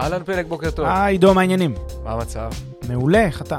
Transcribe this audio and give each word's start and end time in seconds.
אהלן 0.00 0.24
פלג, 0.24 0.46
בוקר 0.46 0.70
טוב. 0.70 0.86
היי, 0.88 1.14
עידו, 1.14 1.34
מה 1.34 1.40
העניינים? 1.40 1.74
מה 2.04 2.12
המצב? 2.12 2.50
מעולה, 2.88 3.24
איך 3.24 3.42
אתה? 3.42 3.56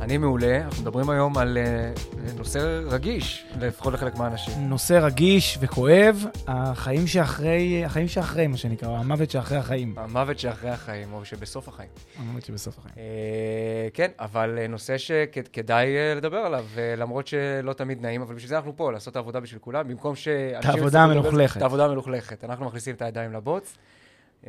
אני 0.00 0.18
מעולה, 0.18 0.64
אנחנו 0.64 0.82
מדברים 0.82 1.10
היום 1.10 1.38
על 1.38 1.58
אה, 1.58 2.38
נושא 2.38 2.80
רגיש, 2.86 3.46
לפחות 3.60 3.94
לחלק 3.94 4.16
מהאנשים. 4.16 4.68
נושא 4.68 4.98
רגיש 5.02 5.58
וכואב, 5.60 6.24
החיים 6.46 7.06
שאחרי, 7.06 7.84
החיים 7.84 8.08
שאחרי, 8.08 8.46
מה 8.46 8.56
שנקרא, 8.56 8.88
או 8.88 8.96
המוות 8.96 9.30
שאחרי 9.30 9.58
החיים. 9.58 9.94
המוות 9.96 10.38
שאחרי 10.38 10.70
החיים, 10.70 11.12
או 11.12 11.24
שבסוף 11.24 11.68
החיים. 11.68 11.90
המוות 12.18 12.44
שבסוף 12.44 12.78
החיים. 12.78 12.94
Uh, 12.94 13.94
כן, 13.94 14.10
אבל 14.18 14.58
uh, 14.64 14.68
נושא 14.68 14.98
שכדאי 14.98 15.86
uh, 15.86 16.18
לדבר 16.18 16.36
עליו, 16.38 16.64
uh, 16.76 17.00
למרות 17.00 17.26
שלא 17.26 17.72
תמיד 17.72 18.02
נעים, 18.02 18.22
אבל 18.22 18.34
בשביל 18.34 18.48
זה 18.48 18.56
אנחנו 18.56 18.76
פה, 18.76 18.92
לעשות 18.92 19.10
את 19.12 19.16
העבודה 19.16 19.40
בשביל 19.40 19.60
כולם, 19.60 19.88
במקום 19.88 20.16
ש... 20.16 20.28
את 20.28 20.64
העבודה 20.64 21.02
המלוכלכת. 21.02 21.56
את 21.56 21.62
העבודה 21.62 21.84
המלוכלכת. 21.84 22.44
אנחנו 22.44 22.66
מכניסים 22.66 22.94
את 22.94 23.02
הידיים 23.02 23.32
לבוץ. 23.32 23.76
Uh, 24.42 24.46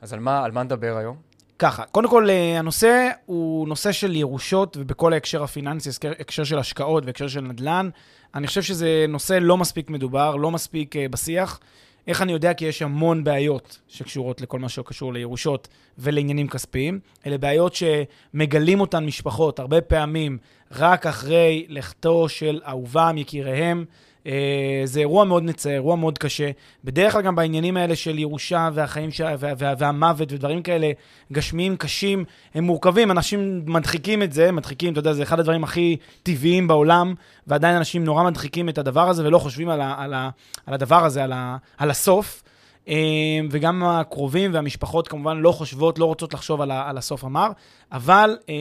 אז 0.00 0.12
על 0.12 0.20
מה, 0.20 0.44
על 0.44 0.52
מה 0.52 0.62
נדבר 0.62 0.96
היום? 0.96 1.16
ככה, 1.58 1.84
קודם 1.84 2.08
כל, 2.08 2.30
אה, 2.30 2.58
הנושא 2.58 3.10
הוא 3.26 3.68
נושא 3.68 3.92
של 3.92 4.16
ירושות, 4.16 4.76
ובכל 4.80 5.12
ההקשר 5.12 5.42
הפיננסי, 5.42 5.90
הקשר 6.18 6.44
של 6.44 6.58
השקעות 6.58 7.06
והקשר 7.06 7.28
של 7.28 7.40
נדל"ן. 7.40 7.90
אני 8.34 8.46
חושב 8.46 8.62
שזה 8.62 9.04
נושא 9.08 9.38
לא 9.40 9.56
מספיק 9.56 9.90
מדובר, 9.90 10.36
לא 10.36 10.50
מספיק 10.50 10.96
uh, 10.96 10.98
בשיח. 11.10 11.60
איך 12.06 12.22
אני 12.22 12.32
יודע? 12.32 12.54
כי 12.54 12.64
יש 12.64 12.82
המון 12.82 13.24
בעיות 13.24 13.78
שקשורות 13.88 14.40
לכל 14.40 14.58
מה 14.58 14.68
שקשור 14.68 15.12
לירושות 15.12 15.68
ולעניינים 15.98 16.48
כספיים. 16.48 17.00
אלה 17.26 17.38
בעיות 17.38 17.74
שמגלים 17.74 18.80
אותן 18.80 19.06
משפחות 19.06 19.58
הרבה 19.58 19.80
פעמים 19.80 20.38
רק 20.72 21.06
אחרי 21.06 21.66
לכתו 21.68 22.28
של 22.28 22.60
אהובם, 22.66 23.14
יקיריהם. 23.18 23.84
אה, 24.26 24.82
זה 24.84 25.00
אירוע 25.00 25.24
מאוד 25.24 25.42
נצא, 25.42 25.70
אירוע 25.70 25.96
מאוד 25.96 26.18
קשה. 26.18 26.50
בדרך 26.84 27.12
כלל 27.12 27.22
גם 27.22 27.36
בעניינים 27.36 27.76
האלה 27.76 27.96
של 27.96 28.18
ירושה 28.18 28.68
והחיים 28.74 29.10
ש... 29.10 29.20
וה... 29.20 29.52
וה... 29.58 29.74
והמוות 29.78 30.32
ודברים 30.32 30.62
כאלה 30.62 30.90
גשמיים, 31.32 31.76
קשים, 31.76 32.24
הם 32.54 32.64
מורכבים. 32.64 33.10
אנשים 33.10 33.62
מדחיקים 33.66 34.22
את 34.22 34.32
זה, 34.32 34.52
מדחיקים, 34.52 34.92
אתה 34.92 34.98
יודע, 34.98 35.12
זה 35.12 35.22
אחד 35.22 35.40
הדברים 35.40 35.64
הכי 35.64 35.96
טבעיים 36.22 36.68
בעולם, 36.68 37.14
ועדיין 37.46 37.76
אנשים 37.76 38.04
נורא 38.04 38.22
מדחיקים 38.22 38.68
את 38.68 38.78
הדבר 38.78 39.08
הזה 39.08 39.26
ולא 39.26 39.38
חושבים 39.38 39.68
על, 39.68 39.80
ה... 39.80 39.94
על, 39.98 40.14
ה... 40.14 40.30
על 40.66 40.74
הדבר 40.74 41.04
הזה, 41.04 41.24
על, 41.24 41.32
ה... 41.32 41.56
על 41.78 41.90
הסוף. 41.90 42.42
אה, 42.88 43.40
וגם 43.50 43.84
הקרובים 43.84 44.54
והמשפחות 44.54 45.08
כמובן 45.08 45.38
לא 45.38 45.52
חושבות, 45.52 45.98
לא 45.98 46.04
רוצות 46.04 46.34
לחשוב 46.34 46.60
על, 46.60 46.70
ה, 46.70 46.88
על 46.88 46.98
הסוף 46.98 47.24
המר, 47.24 47.50
אבל 47.92 48.36
אה, 48.48 48.54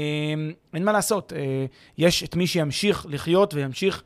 אין 0.74 0.84
מה 0.84 0.92
לעשות, 0.92 1.34
אה, 1.34 1.66
יש 1.98 2.24
את 2.24 2.36
מי 2.36 2.48
שימשיך 2.48 3.06
לחיות 3.10 3.54
וימשיך 3.54 4.04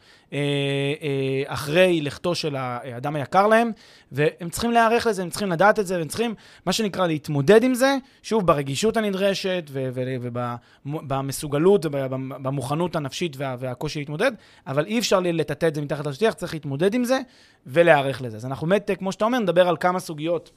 אחרי 1.45 2.01
לכתו 2.01 2.35
של 2.35 2.55
האדם 2.55 3.15
היקר 3.15 3.47
להם, 3.47 3.71
והם 4.11 4.49
צריכים 4.49 4.71
להיערך 4.71 5.07
לזה, 5.07 5.21
הם 5.23 5.29
צריכים 5.29 5.51
לדעת 5.51 5.79
את 5.79 5.87
זה, 5.87 5.97
והם 5.97 6.07
צריכים, 6.07 6.35
מה 6.65 6.73
שנקרא, 6.73 7.07
להתמודד 7.07 7.63
עם 7.63 7.73
זה, 7.73 7.97
שוב, 8.23 8.47
ברגישות 8.47 8.97
הנדרשת 8.97 9.63
ובמסוגלות 10.85 11.85
ובמוכנות 11.85 12.95
הנפשית 12.95 13.37
וה, 13.37 13.55
והקושי 13.59 13.99
להתמודד, 13.99 14.31
אבל 14.67 14.85
אי 14.85 14.99
אפשר 14.99 15.19
לטאטא 15.19 15.65
את 15.65 15.75
זה 15.75 15.81
מתחת 15.81 16.07
לשטיח, 16.07 16.33
צריך 16.33 16.53
להתמודד 16.53 16.93
עם 16.93 17.03
זה 17.03 17.19
ולהיערך 17.65 18.21
לזה. 18.21 18.37
אז 18.37 18.45
אנחנו 18.45 18.67
באמת, 18.67 18.91
כמו 18.99 19.11
שאתה 19.11 19.25
אומר, 19.25 19.39
נדבר 19.39 19.67
על 19.67 19.77
כמה 19.79 19.99
סוגיות, 19.99 20.51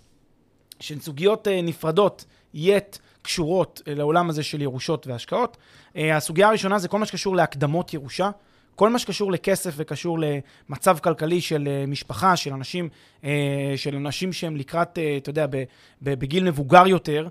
שהן 0.80 1.00
סוגיות 1.00 1.48
נפרדות, 1.62 2.24
יט, 2.54 2.98
קשורות 3.22 3.82
לעולם 3.86 4.30
הזה 4.30 4.42
של 4.42 4.62
ירושות 4.62 5.06
והשקעות. 5.06 5.56
הסוגיה 5.94 6.48
הראשונה 6.48 6.78
זה 6.78 6.88
כל 6.88 6.98
מה 6.98 7.06
שקשור 7.06 7.36
להקדמות 7.36 7.94
ירושה. 7.94 8.30
כל 8.76 8.90
מה 8.90 8.98
שקשור 8.98 9.32
לכסף 9.32 9.74
וקשור 9.76 10.18
למצב 10.18 10.98
כלכלי 10.98 11.40
של 11.40 11.68
אה, 11.68 11.84
משפחה, 11.86 12.36
של 12.36 12.52
אנשים, 12.52 12.88
אה, 13.24 13.74
של 13.76 13.96
אנשים 13.96 14.32
שהם 14.32 14.56
לקראת, 14.56 14.98
אה, 14.98 15.16
אתה 15.16 15.30
יודע, 15.30 15.46
בגיל 16.02 16.44
מבוגר 16.44 16.86
יותר, 16.86 17.28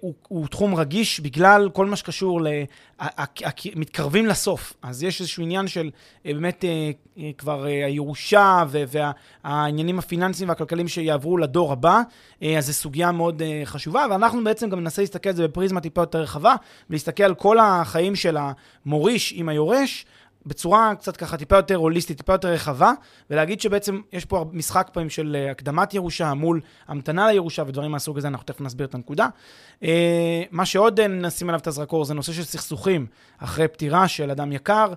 הוא, 0.00 0.14
הוא 0.28 0.46
תחום 0.46 0.74
רגיש 0.74 1.20
בגלל 1.20 1.70
כל 1.72 1.86
מה 1.86 1.96
שקשור 1.96 2.40
ל... 2.42 2.48
מתקרבים 3.76 4.26
לסוף. 4.26 4.74
אז 4.82 5.02
יש 5.02 5.20
איזשהו 5.20 5.42
עניין 5.42 5.68
של 5.68 5.90
באמת 6.24 6.64
כבר 7.38 7.64
הירושה 7.64 8.64
והעניינים 9.44 9.98
הפיננסיים 9.98 10.48
והכלכליים 10.48 10.88
שיעברו 10.88 11.38
לדור 11.38 11.72
הבא, 11.72 12.02
אז 12.58 12.66
זו 12.66 12.72
סוגיה 12.72 13.12
מאוד 13.12 13.42
חשובה, 13.64 14.06
ואנחנו 14.10 14.44
בעצם 14.44 14.70
גם 14.70 14.80
ננסה 14.80 15.02
להסתכל 15.02 15.28
על 15.28 15.36
זה 15.36 15.48
בפריזמה 15.48 15.80
טיפה 15.80 16.02
יותר 16.02 16.20
רחבה, 16.20 16.54
ולהסתכל 16.90 17.22
על 17.22 17.34
כל 17.34 17.58
החיים 17.58 18.16
של 18.16 18.36
המוריש 18.36 19.32
עם 19.36 19.48
היורש. 19.48 20.06
בצורה 20.46 20.94
קצת 20.94 21.16
ככה 21.16 21.36
טיפה 21.36 21.56
יותר 21.56 21.74
הוליסטית, 21.74 22.16
טיפה 22.16 22.32
יותר 22.32 22.48
רחבה, 22.48 22.92
ולהגיד 23.30 23.60
שבעצם 23.60 24.00
יש 24.12 24.24
פה 24.24 24.44
משחק 24.52 24.90
פעמים 24.92 25.10
של 25.10 25.36
אה, 25.38 25.50
הקדמת 25.50 25.94
ירושה 25.94 26.34
מול 26.34 26.60
המתנה 26.88 27.32
לירושה 27.32 27.62
ודברים 27.66 27.90
מהסוג 27.90 28.18
הזה, 28.18 28.28
אנחנו 28.28 28.44
תכף 28.44 28.60
נסביר 28.60 28.86
את 28.86 28.94
הנקודה. 28.94 29.28
אה, 29.82 30.42
מה 30.50 30.66
שעוד 30.66 31.00
אה, 31.00 31.06
נשים 31.08 31.48
עליו 31.48 31.60
את 31.60 31.66
הזרקור 31.66 32.04
זה 32.04 32.14
נושא 32.14 32.32
של 32.32 32.44
סכסוכים 32.44 33.06
אחרי 33.38 33.68
פטירה 33.68 34.08
של 34.08 34.30
אדם 34.30 34.52
יקר, 34.52 34.92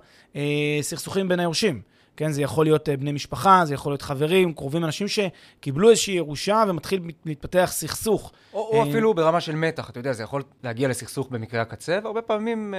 סכסוכים 0.81 1.27
בין 1.27 1.39
היורשים. 1.39 1.81
כן, 2.19 2.31
זה 2.31 2.41
יכול 2.41 2.65
להיות 2.65 2.89
בני 2.89 3.11
משפחה, 3.11 3.61
זה 3.65 3.73
יכול 3.73 3.91
להיות 3.91 4.01
חברים, 4.01 4.53
קרובים, 4.53 4.85
אנשים 4.85 5.07
שקיבלו 5.07 5.89
איזושהי 5.89 6.13
ירושה 6.13 6.63
ומתחיל 6.67 7.01
להתפתח 7.25 7.69
סכסוך. 7.73 8.31
או, 8.53 8.59
או 8.59 8.89
אפילו 8.89 9.13
ברמה 9.13 9.41
של 9.41 9.55
מתח, 9.55 9.89
אתה 9.89 9.99
יודע, 9.99 10.13
זה 10.13 10.23
יכול 10.23 10.43
להגיע 10.63 10.87
לסכסוך 10.87 11.27
במקרה 11.29 11.61
הקצה, 11.61 11.99
והרבה 12.03 12.21
פעמים 12.21 12.73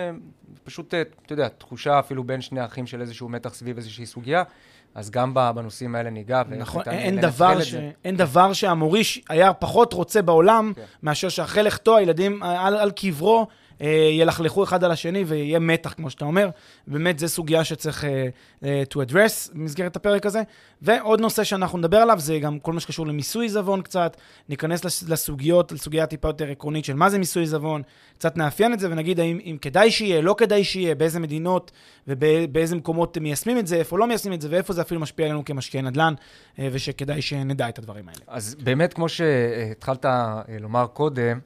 פשוט, 0.65 0.95
אתה 0.95 1.33
יודע, 1.33 1.49
תחושה 1.49 1.99
אפילו 1.99 2.25
בין 2.25 2.41
שני 2.41 2.65
אחים 2.65 2.87
של 2.87 3.01
איזשהו 3.01 3.29
מתח 3.29 3.55
סביב 3.55 3.77
איזושהי 3.77 4.07
סוגיה. 4.07 4.43
אז 4.95 5.11
גם 5.11 5.35
בנושאים 5.35 5.95
האלה 5.95 6.11
ניגע. 6.11 6.43
נכון, 6.49 6.83
אין 6.89 7.21
דבר, 7.21 7.63
ש... 7.63 7.75
אין 8.05 8.17
דבר 8.17 8.53
שהמוריש 8.53 9.23
היה 9.29 9.53
פחות 9.53 9.93
רוצה 9.93 10.23
בעולם, 10.23 10.73
כן. 10.77 10.83
מאשר 11.03 11.29
שאחרי 11.29 11.63
לכתו 11.63 11.97
הילדים 11.97 12.43
על, 12.43 12.77
על 12.77 12.91
קברו 12.91 13.39
אה, 13.39 13.45
ילכלכו 14.13 14.65
אחד 14.65 14.85
על 14.85 14.91
השני 14.91 15.25
ויהיה 15.25 15.59
מתח, 15.59 15.93
כמו 15.93 16.11
שאתה 16.11 16.25
אומר. 16.25 16.51
באמת, 16.87 17.19
זו 17.19 17.29
סוגיה 17.29 17.65
שצריך 17.65 18.05
uh, 18.05 18.07
uh, 18.63 18.67
to 18.95 18.97
address 18.97 19.55
במסגרת 19.55 19.97
הפרק 19.97 20.27
הזה. 20.27 20.43
ועוד 20.83 21.21
נושא 21.21 21.45
שאנחנו 21.45 21.79
נדבר 21.79 21.97
עליו, 21.97 22.21
זה 22.21 22.39
גם 22.39 22.59
כל 22.59 22.73
מה 22.73 22.81
שקשור 22.81 23.07
למיסוי 23.07 23.45
עיזבון 23.45 23.83
קצת. 23.83 24.17
ניכנס 24.49 24.85
לסוגיות, 25.09 25.73
לסוגיה 25.73 26.07
טיפה 26.07 26.29
יותר 26.29 26.51
עקרונית 26.51 26.85
של 26.85 26.95
מה 26.95 27.11
זה 27.11 27.19
מיסוי 27.19 27.43
עיזבון, 27.43 27.83
קצת 28.15 28.37
נאפיין 28.37 28.73
את 28.73 28.81
זה 28.81 28.91
ונגיד 28.91 29.21
האם 29.21 29.39
אם 29.45 29.57
כדאי 29.63 29.91
שיהיה, 29.91 30.21
לא 30.21 30.35
כדאי 30.39 30.65
שיהיה, 30.65 30.95
באיזה 30.95 31.21
מדינות 31.21 31.71
ובאיזה 32.09 32.77
מקומות 32.77 33.19
מיישמים 33.19 33.59
את 33.59 33.67
זה, 33.67 33.77
איפה 33.77 33.99
לא 33.99 34.07
מיישמים 34.07 34.35
את 34.35 34.41
זה, 34.41 34.49
ואיפה 34.51 34.73
זה 34.73 34.81
אפילו 34.81 35.01
משפיע 35.01 35.27
עלינו 35.27 35.45
כמשקיעי 35.45 35.83
נדל"ן, 35.83 36.15
ושכדאי 36.59 37.23
שנדע 37.23 37.69
את 37.69 37.79
הדברים 37.79 38.09
האלה. 38.09 38.21
אז 38.27 38.57
באמת, 38.63 38.95
כמו 38.95 39.09
שהתחלת 39.09 40.07
לומר 40.61 40.87
קודם, 40.87 41.41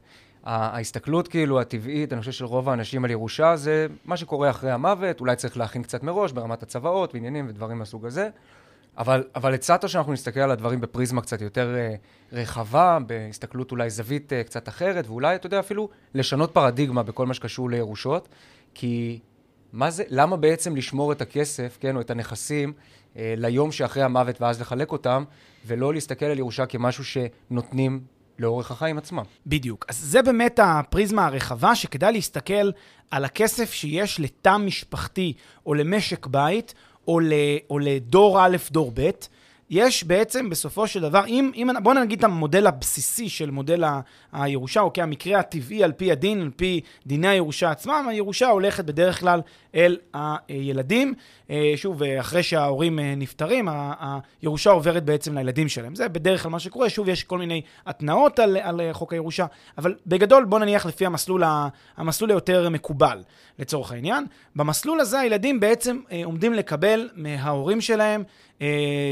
ההסתכלות 0.45 1.29
כאילו 1.29 1.61
הטבעית, 1.61 2.13
אני 2.13 2.21
חושב 2.21 2.33
של 2.33 2.45
רוב 2.45 2.69
האנשים 2.69 3.05
על 3.05 3.11
ירושה, 3.11 3.57
זה 3.57 3.87
מה 4.05 4.17
שקורה 4.17 4.51
אחרי 4.51 4.71
המוות, 4.71 5.21
אולי 5.21 5.37
צריך 5.37 5.57
להכין 5.57 5.83
קצת 5.83 6.03
מראש 6.03 6.33
ברמת 6.33 6.63
הצוואות 6.63 7.15
ועניינים 7.15 7.47
ודברים 7.49 7.79
מהסוג 7.79 8.07
הזה. 8.07 8.29
אבל, 8.99 9.25
אבל 9.35 9.55
הצעת 9.55 9.89
שאנחנו 9.89 10.13
נסתכל 10.13 10.41
על 10.41 10.51
הדברים 10.51 10.81
בפריזמה 10.81 11.21
קצת 11.21 11.41
יותר 11.41 11.75
uh, 11.75 12.35
רחבה, 12.37 12.99
בהסתכלות 13.07 13.71
אולי 13.71 13.91
זווית 13.91 14.33
uh, 14.33 14.47
קצת 14.47 14.69
אחרת, 14.69 15.07
ואולי, 15.07 15.35
אתה 15.35 15.47
יודע, 15.47 15.61
אפילו 15.61 15.89
לשנות 16.15 16.51
פרדיגמה 16.55 17.03
בכל 17.03 17.27
מה 17.27 17.35
שקשור 17.35 17.71
לירושות, 17.71 18.29
כי 18.75 19.21
מה 19.73 19.91
זה, 19.91 20.05
למה 20.09 20.37
בעצם 20.37 20.77
לשמור 20.77 21.13
את 21.13 21.23
הכסף, 21.23 21.79
כן, 21.81 21.97
או 21.97 22.01
את 22.01 22.11
הנכסים, 22.11 22.73
uh, 22.73 23.17
ליום 23.37 23.73
שאחרי 23.73 24.03
המוות 24.03 24.41
ואז 24.41 24.61
לחלק 24.61 24.93
אותם, 24.93 25.25
ולא 25.67 25.95
להסתכל 25.95 26.27
על 26.27 26.39
ירושה 26.39 26.67
כמשהו 26.67 27.05
שנותנים 27.05 28.01
לאורך 28.39 28.71
החיים 28.71 28.99
עצמם. 28.99 29.23
בדיוק. 29.47 29.85
אז 29.89 29.97
זה 29.99 30.23
באמת 30.23 30.61
הפריזמה 30.63 31.27
הרחבה, 31.27 31.75
שכדאי 31.75 32.13
להסתכל 32.13 32.71
על 33.11 33.25
הכסף 33.25 33.73
שיש 33.73 34.21
לתא 34.21 34.57
משפחתי, 34.57 35.33
או 35.67 35.75
למשק 35.75 36.27
בית, 36.27 36.75
או, 37.09 37.21
ל, 37.21 37.33
או 37.71 37.79
לדור 37.79 38.47
א', 38.47 38.57
דור 38.71 38.93
ב', 38.95 39.11
יש 39.71 40.05
בעצם 40.05 40.51
בסופו 40.51 40.87
של 40.87 41.01
דבר, 41.01 41.27
אם, 41.27 41.51
אם 41.55 41.69
בואו 41.83 41.95
נגיד 41.95 42.19
את 42.19 42.25
המודל 42.25 42.67
הבסיסי 42.67 43.29
של 43.29 43.51
מודל 43.51 43.85
ה, 43.85 44.01
הירושה, 44.33 44.81
אוקיי, 44.81 45.03
המקרה 45.03 45.39
הטבעי 45.39 45.85
על 45.85 45.93
פי 45.93 46.13
הדין, 46.13 46.41
על 46.41 46.51
פי 46.57 46.81
דיני 47.07 47.29
הירושה 47.29 47.71
עצמם, 47.71 48.07
הירושה 48.09 48.49
הולכת 48.49 48.85
בדרך 48.85 49.21
כלל 49.21 49.41
אל 49.75 49.99
הילדים. 50.13 51.15
אה, 51.51 51.73
שוב, 51.77 52.03
אחרי 52.03 52.43
שההורים 52.43 52.99
אה, 52.99 53.15
נפטרים, 53.17 53.69
הירושה 54.43 54.71
עוברת 54.71 55.05
בעצם 55.05 55.39
לילדים 55.39 55.69
שלהם. 55.69 55.95
זה 55.95 56.09
בדרך 56.09 56.43
כלל 56.43 56.53
מה 56.53 56.59
שקורה. 56.59 56.91
שוב, 56.91 57.09
יש 57.09 57.25
כל 57.25 57.39
מיני 57.39 57.63
התנאות 57.87 58.39
על, 58.39 58.57
על 58.57 58.81
חוק 58.93 59.13
הירושה, 59.13 59.47
אבל 59.79 59.95
בגדול, 60.07 60.45
בואו 60.45 60.61
נניח 60.61 60.87
לפי 60.87 61.07
המסלול, 61.07 61.43
המסלול 61.97 62.31
היותר 62.31 62.69
מקובל, 62.69 63.23
לצורך 63.59 63.93
העניין. 63.93 64.27
במסלול 64.57 65.01
הזה 65.01 65.21
הילדים 65.21 65.61
בעצם 65.61 66.01
אה, 66.13 66.21
עומדים 66.25 66.53
לקבל 66.55 67.09
מההורים 67.15 67.81
שלהם 67.81 68.23
אה, 68.23 68.27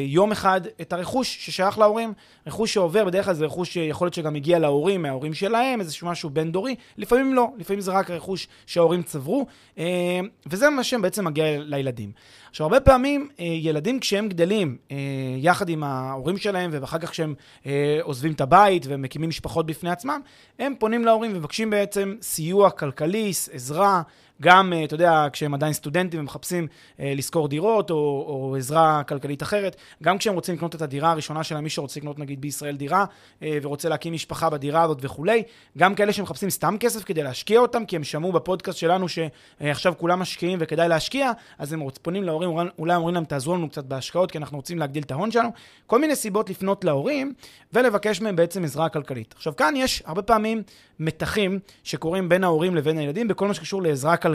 יום 0.06 0.32
אחד 0.32 0.60
את 0.80 0.92
הרכוש 0.92 1.46
ששייך 1.46 1.78
להורים. 1.78 2.12
רכוש 2.46 2.74
שעובר, 2.74 3.04
בדרך 3.04 3.24
כלל 3.24 3.34
זה 3.34 3.44
רכוש 3.44 3.72
שיכול 3.72 4.06
להיות 4.06 4.14
שגם 4.14 4.34
הגיע 4.34 4.58
להורים, 4.58 5.02
מההורים 5.02 5.34
שלהם, 5.34 5.80
איזשהו 5.80 6.08
משהו 6.08 6.30
בין-דורי. 6.30 6.74
לפעמים 6.98 7.34
לא, 7.34 7.48
לפעמים 7.58 7.80
זה 7.80 7.90
רק 7.90 8.10
רכוש 8.10 8.48
שההורים 8.66 9.02
צברו, 9.02 9.46
אה, 9.78 10.20
וזה 10.46 10.70
מה 10.70 10.84
שבעצם 10.84 11.24
מגיע 11.24 11.44
לילדים. 11.58 12.12
עכשיו, 12.50 12.64
הרבה 12.64 12.80
פעמים 12.80 13.28
אה, 13.40 13.44
ילדים 13.44 14.00
כשהם 14.00 14.28
גדלים 14.28 14.76
אה, 14.90 14.96
יחד 15.38 15.68
עם 15.68 15.84
ההורים 15.84 16.36
שלהם, 16.36 16.70
ואחר 16.72 16.98
כך 16.98 17.10
כשהם 17.10 17.34
אה, 17.66 17.98
עוזבים 18.02 18.32
את 18.32 18.40
הבית 18.40 18.86
ומקימים 18.88 19.28
משפחות 19.28 19.66
בפני 19.66 19.90
עצמם, 19.90 20.20
הם 20.58 20.74
פונים 20.78 21.04
להורים 21.04 21.30
ומבקשים 21.34 21.70
בעצם 21.70 22.16
סיוע 22.22 22.70
כלכלי, 22.70 23.32
עזרה. 23.52 24.02
גם, 24.42 24.72
אה, 24.72 24.84
אתה 24.84 24.94
יודע, 24.94 25.26
כשהם 25.32 25.54
עדיין 25.54 25.72
סטודנטים 25.72 26.20
ומחפשים 26.20 26.66
אה, 27.00 27.12
לשכור 27.16 27.48
דירות 27.48 27.90
או, 27.90 27.96
או 28.28 28.56
עזרה 28.58 29.02
כלכלית 29.08 29.42
אחרת, 29.42 29.76
גם 30.02 30.18
כשהם 30.18 30.34
רוצים 30.34 30.54
לקנות 30.54 30.74
את 30.74 30.82
הדירה 30.82 31.10
הראשונה 31.10 31.44
שלהם, 31.44 31.64
מי 31.64 31.70
שרוצה 31.70 32.00
לקנות 32.00 32.18
נגיד 32.18 32.40
בישראל 32.40 32.76
דירה 32.76 33.04
אה, 33.42 33.58
ורוצה 33.62 33.88
להקים 33.88 34.12
משפחה 34.12 34.50
בדירה 34.50 34.82
הזאת 34.82 34.98
וכולי, 35.00 35.42
גם 35.78 35.94
כאלה 35.94 36.12
שמחפשים 36.12 36.50
סתם 36.50 36.76
כסף 36.80 37.04
כדי 37.04 37.22
להשקיע 37.22 37.60
אותם, 37.60 37.84
כי 37.84 37.96
הם 37.96 38.04
שמעו 38.04 38.32
בפודקאסט 38.32 38.78
שלנו 38.78 39.06
שעכשיו 39.08 39.94
כולם 39.98 40.20
משקיעים 40.20 40.58
וכדאי 40.62 40.88
להשקיע, 40.88 41.30
אז 41.58 41.72
הם 41.72 41.82
פונים 42.02 42.22
להורים, 42.22 42.50
אולי 42.78 42.94
אומרים 42.94 43.14
להם, 43.14 43.24
תעזרו 43.24 43.54
לנו 43.54 43.68
קצת 43.68 43.84
בהשקעות, 43.84 44.30
כי 44.30 44.38
אנחנו 44.38 44.56
רוצים 44.56 44.78
להגדיל 44.78 45.02
את 45.02 45.10
ההון 45.10 45.30
שלנו. 45.30 45.48
כל 45.86 46.00
מיני 46.00 46.16
סיבות 46.16 46.50
לפנות 46.50 46.84
להורים 46.84 47.32
ולבקש 47.72 48.20
מהם 48.20 48.36
בעצם 48.36 48.64
עזרה 48.64 48.88
כלכלית. 48.88 49.34
עכשיו, 49.36 49.56
כאן 49.56 49.74
יש 49.76 50.02
הרבה 50.06 50.22
פעמים 50.22 50.62
מתחים 51.00 51.58
שקורים 51.84 52.28
בין 52.28 52.44
ההורים 52.44 52.74
לבין 52.74 52.98
הילדים 52.98 53.28
בכל 53.28 53.48
מה 53.48 53.54
שקשור 53.54 53.82
לעזרה 53.82 54.16
כלכלית. 54.16 54.31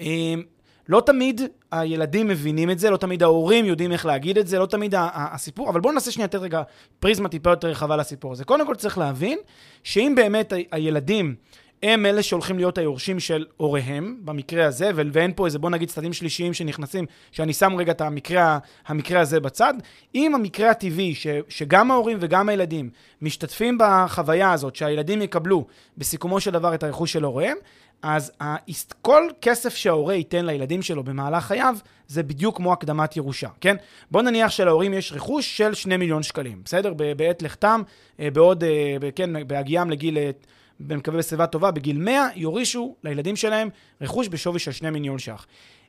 אמ, 0.00 0.42
לא 0.88 1.02
תמיד 1.06 1.40
הילדים 1.72 2.28
מבינים 2.28 2.70
את 2.70 2.78
זה, 2.78 2.90
לא 2.90 2.96
תמיד 2.96 3.22
ההורים 3.22 3.64
יודעים 3.64 3.92
איך 3.92 4.06
להגיד 4.06 4.38
את 4.38 4.46
זה, 4.46 4.58
לא 4.58 4.66
תמיד 4.66 4.94
הסיפור, 4.96 5.70
אבל 5.70 5.80
בואו 5.80 5.92
ננסה 5.92 6.10
שנייה 6.10 6.24
לתת 6.24 6.38
רגע 6.38 6.62
פריזמה 7.00 7.28
טיפה 7.28 7.50
יותר 7.50 7.68
רחבה 7.68 7.96
לסיפור 7.96 8.32
הזה. 8.32 8.44
קודם 8.44 8.66
כל 8.66 8.74
צריך 8.74 8.98
להבין 8.98 9.38
שאם 9.84 10.12
באמת 10.16 10.52
הילדים 10.72 11.34
הם 11.82 12.06
אלה 12.06 12.22
שהולכים 12.22 12.56
להיות 12.56 12.78
היורשים 12.78 13.20
של 13.20 13.46
הוריהם, 13.56 14.16
במקרה 14.24 14.66
הזה, 14.66 14.90
ואין 14.94 15.32
פה 15.36 15.46
איזה, 15.46 15.58
בוא 15.58 15.70
נגיד, 15.70 15.88
צדדים 15.88 16.12
שלישיים 16.12 16.54
שנכנסים, 16.54 17.06
שאני 17.32 17.52
שם 17.52 17.76
רגע 17.76 17.92
את 17.92 18.00
המקרה, 18.00 18.58
המקרה 18.86 19.20
הזה 19.20 19.40
בצד. 19.40 19.74
אם 20.14 20.34
המקרה 20.34 20.70
הטבעי, 20.70 21.14
ש, 21.14 21.26
שגם 21.48 21.90
ההורים 21.90 22.18
וגם 22.20 22.48
הילדים 22.48 22.90
משתתפים 23.22 23.78
בחוויה 23.80 24.52
הזאת, 24.52 24.76
שהילדים 24.76 25.22
יקבלו 25.22 25.66
בסיכומו 25.98 26.40
של 26.40 26.50
דבר 26.50 26.74
את 26.74 26.82
הרכוש 26.82 27.12
של 27.12 27.24
הוריהם, 27.24 27.56
אז 28.02 28.32
כל 29.02 29.22
כסף 29.42 29.74
שההורה 29.74 30.14
ייתן 30.14 30.46
לילדים 30.46 30.82
שלו 30.82 31.04
במהלך 31.04 31.44
חייו, 31.44 31.76
זה 32.08 32.22
בדיוק 32.22 32.56
כמו 32.56 32.72
הקדמת 32.72 33.16
ירושה, 33.16 33.48
כן? 33.60 33.76
בוא 34.10 34.22
נניח 34.22 34.50
שלהורים 34.50 34.94
יש 34.94 35.12
רכוש 35.12 35.56
של 35.56 35.74
2 35.74 36.00
מיליון 36.00 36.22
שקלים, 36.22 36.62
בסדר? 36.64 36.94
בעת 37.16 37.42
לכתם, 37.42 37.82
אה, 38.20 38.30
בעוד, 38.30 38.64
אה, 38.64 39.10
כן, 39.16 39.46
בהגיעם 39.46 39.90
לגיל... 39.90 40.18
אה, 40.18 40.30
מקווה 40.80 41.18
בסביבה 41.18 41.46
טובה, 41.46 41.70
בגיל 41.70 41.98
100 41.98 42.28
יורישו 42.34 42.96
לילדים 43.04 43.36
שלהם 43.36 43.68
רכוש 44.00 44.28
בשווי 44.28 44.58
של 44.58 44.72
2 44.72 44.92
מיליון 44.92 45.18
ש"ח. 45.18 45.46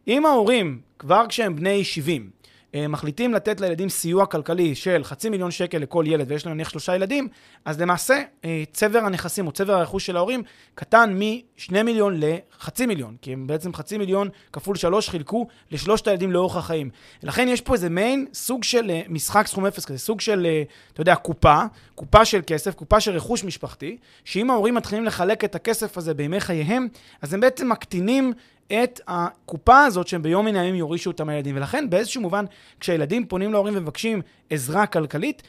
אם 0.07 0.25
ההורים, 0.25 0.81
כבר 0.99 1.25
כשהם 1.29 1.55
בני 1.55 1.83
70, 1.83 2.21
אה, 2.21 2.40
מחליטים 2.73 3.33
לתת 3.33 3.61
לילדים 3.61 3.89
סיוע 3.89 4.25
כלכלי 4.25 4.75
של 4.75 5.03
חצי 5.03 5.29
מיליון 5.29 5.51
שקל 5.51 5.77
לכל 5.77 6.05
ילד, 6.07 6.31
ויש 6.31 6.45
להם 6.45 6.55
נניח 6.55 6.69
שלושה 6.69 6.95
ילדים, 6.95 7.27
אז 7.65 7.81
למעשה 7.81 8.21
אה, 8.45 8.63
צבר 8.73 8.99
הנכסים 8.99 9.47
או 9.47 9.51
צבר 9.51 9.73
הרכוש 9.73 10.05
של 10.05 10.17
ההורים 10.17 10.43
קטן 10.75 11.13
מ-2 11.19 11.83
מיליון 11.83 12.19
לחצי 12.19 12.85
מיליון, 12.85 13.15
כי 13.21 13.33
הם 13.33 13.47
בעצם 13.47 13.73
חצי 13.73 13.97
מיליון 13.97 14.29
כפול 14.53 14.75
שלוש 14.75 15.09
חילקו 15.09 15.47
לשלושת 15.71 16.07
הילדים 16.07 16.31
לאורך 16.31 16.55
החיים. 16.55 16.89
לכן 17.23 17.47
יש 17.47 17.61
פה 17.61 17.73
איזה 17.73 17.89
מעין 17.89 18.25
סוג 18.33 18.63
של 18.63 18.89
אה, 18.89 19.01
משחק 19.09 19.47
סכום 19.47 19.65
אפס 19.65 19.85
כזה, 19.85 19.99
סוג 19.99 20.21
של, 20.21 20.47
אתה 20.93 21.01
יודע, 21.01 21.15
קופה, 21.15 21.63
קופה 21.95 22.25
של 22.25 22.41
כסף, 22.47 22.75
קופה 22.75 22.99
של 22.99 23.11
רכוש 23.11 23.43
משפחתי, 23.43 23.97
שאם 24.25 24.49
ההורים 24.49 24.75
מתחילים 24.75 25.05
לחלק 25.05 25.43
את 25.43 25.55
הכסף 25.55 25.97
הזה 25.97 26.13
בימי 26.13 26.39
חייהם, 26.39 26.87
אז 27.21 27.33
הם 27.33 27.39
בעצם 27.39 27.69
מקטינים 27.69 28.33
את 28.71 29.01
הקופה 29.07 29.83
הזאת 29.83 30.07
שהם 30.07 30.21
ביום 30.21 30.45
מן 30.45 30.55
הימים 30.55 30.75
יורישו 30.75 31.09
אותם 31.09 31.29
הילדים. 31.29 31.55
ולכן 31.55 31.89
באיזשהו 31.89 32.21
מובן, 32.21 32.45
כשהילדים 32.79 33.25
פונים 33.25 33.51
להורים 33.51 33.77
ומבקשים 33.77 34.21
עזרה 34.49 34.85
כלכלית, 34.85 35.43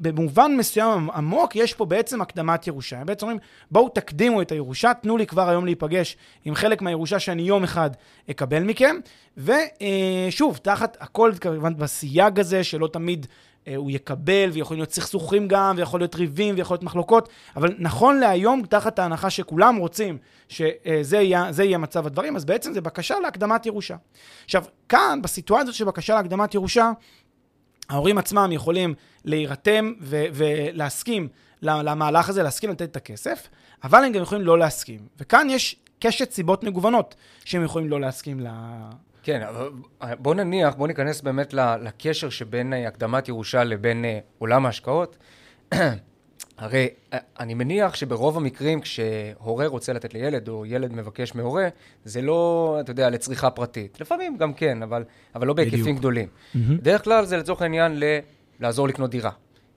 במובן 0.00 0.56
מסוים 0.56 1.10
עמוק, 1.10 1.56
יש 1.56 1.74
פה 1.74 1.84
בעצם 1.84 2.20
הקדמת 2.20 2.66
ירושה. 2.66 3.00
הם 3.00 3.06
בעצם 3.06 3.26
אומרים, 3.26 3.38
בואו 3.70 3.88
תקדימו 3.88 4.42
את 4.42 4.52
הירושה, 4.52 4.92
תנו 4.94 5.16
לי 5.16 5.26
כבר 5.26 5.48
היום 5.48 5.64
להיפגש 5.64 6.16
עם 6.44 6.54
חלק 6.54 6.82
מהירושה 6.82 7.18
שאני 7.18 7.42
יום 7.42 7.64
אחד 7.64 7.90
אקבל 8.30 8.62
מכם. 8.62 8.96
ושוב, 9.36 10.56
תחת 10.62 10.96
הכל 11.00 11.32
כמובן 11.40 11.76
בסייג 11.76 12.40
הזה, 12.40 12.64
שלא 12.64 12.88
תמיד 12.92 13.26
אה, 13.26 13.30
הוא 13.76 13.90
יקבל, 13.90 14.50
ויכולים 14.52 14.80
להיות 14.80 14.92
סכסוכים 14.92 15.48
גם, 15.48 15.74
ויכול 15.76 16.00
להיות 16.00 16.14
ריבים, 16.14 16.54
ויכול 16.58 16.74
להיות 16.74 16.82
מחלוקות, 16.82 17.28
אבל 17.56 17.74
נכון 17.78 18.18
להיום, 18.18 18.62
תחת 18.68 18.98
ההנחה 18.98 19.30
שכולם 19.30 19.76
רוצים 19.76 20.18
שזה 20.48 21.16
יהיה, 21.16 21.50
יהיה 21.64 21.78
מצב 21.78 22.06
הדברים, 22.06 22.36
אז 22.36 22.44
בעצם 22.44 22.72
זה 22.72 22.80
בקשה 22.80 23.18
להקדמת 23.18 23.66
ירושה. 23.66 23.96
עכשיו, 24.44 24.64
כאן, 24.88 25.22
בסיטואציה 25.22 25.72
של 25.72 25.84
בקשה 25.84 26.14
להקדמת 26.14 26.54
ירושה, 26.54 26.90
ההורים 27.88 28.18
עצמם 28.18 28.48
יכולים 28.52 28.94
להירתם 29.24 29.92
ו- 30.00 30.24
ולהסכים 30.32 31.28
למהלך 31.62 32.28
הזה, 32.28 32.42
להסכים 32.42 32.70
לתת 32.70 32.82
את 32.90 32.96
הכסף, 32.96 33.48
אבל 33.84 34.04
הם 34.04 34.12
גם 34.12 34.22
יכולים 34.22 34.44
לא 34.44 34.58
להסכים. 34.58 35.00
וכאן 35.20 35.50
יש 35.50 35.76
קשת 35.98 36.30
סיבות 36.30 36.64
מגוונות 36.64 37.14
שהם 37.44 37.64
יכולים 37.64 37.88
לא 37.88 38.00
להסכים 38.00 38.40
ל... 38.40 38.46
כן, 39.26 39.42
אבל 39.42 39.68
בוא 40.18 40.34
נניח, 40.34 40.74
בוא 40.74 40.88
ניכנס 40.88 41.20
באמת 41.20 41.54
לקשר 41.54 42.30
שבין 42.30 42.72
אה, 42.72 42.88
הקדמת 42.88 43.28
ירושה 43.28 43.64
לבין 43.64 44.04
אה, 44.04 44.18
עולם 44.38 44.66
ההשקעות. 44.66 45.16
הרי 46.58 46.88
אה, 47.12 47.18
אני 47.40 47.54
מניח 47.54 47.94
שברוב 47.94 48.36
המקרים 48.36 48.80
כשהורה 48.80 49.66
רוצה 49.66 49.92
לתת 49.92 50.14
לילד 50.14 50.48
או 50.48 50.66
ילד 50.66 50.92
מבקש 50.92 51.34
מהורה, 51.34 51.68
זה 52.04 52.22
לא, 52.22 52.76
אתה 52.80 52.90
יודע, 52.90 53.10
לצריכה 53.10 53.50
פרטית. 53.50 54.00
לפעמים 54.00 54.36
גם 54.36 54.52
כן, 54.52 54.82
אבל, 54.82 55.04
אבל 55.34 55.46
לא 55.46 55.54
בהיקפים 55.54 55.96
גדולים. 55.96 56.28
Mm-hmm. 56.28 56.58
בדרך 56.68 57.04
כלל 57.04 57.24
זה 57.24 57.36
לצורך 57.36 57.62
העניין 57.62 58.00
ל... 58.00 58.04
לעזור 58.60 58.88
לקנות 58.88 59.10
דירה, 59.10 59.30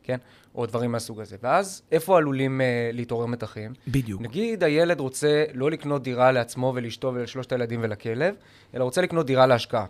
כן? 0.03 0.17
או 0.59 0.65
דברים 0.65 0.91
מהסוג 0.91 1.19
הזה. 1.21 1.37
ואז 1.43 1.81
איפה 1.91 2.17
עלולים 2.17 2.61
uh, 2.61 2.95
להתעורר 2.95 3.25
מתחים? 3.25 3.73
בדיוק. 3.87 4.21
נגיד 4.21 4.63
הילד 4.63 4.99
רוצה 4.99 5.43
לא 5.53 5.71
לקנות 5.71 6.03
דירה 6.03 6.31
לעצמו 6.31 6.73
ולאשתו 6.75 7.11
ולשלושת 7.13 7.51
הילדים 7.51 7.79
ולכלב, 7.83 8.35
אלא 8.75 8.83
רוצה 8.83 9.01
לקנות 9.01 9.25
דירה 9.25 9.47
להשקעה. 9.47 9.85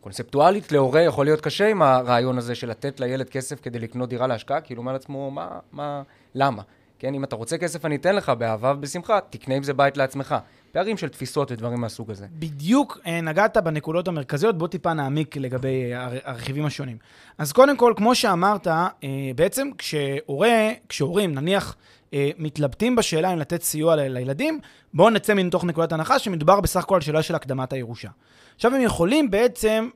קונספטואלית 0.00 0.72
להורה 0.72 1.00
יכול 1.00 1.26
להיות 1.26 1.40
קשה 1.40 1.68
עם 1.68 1.82
הרעיון 1.82 2.38
הזה 2.38 2.54
של 2.54 2.70
לתת 2.70 3.00
לילד 3.00 3.28
כסף 3.28 3.60
כדי 3.62 3.78
לקנות 3.78 4.08
דירה 4.08 4.26
להשקעה, 4.26 4.60
כי 4.60 4.74
הוא 4.74 4.80
אומר 4.80 4.92
לעצמו, 4.92 5.30
מה, 5.30 5.58
מה, 5.72 6.02
למה? 6.34 6.62
כן, 6.98 7.14
אם 7.14 7.24
אתה 7.24 7.36
רוצה 7.36 7.58
כסף 7.58 7.84
אני 7.84 7.96
אתן 7.96 8.16
לך 8.16 8.28
באהבה 8.28 8.72
ובשמחה, 8.76 9.18
תקנה 9.30 9.54
עם 9.54 9.62
זה 9.62 9.72
בית 9.72 9.96
לעצמך. 9.96 10.34
פערים 10.72 10.96
של 10.96 11.08
תפיסות 11.08 11.52
ודברים 11.52 11.80
מהסוג 11.80 12.10
הזה. 12.10 12.26
בדיוק 12.32 12.98
אה, 13.06 13.20
נגעת 13.20 13.56
בנקודות 13.56 14.08
המרכזיות, 14.08 14.58
בוא 14.58 14.68
טיפה 14.68 14.92
נעמיק 14.92 15.36
לגבי 15.36 15.94
אה, 15.94 16.08
הרכיבים 16.24 16.66
השונים. 16.66 16.96
אז 17.38 17.52
קודם 17.52 17.76
כל, 17.76 17.92
כמו 17.96 18.14
שאמרת, 18.14 18.66
אה, 18.66 18.90
בעצם 19.36 19.68
כשהורה, 19.78 20.70
כשהורים, 20.88 21.34
נניח, 21.34 21.76
מתלבטים 22.38 22.96
בשאלה 22.96 23.32
אם 23.32 23.38
לתת 23.38 23.62
סיוע 23.62 23.96
לילדים, 23.96 24.60
בואו 24.94 25.10
נצא 25.10 25.34
מתוך 25.34 25.64
נקודת 25.64 25.92
הנחה 25.92 26.18
שמדובר 26.18 26.60
בסך 26.60 26.80
הכל 26.80 26.94
על 26.94 27.00
שאלה 27.00 27.22
של 27.22 27.34
הקדמת 27.34 27.72
הירושה. 27.72 28.08
עכשיו 28.54 28.74
הם 28.74 28.80
יכולים 28.80 29.30
בעצם 29.30 29.88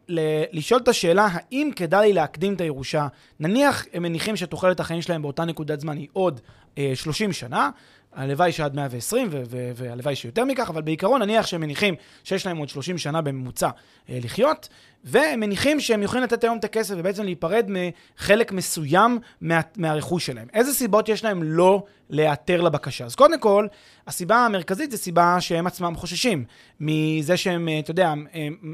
לשאול 0.52 0.80
את 0.80 0.88
השאלה 0.88 1.28
האם 1.32 1.70
כדאי 1.76 2.06
לי 2.08 2.12
להקדים 2.12 2.54
את 2.54 2.60
הירושה. 2.60 3.08
נניח 3.40 3.86
הם 3.92 4.02
מניחים 4.02 4.36
שתוחלת 4.36 4.80
החיים 4.80 5.02
שלהם 5.02 5.22
באותה 5.22 5.44
נקודת 5.44 5.80
זמן 5.80 5.96
היא 5.96 6.08
עוד 6.12 6.40
אה, 6.78 6.92
30 6.94 7.32
שנה, 7.32 7.70
הלוואי 8.14 8.52
שעד 8.52 8.74
120 8.74 9.28
והלוואי 9.74 10.16
שיותר 10.16 10.44
מכך, 10.44 10.70
אבל 10.70 10.82
בעיקרון 10.82 11.22
נניח 11.22 11.46
שהם 11.46 11.60
מניחים 11.60 11.94
שיש 12.24 12.46
להם 12.46 12.56
עוד 12.56 12.68
30 12.68 12.98
שנה 12.98 13.20
בממוצע 13.22 13.68
אה, 14.10 14.18
לחיות, 14.22 14.68
והם 15.04 15.40
מניחים 15.40 15.80
שהם 15.80 16.02
יכולים 16.02 16.24
לתת 16.24 16.44
היום 16.44 16.58
את 16.58 16.64
הכסף 16.64 16.94
ובעצם 16.98 17.24
להיפרד 17.24 17.66
מחלק 17.68 18.52
מסוים 18.52 19.18
מה, 19.40 19.60
מהרכוש 19.76 20.26
שלהם. 20.26 20.48
איזה 20.54 20.72
סיבות 20.72 21.08
יש 21.08 21.24
להם 21.24 21.42
לא 21.42 21.82
להיעתר 22.10 22.60
לבקשה. 22.60 23.04
אז 23.04 23.14
קודם 23.14 23.40
כל, 23.40 23.66
הסיבה 24.06 24.36
המרכזית 24.36 24.90
זה 24.90 24.96
סיבה 24.96 25.36
שהם 25.40 25.66
עצמם 25.66 25.94
חוששים 25.96 26.44
מזה 26.80 27.36
שהם, 27.36 27.68
אתה 27.78 27.90
יודע, 27.90 28.14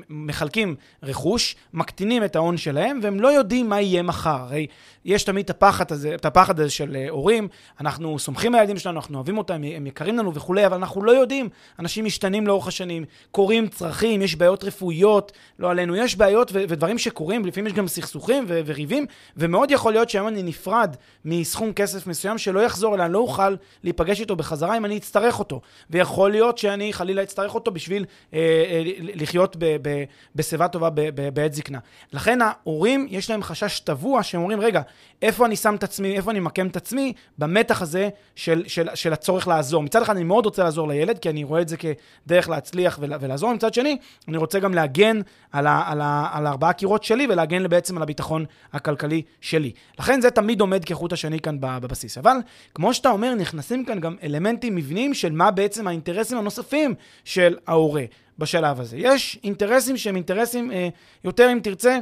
מחלקים 0.08 0.76
רכוש, 1.02 1.56
מקטינים 1.74 2.24
את 2.24 2.36
ההון 2.36 2.56
שלהם, 2.56 3.00
והם 3.02 3.20
לא 3.20 3.28
יודעים 3.28 3.68
מה 3.68 3.80
יהיה 3.80 4.02
מחר. 4.02 4.30
הרי 4.30 4.66
יש 5.04 5.22
תמיד 5.22 5.44
את 5.44 5.50
הפחד 5.50 5.92
הזה, 5.92 6.14
את 6.14 6.24
הפחד 6.24 6.60
הזה 6.60 6.70
של 6.70 6.96
הורים, 7.10 7.48
אנחנו 7.80 8.18
סומכים 8.18 8.54
על 8.54 8.60
הילדים 8.60 8.78
שלנו, 8.78 8.96
אנחנו 8.96 9.14
אוהבים 9.14 9.38
אותם, 9.38 9.62
הם 9.76 9.86
יקרים 9.86 10.18
לנו 10.18 10.34
וכולי, 10.34 10.66
אבל 10.66 10.76
אנחנו 10.76 11.02
לא 11.02 11.12
יודעים. 11.12 11.48
אנשים 11.78 12.04
משתנים 12.04 12.46
לאורך 12.46 12.66
השנים, 12.66 13.04
קורים 13.30 13.68
צרכים, 13.68 14.22
יש 14.22 14.36
בעיות 14.36 14.64
רפואיות, 14.64 15.32
לא 15.58 15.70
עלינו, 15.70 15.96
יש 15.96 16.16
בעיות 16.16 16.50
ו- 16.52 16.64
ודברים 16.68 16.98
שקורים, 16.98 17.46
לפעמים 17.46 17.66
יש 17.66 17.72
גם 17.72 17.88
סכסוכים 17.88 18.44
ו- 18.48 18.60
וריבים, 18.66 19.06
ומאוד 19.36 19.70
יכול 19.70 19.92
להיות 19.92 20.10
שהיום 20.10 20.28
אני 20.28 20.42
נפרד 20.42 20.96
מסכום 21.24 21.72
כסף 21.72 22.06
מסוים 22.06 22.38
שלא 22.38 22.60
יחזור 22.60 22.94
אליי, 22.94 23.06
אני 23.06 23.12
לא 23.12 23.18
אוכל 23.18 23.54
להיפגש 23.84 24.20
איתו 24.20 24.36
בחזרה 24.36 24.76
אם 24.76 24.84
אני 24.84 24.96
אצטרך 24.96 25.38
אותו. 25.38 25.60
ויכול 25.90 26.30
להיות 26.30 26.58
שאני 26.58 26.92
חלילה 26.92 27.22
אצטרך 27.22 27.54
אותו 27.54 27.70
בשביל 27.70 28.04
אה, 28.34 28.38
אה, 28.38 28.82
לחיות 28.98 29.56
ב- 29.58 29.76
ב- 29.82 30.04
בשיבה 30.34 30.68
טובה 30.68 30.90
ב- 30.90 31.00
ב- 31.00 31.28
בעת 31.34 31.54
זקנה. 31.54 31.78
לכן 32.12 32.38
ההורים, 32.42 33.06
יש 33.10 33.30
להם 33.30 33.42
חשש 33.42 33.80
טבוע, 33.80 34.22
שהם 34.22 34.40
אומרים, 34.40 34.60
רגע, 34.60 34.82
איפה 35.22 35.46
אני 35.46 35.56
שם 35.56 35.74
את 35.74 35.82
עצמי, 35.82 36.16
איפה 36.16 36.30
אני 36.30 36.40
ממקם 36.40 36.66
את 36.66 36.76
עצמי 36.76 37.12
במתח 37.38 37.82
הזה 37.82 38.08
של, 38.36 38.64
של, 38.66 38.88
של 38.94 39.12
הצורך 39.12 39.48
לעזור. 39.48 39.82
מצד 39.82 40.02
אחד 40.02 40.16
אני 40.16 40.24
מאוד 40.24 40.44
רוצה 40.44 40.64
לעזור 40.64 40.88
לילד, 40.88 41.18
כי 41.18 41.30
אני 41.30 41.44
רואה 41.44 41.60
את 41.60 41.68
זה 41.68 41.76
כדרך 41.76 42.48
להצליח 42.48 42.98
ולעזור, 43.02 43.54
מצד 43.54 43.74
שני, 43.74 43.98
אני 44.28 44.36
רוצה 44.36 44.58
גם 44.58 44.74
להגן 44.74 45.20
על, 45.52 45.66
ה, 45.66 45.82
על, 45.86 46.00
ה, 46.00 46.28
על 46.32 46.46
הארבעה 46.46 46.72
קירות 46.72 47.04
שלי 47.04 47.26
ולהגן 47.30 47.68
בעצם 47.68 47.96
על 47.96 48.02
הביטחון 48.02 48.44
הכלכלי 48.72 49.22
שלי. 49.40 49.72
לכן 49.98 50.20
זה 50.20 50.30
תמיד 50.30 50.60
עומד 50.60 50.84
כחוט 50.84 51.12
השני 51.12 51.40
כאן 51.40 51.56
בבסיס. 51.60 52.18
אבל 52.18 52.36
כמו 52.74 52.94
שאתה 52.94 53.10
אומר, 53.10 53.34
נכנסים 53.34 53.84
כאן 53.84 54.00
גם 54.00 54.16
אלמנטים 54.22 54.76
מבניים 54.76 55.14
של 55.14 55.32
מה 55.32 55.50
בעצם 55.50 55.86
האינטרסים 55.88 56.38
הנוספים 56.38 56.94
של 57.24 57.56
ההורה 57.66 58.04
בשלב 58.38 58.80
הזה. 58.80 58.96
יש 58.96 59.38
אינטרסים 59.44 59.96
שהם 59.96 60.16
אינטרסים 60.16 60.72
אה, 60.72 60.88
יותר, 61.24 61.52
אם 61.52 61.60
תרצה, 61.62 61.98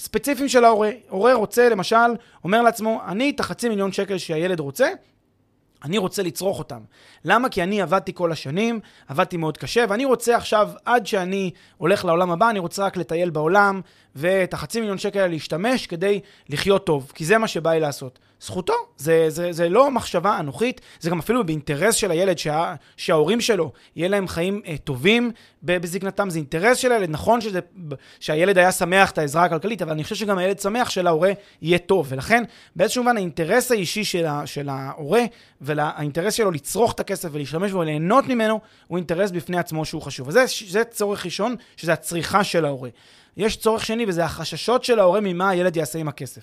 ספציפיים 0.00 0.48
של 0.48 0.64
ההורה. 0.64 0.90
הורה 1.08 1.34
רוצה, 1.34 1.68
למשל, 1.68 1.96
אומר 2.44 2.62
לעצמו, 2.62 3.02
אני 3.08 3.30
את 3.30 3.40
החצי 3.40 3.68
מיליון 3.68 3.92
שקל 3.92 4.18
שהילד 4.18 4.60
רוצה, 4.60 4.88
אני 5.84 5.98
רוצה 5.98 6.22
לצרוך 6.22 6.58
אותם. 6.58 6.80
למה? 7.24 7.48
כי 7.48 7.62
אני 7.62 7.82
עבדתי 7.82 8.12
כל 8.14 8.32
השנים, 8.32 8.80
עבדתי 9.08 9.36
מאוד 9.36 9.56
קשה, 9.56 9.84
ואני 9.88 10.04
רוצה 10.04 10.36
עכשיו, 10.36 10.70
עד 10.84 11.06
שאני 11.06 11.50
הולך 11.76 12.04
לעולם 12.04 12.30
הבא, 12.30 12.50
אני 12.50 12.58
רוצה 12.58 12.84
רק 12.84 12.96
לטייל 12.96 13.30
בעולם, 13.30 13.80
ואת 14.16 14.54
החצי 14.54 14.80
מיליון 14.80 14.98
שקל 14.98 15.26
להשתמש 15.26 15.86
כדי 15.86 16.20
לחיות 16.48 16.86
טוב, 16.86 17.12
כי 17.14 17.24
זה 17.24 17.38
מה 17.38 17.48
שבא 17.48 17.70
לי 17.70 17.80
לעשות. 17.80 18.18
זכותו, 18.42 18.72
זה, 18.96 19.24
זה, 19.28 19.52
זה 19.52 19.68
לא 19.68 19.90
מחשבה 19.90 20.38
אנוכית, 20.40 20.80
זה 21.00 21.10
גם 21.10 21.18
אפילו 21.18 21.46
באינטרס 21.46 21.94
של 21.94 22.10
הילד 22.10 22.38
שה, 22.38 22.74
שההורים 22.96 23.40
שלו 23.40 23.72
יהיה 23.96 24.08
להם 24.08 24.28
חיים 24.28 24.62
אה, 24.66 24.76
טובים 24.84 25.30
בזקנתם, 25.62 26.30
זה 26.30 26.38
אינטרס 26.38 26.78
של 26.78 26.92
הילד, 26.92 27.10
נכון 27.10 27.40
שזה, 27.40 27.60
שהילד 28.20 28.58
היה 28.58 28.72
שמח 28.72 29.10
את 29.10 29.18
העזרה 29.18 29.44
הכלכלית, 29.44 29.82
אבל 29.82 29.92
אני 29.92 30.04
חושב 30.04 30.16
שגם 30.16 30.38
הילד 30.38 30.60
שמח 30.60 30.90
שלהורה 30.90 31.32
יהיה 31.62 31.78
טוב, 31.78 32.06
ולכן 32.10 32.44
באיזשהו 32.76 33.02
מובן 33.02 33.16
האינטרס 33.16 33.70
האישי 33.70 34.04
של, 34.04 34.26
ה, 34.26 34.46
של 34.46 34.68
ההורה 34.68 35.22
והאינטרס 35.60 36.34
שלו 36.34 36.50
לצרוך 36.50 36.92
את 36.92 37.00
הכסף 37.00 37.28
ולהשתמש 37.32 37.72
בו 37.72 37.78
וליהנות 37.78 38.28
ממנו, 38.28 38.60
הוא 38.86 38.98
אינטרס 38.98 39.30
בפני 39.30 39.58
עצמו 39.58 39.84
שהוא 39.84 40.02
חשוב. 40.02 40.28
וזה 40.28 40.44
זה 40.68 40.84
צורך 40.84 41.24
ראשון, 41.24 41.56
שזה 41.76 41.92
הצריכה 41.92 42.44
של 42.44 42.64
ההורה. 42.64 42.88
יש 43.36 43.56
צורך 43.56 43.86
שני, 43.86 44.04
וזה 44.08 44.24
החששות 44.24 44.84
של 44.84 44.98
ההורה 44.98 45.20
ממה 45.20 45.50
הילד 45.50 45.76
יעשה 45.76 45.98
עם 45.98 46.08
הכסף. 46.08 46.42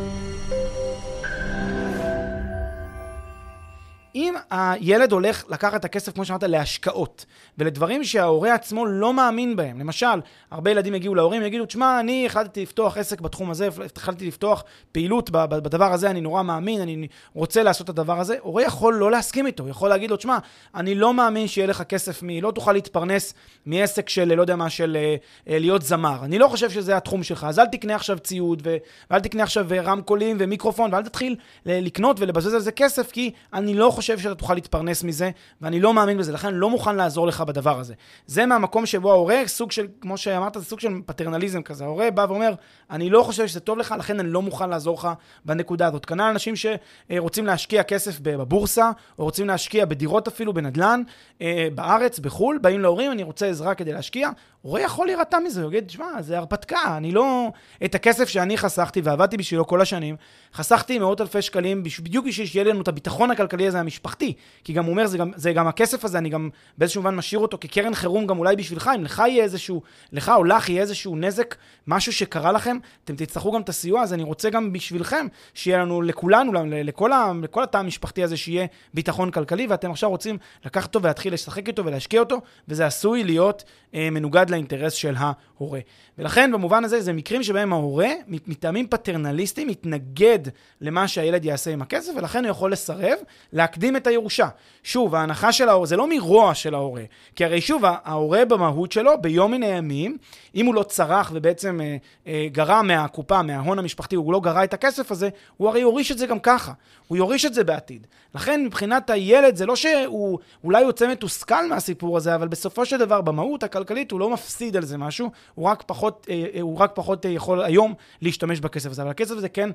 אם 4.15 4.35
הילד 4.49 5.11
הולך 5.11 5.43
לקחת 5.49 5.79
את 5.79 5.85
הכסף, 5.85 6.13
כמו 6.13 6.25
שאמרת, 6.25 6.43
להשקעות, 6.43 7.25
ולדברים 7.57 8.03
שההורה 8.03 8.53
עצמו 8.53 8.85
לא 8.85 9.13
מאמין 9.13 9.55
בהם, 9.55 9.79
למשל, 9.79 10.05
הרבה 10.51 10.71
ילדים 10.71 10.95
יגיעו 10.95 11.15
להורים 11.15 11.41
ויגידו, 11.41 11.65
תשמע, 11.65 11.99
אני 11.99 12.25
החלטתי 12.25 12.61
לפתוח 12.61 12.97
עסק 12.97 13.21
בתחום 13.21 13.51
הזה, 13.51 13.69
החלטתי 13.95 14.27
לפתוח 14.27 14.63
פעילות 14.91 15.29
בדבר 15.29 15.93
הזה, 15.93 16.09
אני 16.09 16.21
נורא 16.21 16.43
מאמין, 16.43 16.81
אני 16.81 17.07
רוצה 17.33 17.63
לעשות 17.63 17.85
את 17.85 17.89
הדבר 17.89 18.19
הזה, 18.19 18.35
הורה 18.41 18.63
יכול 18.63 18.93
לא 18.93 19.11
להסכים 19.11 19.47
איתו, 19.47 19.67
יכול 19.67 19.89
להגיד 19.89 20.09
לו, 20.09 20.17
תשמע, 20.17 20.37
אני 20.75 20.95
לא 20.95 21.13
מאמין 21.13 21.47
שיהיה 21.47 21.67
לך 21.67 21.81
כסף, 21.81 22.23
מ... 22.23 22.29
לא 22.41 22.51
תוכל 22.51 22.73
להתפרנס 22.73 23.33
מעסק 23.65 24.09
של, 24.09 24.33
לא 24.33 24.41
יודע 24.41 24.55
מה, 24.55 24.69
של 24.69 24.97
אה, 24.99 25.15
אה, 25.53 25.59
להיות 25.59 25.81
זמר. 25.81 26.19
אני 26.23 26.39
לא 26.39 26.47
חושב 26.47 26.69
שזה 26.69 26.97
התחום 26.97 27.23
שלך, 27.23 27.43
אז 27.49 27.59
אל 27.59 27.65
תקנה 27.65 27.95
עכשיו 27.95 28.19
ציוד, 28.19 28.61
ו... 28.65 28.77
ואל 29.11 29.19
תקנה 29.19 29.43
עכשיו 29.43 29.65
רמקולים 29.83 30.37
ומיקרופון, 30.39 30.93
ואל 30.93 31.03
תתחיל 31.03 31.35
לקנות 31.65 32.19
ולבזבז 32.19 32.53
על 32.53 32.59
זה 32.59 32.71
כסף, 32.71 33.11
כי 33.11 33.31
אני 33.53 33.73
לא 33.73 33.89
חושב 33.89 34.00
שאתה 34.01 34.35
תוכל 34.35 34.53
להתפרנס 34.53 35.03
מזה, 35.03 35.31
ואני 35.61 35.79
לא 35.79 35.93
מאמין 35.93 36.17
בזה, 36.17 36.31
לכן 36.31 36.53
לא 36.53 36.69
מוכן 36.69 36.95
לעזור 36.95 37.27
לך 37.27 37.41
בדבר 37.41 37.79
הזה. 37.79 37.93
זה 38.25 38.45
מהמקום 38.45 38.85
שבו 38.85 39.11
ההורה, 39.11 39.41
סוג 39.47 39.71
של, 39.71 39.87
כמו 40.01 40.17
שאמרת, 40.17 40.53
זה 40.53 40.65
סוג 40.65 40.79
של 40.79 40.89
פטרנליזם 41.05 41.61
כזה. 41.61 41.83
ההורה 41.83 42.11
בא 42.11 42.25
ואומר, 42.29 42.53
אני 42.91 43.09
לא 43.09 43.23
חושב 43.23 43.47
שזה 43.47 43.59
טוב 43.59 43.77
לך, 43.77 43.95
לכן 43.99 44.19
אני 44.19 44.29
לא 44.29 44.41
מוכן 44.41 44.69
לעזור 44.69 44.97
לך 44.97 45.07
בנקודה 45.45 45.87
הזאת. 45.87 46.05
כנ"ל 46.05 46.21
אנשים 46.21 46.53
שרוצים 46.55 47.45
להשקיע 47.45 47.83
כסף 47.83 48.19
בבורסה, 48.21 48.91
או 49.19 49.23
רוצים 49.23 49.47
להשקיע 49.47 49.85
בדירות 49.85 50.27
אפילו, 50.27 50.53
בנדל"ן, 50.53 51.01
אה, 51.41 51.67
בארץ, 51.75 52.19
בחו"ל, 52.19 52.57
באים 52.61 52.81
להורים, 52.81 53.11
אני 53.11 53.23
רוצה 53.23 53.47
עזרה 53.47 53.75
כדי 53.75 53.93
להשקיע. 53.93 54.29
הורה 54.61 54.81
יכול 54.81 55.07
להירתע 55.07 55.39
מזה, 55.39 55.61
הוא 55.63 55.71
יגיד, 55.71 55.89
שמע, 55.89 56.21
זה 56.21 56.37
הרפתקה, 56.37 56.97
אני 56.97 57.11
לא... 57.11 57.47
את 57.85 57.95
הכסף 57.95 58.29
שאני 58.29 58.57
חסכתי 58.57 59.01
ועבדתי 59.01 59.37
בשבילו 59.37 59.67
כל 59.67 59.81
השנים, 59.81 60.15
חסכתי 60.53 60.99
מאות 60.99 61.21
אלפי 61.21 61.41
שקלים 61.41 61.83
בדיוק 61.83 62.25
בשביל 62.25 62.47
שיהיה 62.47 62.65
לנו 62.65 62.81
את 62.81 62.87
הביטחון 62.87 63.31
הכלכלי 63.31 63.67
הזה 63.67 63.79
המשפחתי. 63.91 64.33
כי 64.63 64.73
גם 64.73 64.85
הוא 64.85 64.91
אומר, 64.91 65.07
זה 65.07 65.17
גם, 65.17 65.31
זה 65.35 65.53
גם 65.53 65.67
הכסף 65.67 66.05
הזה, 66.05 66.17
אני 66.17 66.29
גם 66.29 66.49
באיזשהו 66.77 67.01
מובן 67.01 67.15
משאיר 67.15 67.41
אותו 67.41 67.57
כקרן 67.61 67.95
חירום 67.95 68.27
גם 68.27 68.39
אולי 68.39 68.55
בשבילך, 68.55 68.91
אם 68.95 69.03
לך 69.03 69.23
יהיה 69.27 69.43
איזשהו, 69.43 69.81
לך 70.11 70.31
או 70.35 70.43
לך 70.43 70.69
יהיה 70.69 70.81
איזשהו 70.81 71.15
נזק, 71.15 71.55
משהו 71.87 72.13
שקרה 72.13 72.51
לכם, 72.51 72.77
אתם 73.03 73.15
תצטרכו 73.15 73.51
גם 73.51 73.61
את 73.61 73.69
הסיוע, 73.69 74.01
אז 74.01 74.13
אני 74.13 74.23
רוצה 74.23 74.49
גם 74.49 74.73
בשבילכם, 74.73 75.27
שיהיה 75.53 75.77
לנו, 75.77 76.01
לכולנו, 76.01 76.51
לכל, 76.65 77.13
ה, 77.13 77.31
לכל 77.41 77.63
התא 77.63 77.77
המשפחתי 77.77 78.23
הזה, 78.23 78.37
שיהיה 78.37 78.65
ביטחון 78.93 79.31
כלכלי, 79.31 79.67
ואתם 79.67 79.91
עכשיו 79.91 80.09
רוצים 80.09 80.37
לקחת 80.65 80.95
אותו 80.95 81.01
ולהתחיל 81.03 81.33
לשחק 81.33 81.67
איתו 81.67 81.85
ולהשקיע 81.85 82.19
אותו, 82.19 82.41
וזה 82.67 82.85
עשוי 82.85 83.23
להיות 83.23 83.63
אה, 83.93 84.09
מנוגד 84.09 84.49
לאינטרס 84.49 84.93
של 84.93 85.15
ההורה. 85.17 85.79
ולכן 86.17 86.51
במובן 86.51 86.83
הזה 86.83 87.01
זה 87.01 87.13
מקרים 87.13 87.43
שבהם 87.43 87.73
ההורה, 87.73 88.09
מטעמים 88.27 88.87
פטרנליסטיים, 88.87 89.67
מתנגד 89.67 90.39
למה 90.81 91.07
שהילד 91.07 91.45
יעשה 91.45 91.71
עם 91.71 91.81
הכסף, 91.81 92.11
ולכן 92.15 92.43
הוא 92.43 92.51
יכול 92.51 92.71
לסרב 92.71 93.17
להקדים 93.53 93.80
את 93.97 94.07
הירושה. 94.07 94.47
שוב, 94.83 95.15
ההנחה 95.15 95.51
של 95.51 95.69
ההורה, 95.69 95.85
זה 95.85 95.97
לא 95.97 96.09
מרוע 96.09 96.55
של 96.55 96.73
ההורה, 96.73 97.03
כי 97.35 97.45
הרי 97.45 97.61
שוב, 97.61 97.83
ההורה 97.85 98.45
במהות 98.45 98.91
שלו, 98.91 99.21
ביום 99.21 99.51
מן 99.51 99.63
הימים, 99.63 100.17
אם 100.55 100.65
הוא 100.65 100.75
לא 100.75 100.83
צרח 100.83 101.31
ובעצם 101.33 101.81
אה, 101.81 101.97
אה, 102.27 102.47
גרע 102.51 102.81
מהקופה, 102.81 103.41
מההון 103.41 103.79
המשפחתי, 103.79 104.15
הוא 104.15 104.33
לא 104.33 104.39
גרע 104.39 104.63
את 104.63 104.73
הכסף 104.73 105.11
הזה, 105.11 105.29
הוא 105.57 105.69
הרי 105.69 105.79
יוריש 105.79 106.11
את 106.11 106.17
זה 106.17 106.27
גם 106.27 106.39
ככה. 106.39 106.73
הוא 107.07 107.17
יוריש 107.17 107.45
את 107.45 107.53
זה 107.53 107.63
בעתיד. 107.63 108.07
לכן 108.35 108.65
מבחינת 108.65 109.09
הילד, 109.09 109.55
זה 109.55 109.65
לא 109.65 109.75
שהוא 109.75 110.39
אולי 110.63 110.81
יוצא 110.81 111.11
מתוסכל 111.11 111.67
מהסיפור 111.69 112.17
הזה, 112.17 112.35
אבל 112.35 112.47
בסופו 112.47 112.85
של 112.85 112.97
דבר, 112.97 113.21
במהות 113.21 113.63
הכלכלית, 113.63 114.11
הוא 114.11 114.19
לא 114.19 114.29
מפסיד 114.29 114.77
על 114.77 114.85
זה 114.85 114.97
משהו, 114.97 115.31
הוא 115.55 115.65
רק 115.65 115.83
פחות, 115.85 116.27
אה, 116.29 116.45
אה 116.55 116.61
הוא 116.61 116.77
רק 116.77 116.91
פחות 116.95 117.25
אה, 117.25 117.31
יכול 117.31 117.63
היום 117.63 117.93
להשתמש 118.21 118.59
בכסף 118.59 118.89
הזה. 118.89 119.01
אבל 119.01 119.11
הכסף 119.11 119.31
הזה 119.37 119.49
כן 119.49 119.69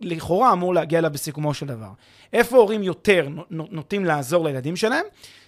לכאורה 0.00 0.52
אמור 0.52 0.74
להגיע 0.74 0.98
אליו 0.98 1.10
בסיכומו 1.10 1.54
של 1.54 1.66
דבר. 1.66 1.90
איפה 2.32 2.56
הורים 2.56 2.82
יותר 2.82 3.28
נוטים 3.50 4.04
לעזור 4.04 4.44
לילדים 4.44 4.76
שלהם? 4.76 5.04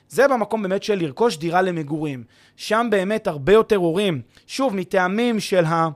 זה 0.09 0.29
במקום 0.29 0.63
באמת 0.63 0.83
של 0.83 0.95
לרכוש 0.95 1.37
דירה 1.37 1.63
למגורים. 1.63 2.25
שם 2.57 2.87
באמת 2.91 3.27
הרבה 3.27 3.53
יותר 3.53 3.77
הורים, 3.77 4.23
שוב, 4.47 4.77
מטעמים 4.77 5.41
של 5.41 5.65
ה... 5.65 5.89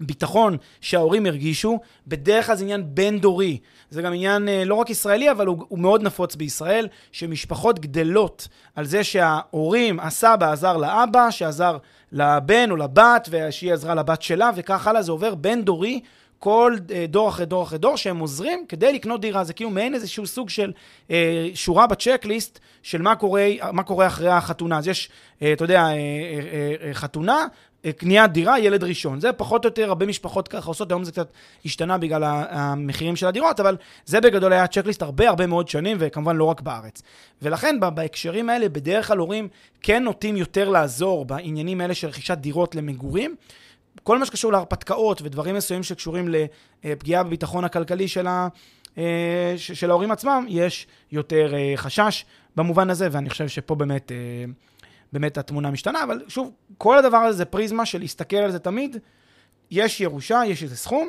ביטחון 0.00 0.56
שההורים 0.80 1.26
הרגישו, 1.26 1.80
בדרך 2.06 2.46
כלל 2.46 2.56
זה 2.56 2.64
עניין 2.64 2.82
בין-דורי. 2.86 3.58
זה 3.90 4.02
גם 4.02 4.12
עניין 4.12 4.48
אה, 4.48 4.64
לא 4.64 4.74
רק 4.74 4.90
ישראלי, 4.90 5.30
אבל 5.30 5.46
הוא, 5.46 5.64
הוא 5.68 5.78
מאוד 5.78 6.02
נפוץ 6.02 6.34
בישראל, 6.34 6.88
שמשפחות 7.12 7.78
גדלות 7.78 8.48
על 8.74 8.84
זה 8.84 9.04
שההורים, 9.04 10.00
הסבא 10.00 10.52
עזר 10.52 10.76
לאבא, 10.76 11.30
שעזר 11.30 11.78
לבן 12.12 12.70
או 12.70 12.76
לבת, 12.76 13.28
ושהיא 13.30 13.72
עזרה 13.72 13.94
לבת 13.94 14.22
שלה, 14.22 14.50
וכך 14.54 14.86
הלאה, 14.86 15.02
זה 15.02 15.12
עובר 15.12 15.34
בין-דורי. 15.34 16.00
כל 16.38 16.76
אה, 16.90 17.04
דור 17.08 17.28
אחרי 17.28 17.46
דור 17.46 17.62
אחרי 17.62 17.78
דור 17.78 17.96
שהם 17.96 18.18
עוזרים 18.18 18.64
כדי 18.68 18.92
לקנות 18.92 19.20
דירה. 19.20 19.44
זה 19.44 19.52
כאילו 19.52 19.70
מעין 19.70 19.94
איזשהו 19.94 20.26
סוג 20.26 20.50
של 20.50 20.72
אה, 21.10 21.48
שורה 21.54 21.86
בצ'קליסט 21.86 22.58
של 22.82 23.02
מה 23.02 23.16
קורה, 23.16 23.48
מה 23.72 23.82
קורה 23.82 24.06
אחרי 24.06 24.30
החתונה. 24.30 24.78
אז 24.78 24.88
יש, 24.88 25.10
אה, 25.42 25.52
אתה 25.52 25.64
יודע, 25.64 25.82
אה, 25.82 25.92
אה, 25.92 25.94
אה, 26.82 26.94
חתונה, 26.94 27.46
אה, 27.84 27.92
קניית 27.92 28.32
דירה, 28.32 28.58
ילד 28.58 28.84
ראשון. 28.84 29.20
זה 29.20 29.32
פחות 29.32 29.64
או 29.64 29.68
יותר, 29.68 29.88
הרבה 29.88 30.06
משפחות 30.06 30.48
ככה 30.48 30.68
עושות, 30.68 30.90
היום 30.90 31.04
זה 31.04 31.12
קצת 31.12 31.28
השתנה 31.64 31.98
בגלל 31.98 32.22
המחירים 32.50 33.16
של 33.16 33.26
הדירות, 33.26 33.60
אבל 33.60 33.76
זה 34.04 34.20
בגדול 34.20 34.52
היה 34.52 34.66
צ'קליסט 34.66 35.02
הרבה 35.02 35.28
הרבה 35.28 35.46
מאוד 35.46 35.68
שנים, 35.68 35.96
וכמובן 36.00 36.36
לא 36.36 36.44
רק 36.44 36.60
בארץ. 36.60 37.02
ולכן 37.42 37.80
בהקשרים 37.80 38.50
האלה, 38.50 38.68
בדרך 38.68 39.06
כלל 39.06 39.18
הורים 39.18 39.48
כן 39.82 40.04
נוטים 40.04 40.36
יותר 40.36 40.68
לעזור 40.68 41.24
בעניינים 41.24 41.80
האלה 41.80 41.94
של 41.94 42.08
רכישת 42.08 42.38
דירות 42.38 42.74
למגורים. 42.74 43.34
כל 44.02 44.18
מה 44.18 44.26
שקשור 44.26 44.52
להרפתקאות 44.52 45.22
ודברים 45.22 45.54
מסוימים 45.54 45.82
שקשורים 45.82 46.28
לפגיעה 46.84 47.22
בביטחון 47.22 47.64
הכלכלי 47.64 48.08
של, 48.08 48.26
ה, 48.26 48.48
אה, 48.98 49.54
של 49.56 49.90
ההורים 49.90 50.10
עצמם, 50.10 50.46
יש 50.48 50.86
יותר 51.12 51.54
אה, 51.54 51.72
חשש 51.76 52.24
במובן 52.56 52.90
הזה, 52.90 53.08
ואני 53.12 53.30
חושב 53.30 53.48
שפה 53.48 53.74
באמת... 53.74 54.12
באמת 55.12 55.38
התמונה 55.38 55.70
משתנה, 55.70 56.02
אבל 56.02 56.22
שוב, 56.28 56.52
כל 56.78 56.98
הדבר 56.98 57.16
הזה 57.16 57.38
זה 57.38 57.44
פריזמה 57.44 57.86
של 57.86 57.98
להסתכל 57.98 58.36
על 58.36 58.50
זה 58.50 58.58
תמיד. 58.58 58.96
יש 59.70 60.00
ירושה, 60.00 60.42
יש 60.46 60.62
איזה 60.62 60.76
סכום, 60.76 61.08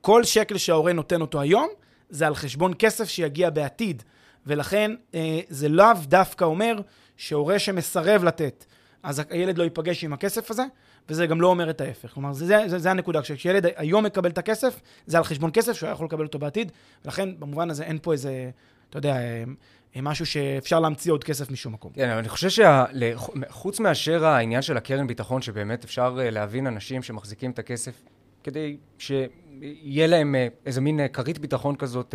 כל 0.00 0.24
שקל 0.24 0.58
שההורה 0.58 0.92
נותן 0.92 1.20
אותו 1.20 1.40
היום, 1.40 1.68
זה 2.10 2.26
על 2.26 2.34
חשבון 2.34 2.72
כסף 2.78 3.08
שיגיע 3.08 3.50
בעתיד. 3.50 4.02
ולכן 4.46 4.90
אה, 5.14 5.40
זה 5.48 5.68
לאו 5.68 5.94
דווקא 6.02 6.44
אומר 6.44 6.80
שהורה 7.16 7.58
שמסרב 7.58 8.24
לתת, 8.24 8.64
אז 9.02 9.22
הילד 9.30 9.58
לא 9.58 9.64
ייפגש 9.64 10.04
עם 10.04 10.12
הכסף 10.12 10.50
הזה, 10.50 10.62
וזה 11.08 11.26
גם 11.26 11.40
לא 11.40 11.46
אומר 11.46 11.70
את 11.70 11.80
ההפך. 11.80 12.12
כלומר, 12.12 12.32
זה, 12.32 12.46
זה, 12.46 12.62
זה, 12.66 12.78
זה 12.78 12.90
הנקודה. 12.90 13.22
כשילד 13.22 13.66
היום 13.76 14.04
מקבל 14.04 14.30
את 14.30 14.38
הכסף, 14.38 14.80
זה 15.06 15.18
על 15.18 15.24
חשבון 15.24 15.50
כסף 15.54 15.72
שהוא 15.72 15.90
יכול 15.90 16.06
לקבל 16.06 16.24
אותו 16.24 16.38
בעתיד, 16.38 16.72
ולכן 17.04 17.40
במובן 17.40 17.70
הזה 17.70 17.84
אין 17.84 17.98
פה 18.02 18.12
איזה, 18.12 18.50
אתה 18.90 18.98
יודע, 18.98 19.16
אה, 19.16 20.02
משהו 20.02 20.26
שאפשר 20.26 20.80
להמציא 20.80 21.12
עוד 21.12 21.24
כסף 21.24 21.50
משום 21.50 21.72
מקום. 21.72 21.92
כן, 21.94 22.08
אבל 22.08 22.18
אני 22.18 22.28
חושב 22.28 22.64
שחוץ 23.48 23.80
מאשר 23.80 24.24
העניין 24.24 24.62
של 24.62 24.76
הקרן 24.76 25.06
ביטחון, 25.06 25.42
שבאמת 25.42 25.84
אפשר 25.84 26.16
אה, 26.20 26.30
להבין 26.30 26.66
אנשים 26.66 27.02
שמחזיקים 27.02 27.50
את 27.50 27.58
הכסף 27.58 28.02
כדי 28.44 28.76
שיהיה 28.98 30.06
להם 30.06 30.34
אה, 30.34 30.48
איזה 30.66 30.80
מין 30.80 31.00
כרית 31.12 31.38
ביטחון 31.38 31.76
כזאת 31.76 32.14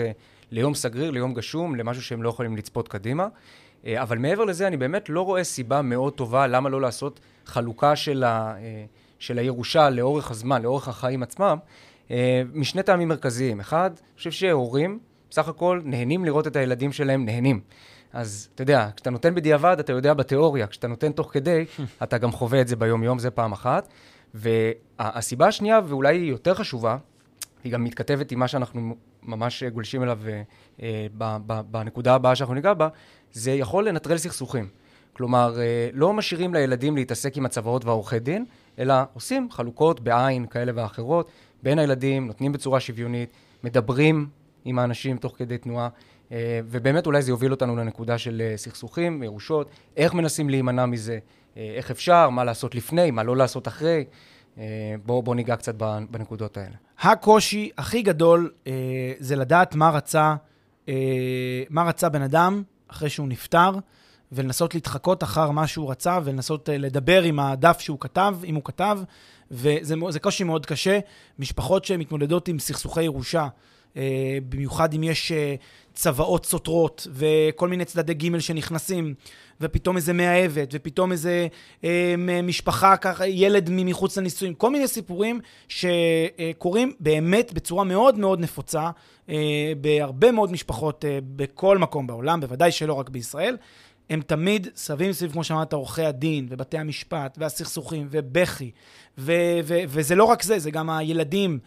ליום 0.51 0.75
סגריר, 0.75 1.11
ליום 1.11 1.33
גשום, 1.33 1.75
למשהו 1.75 2.03
שהם 2.03 2.23
לא 2.23 2.29
יכולים 2.29 2.57
לצפות 2.57 2.87
קדימה. 2.87 3.27
אבל 3.87 4.17
מעבר 4.17 4.45
לזה, 4.45 4.67
אני 4.67 4.77
באמת 4.77 5.09
לא 5.09 5.21
רואה 5.21 5.43
סיבה 5.43 5.81
מאוד 5.81 6.13
טובה 6.13 6.47
למה 6.47 6.69
לא 6.69 6.81
לעשות 6.81 7.19
חלוקה 7.45 7.95
של, 7.95 8.23
ה, 8.23 8.55
של 9.19 9.39
הירושה 9.39 9.89
לאורך 9.89 10.31
הזמן, 10.31 10.61
לאורך 10.61 10.87
החיים 10.87 11.23
עצמם, 11.23 11.57
משני 12.53 12.83
טעמים 12.83 13.07
מרכזיים. 13.07 13.59
אחד, 13.59 13.91
אני 13.93 14.17
חושב 14.17 14.31
שהורים 14.31 14.99
בסך 15.29 15.47
הכל 15.47 15.81
נהנים 15.83 16.25
לראות 16.25 16.47
את 16.47 16.55
הילדים 16.55 16.91
שלהם 16.91 17.25
נהנים. 17.25 17.61
אז 18.13 18.49
אתה 18.55 18.61
יודע, 18.61 18.89
כשאתה 18.95 19.09
נותן 19.09 19.35
בדיעבד, 19.35 19.75
אתה 19.79 19.91
יודע 19.91 20.13
בתיאוריה, 20.13 20.67
כשאתה 20.67 20.87
נותן 20.87 21.11
תוך 21.11 21.29
כדי, 21.33 21.65
אתה 22.03 22.17
גם 22.17 22.31
חווה 22.31 22.61
את 22.61 22.67
זה 22.67 22.75
ביום-יום, 22.75 23.19
זה 23.19 23.31
פעם 23.31 23.51
אחת. 23.51 23.87
והסיבה 24.33 25.47
השנייה, 25.47 25.79
ואולי 25.87 26.17
היא 26.17 26.29
יותר 26.29 26.53
חשובה, 26.53 26.97
היא 27.63 27.71
גם 27.71 27.83
מתכתבת 27.83 28.31
עם 28.31 28.39
מה 28.39 28.47
שאנחנו 28.47 28.95
ממש 29.23 29.63
גולשים 29.63 30.03
אליו 30.03 30.19
אה, 30.81 31.37
בנקודה 31.71 32.15
הבאה 32.15 32.35
שאנחנו 32.35 32.53
ניגע 32.53 32.73
בה, 32.73 32.87
זה 33.31 33.51
יכול 33.51 33.87
לנטרל 33.87 34.17
סכסוכים. 34.17 34.67
כלומר, 35.13 35.59
אה, 35.59 35.89
לא 35.93 36.13
משאירים 36.13 36.53
לילדים 36.53 36.95
להתעסק 36.95 37.37
עם 37.37 37.45
הצוואות 37.45 37.85
והעורכי 37.85 38.19
דין, 38.19 38.45
אלא 38.79 38.93
עושים 39.13 39.51
חלוקות 39.51 39.99
בעין 39.99 40.45
כאלה 40.45 40.71
ואחרות 40.75 41.31
בין 41.63 41.79
הילדים, 41.79 42.27
נותנים 42.27 42.51
בצורה 42.51 42.79
שוויונית, 42.79 43.29
מדברים 43.63 44.27
עם 44.65 44.79
האנשים 44.79 45.17
תוך 45.17 45.33
כדי 45.37 45.57
תנועה, 45.57 45.89
אה, 46.31 46.59
ובאמת 46.65 47.05
אולי 47.05 47.21
זה 47.21 47.31
יוביל 47.31 47.51
אותנו 47.51 47.75
לנקודה 47.75 48.17
של 48.17 48.41
אה, 48.41 48.57
סכסוכים, 48.57 49.23
ירושות, 49.23 49.69
איך 49.97 50.13
מנסים 50.13 50.49
להימנע 50.49 50.85
מזה, 50.85 51.19
אה, 51.57 51.73
איך 51.75 51.91
אפשר, 51.91 52.29
מה 52.29 52.43
לעשות 52.43 52.75
לפני, 52.75 53.11
מה 53.11 53.23
לא 53.23 53.37
לעשות 53.37 53.67
אחרי. 53.67 54.05
בואו 55.05 55.23
בוא 55.23 55.35
ניגע 55.35 55.55
קצת 55.55 55.75
בנקודות 56.09 56.57
האלה. 56.57 56.75
הקושי 56.99 57.69
הכי 57.77 58.01
גדול 58.01 58.51
זה 59.19 59.35
לדעת 59.35 59.75
מה 59.75 59.89
רצה, 59.89 60.35
מה 61.69 61.83
רצה 61.83 62.09
בן 62.09 62.21
אדם 62.21 62.63
אחרי 62.87 63.09
שהוא 63.09 63.27
נפטר, 63.27 63.71
ולנסות 64.31 64.75
להתחקות 64.75 65.23
אחר 65.23 65.51
מה 65.51 65.67
שהוא 65.67 65.91
רצה, 65.91 66.19
ולנסות 66.23 66.69
לדבר 66.73 67.23
עם 67.23 67.39
הדף 67.39 67.79
שהוא 67.79 67.99
כתב, 67.99 68.37
אם 68.43 68.55
הוא 68.55 68.63
כתב, 68.63 68.99
וזה 69.51 70.19
קושי 70.21 70.43
מאוד 70.43 70.65
קשה. 70.65 70.99
משפחות 71.39 71.85
שמתמודדות 71.85 72.47
עם 72.47 72.59
סכסוכי 72.59 73.03
ירושה, 73.03 73.47
אה, 73.97 74.37
במיוחד 74.49 74.93
אם 74.93 75.03
יש 75.03 75.31
אה, 75.31 75.55
צוואות 75.93 76.45
סותרות 76.45 77.07
וכל 77.11 77.67
מיני 77.67 77.85
צדדי 77.85 78.13
ג' 78.13 78.39
שנכנסים, 78.39 79.13
ופתאום 79.61 79.97
איזה 79.97 80.13
מאהבת, 80.13 80.69
ופתאום 80.73 81.11
איזה 81.11 81.47
אה, 81.83 82.15
משפחה, 82.43 82.97
ככה, 82.97 83.27
ילד 83.27 83.69
מחוץ 83.71 84.17
לנישואים, 84.17 84.53
כל 84.53 84.69
מיני 84.69 84.87
סיפורים 84.87 85.39
שקורים 85.67 86.93
באמת 86.99 87.53
בצורה 87.53 87.83
מאוד 87.83 88.17
מאוד 88.17 88.39
נפוצה 88.39 88.89
בהרבה 89.81 90.31
מאוד 90.31 90.51
משפחות 90.51 91.05
בכל 91.35 91.77
מקום 91.77 92.07
בעולם, 92.07 92.41
בוודאי 92.41 92.71
שלא 92.71 92.93
רק 92.93 93.09
בישראל. 93.09 93.57
הם 94.11 94.21
תמיד 94.21 94.67
סביב 94.75 95.11
סביב, 95.11 95.31
כמו 95.31 95.43
שאמרת, 95.43 95.73
עורכי 95.73 96.05
הדין, 96.05 96.47
ובתי 96.49 96.77
המשפט, 96.77 97.37
והסכסוכים, 97.41 98.07
ובכי. 98.11 98.71
ו- 99.17 99.59
ו- 99.63 99.79
וזה 99.87 100.15
לא 100.15 100.23
רק 100.23 100.43
זה, 100.43 100.59
זה 100.59 100.71
גם 100.71 100.89
הילדים, 100.89 101.59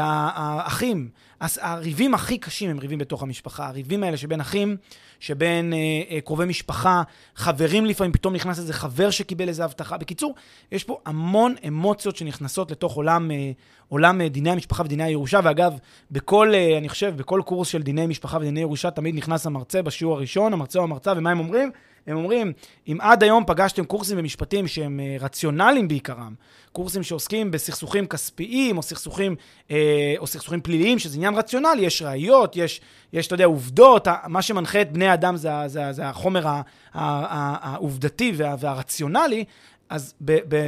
האחים, 0.00 1.08
הריבים 1.40 2.14
הכי 2.14 2.38
קשים 2.38 2.70
הם 2.70 2.78
ריבים 2.78 2.98
בתוך 2.98 3.22
המשפחה. 3.22 3.66
הריבים 3.66 4.02
האלה 4.02 4.16
שבין 4.16 4.40
אחים, 4.40 4.76
שבין 5.20 5.72
אה, 5.72 5.78
אה, 6.10 6.20
קרובי 6.20 6.44
משפחה, 6.44 7.02
חברים 7.36 7.86
לפעמים, 7.86 8.12
פתאום 8.12 8.34
נכנס 8.34 8.58
איזה 8.58 8.72
חבר 8.72 9.10
שקיבל 9.10 9.48
איזה 9.48 9.64
הבטחה. 9.64 9.98
בקיצור, 9.98 10.34
יש 10.72 10.84
פה 10.84 10.98
המון 11.06 11.54
אמוציות 11.68 12.16
שנכנסות 12.16 12.70
לתוך 12.70 12.94
עולם, 12.94 13.30
אה, 13.30 13.52
עולם 13.88 14.20
אה, 14.20 14.28
דיני 14.28 14.50
המשפחה 14.50 14.82
ודיני 14.82 15.04
הירושה. 15.04 15.40
ואגב, 15.44 15.72
בכל, 16.10 16.54
אה, 16.54 16.78
אני 16.78 16.88
חושב, 16.88 17.14
בכל 17.16 17.42
קורס 17.44 17.68
של 17.68 17.82
דיני 17.82 18.06
משפחה 18.06 18.36
ודיני 18.36 18.60
ירושה, 18.60 18.90
תמיד 18.90 19.14
נכנס 19.14 19.46
המרצה 19.46 19.82
בשיעור 19.82 20.14
הראשון, 20.14 20.52
המרצה 20.52 20.78
או 20.78 20.84
המרצה, 20.84 21.12
ומה 21.16 21.30
הם 21.30 21.38
אומרים? 21.38 21.70
הם 22.06 22.16
אומרים, 22.16 22.52
אם 22.88 22.96
עד 23.00 23.22
היום 23.22 23.44
פגשתם 23.46 23.84
קורסים 23.84 24.18
במשפטים 24.18 24.66
שהם 24.66 25.00
אה, 25.00 25.16
רציונליים 25.20 25.88
בעיקרם, 25.88 26.34
קורסים 26.72 27.02
שעוסקים 27.02 27.50
בסכסוכים 27.50 28.06
כספיים 28.06 28.76
או 28.76 28.82
סכסוכים, 28.82 29.36
אה, 29.70 30.14
או 30.18 30.26
סכסוכים 30.26 30.60
פליליים, 30.60 30.98
שזה 30.98 31.16
עניין 31.16 31.34
רציונלי, 31.34 31.82
יש 31.82 32.02
ראיות, 32.02 32.56
יש, 32.56 32.80
יש, 33.12 33.26
אתה 33.26 33.34
יודע, 33.34 33.44
עובדות, 33.44 34.08
מה 34.26 34.42
שמנחה 34.42 34.80
את 34.80 34.92
בני 34.92 35.06
האדם 35.06 35.36
זה, 35.36 35.50
זה, 35.66 35.92
זה 35.92 36.08
החומר 36.08 36.46
העובדתי 36.92 38.32
וה, 38.36 38.54
והרציונלי, 38.58 39.44
אז 39.88 40.14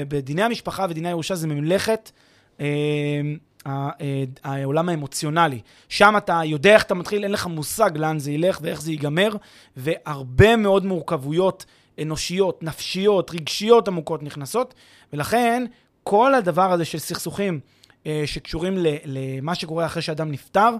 בדיני 0.08 0.42
המשפחה 0.42 0.86
ודיני 0.90 1.08
הירושה 1.08 1.34
זה 1.34 1.46
ממלכת... 1.46 2.10
אה, 3.66 3.90
העולם 4.44 4.88
האמוציונלי. 4.88 5.60
שם 5.88 6.14
אתה 6.16 6.40
יודע 6.44 6.74
איך 6.74 6.82
אתה 6.82 6.94
מתחיל, 6.94 7.24
אין 7.24 7.32
לך 7.32 7.46
מושג 7.46 7.90
לאן 7.94 8.18
זה 8.18 8.32
ילך 8.32 8.58
ואיך 8.62 8.82
זה 8.82 8.90
ייגמר, 8.90 9.32
והרבה 9.76 10.56
מאוד 10.56 10.86
מורכבויות 10.86 11.64
אנושיות, 12.02 12.62
נפשיות, 12.62 13.30
רגשיות 13.30 13.88
עמוקות 13.88 14.22
נכנסות, 14.22 14.74
ולכן 15.12 15.64
כל 16.02 16.34
הדבר 16.34 16.72
הזה 16.72 16.84
של 16.84 16.98
סכסוכים 16.98 17.60
אה, 18.06 18.22
שקשורים 18.26 18.74
למה 19.04 19.54
שקורה 19.54 19.86
אחרי 19.86 20.02
שאדם 20.02 20.30
נפטר, 20.30 20.70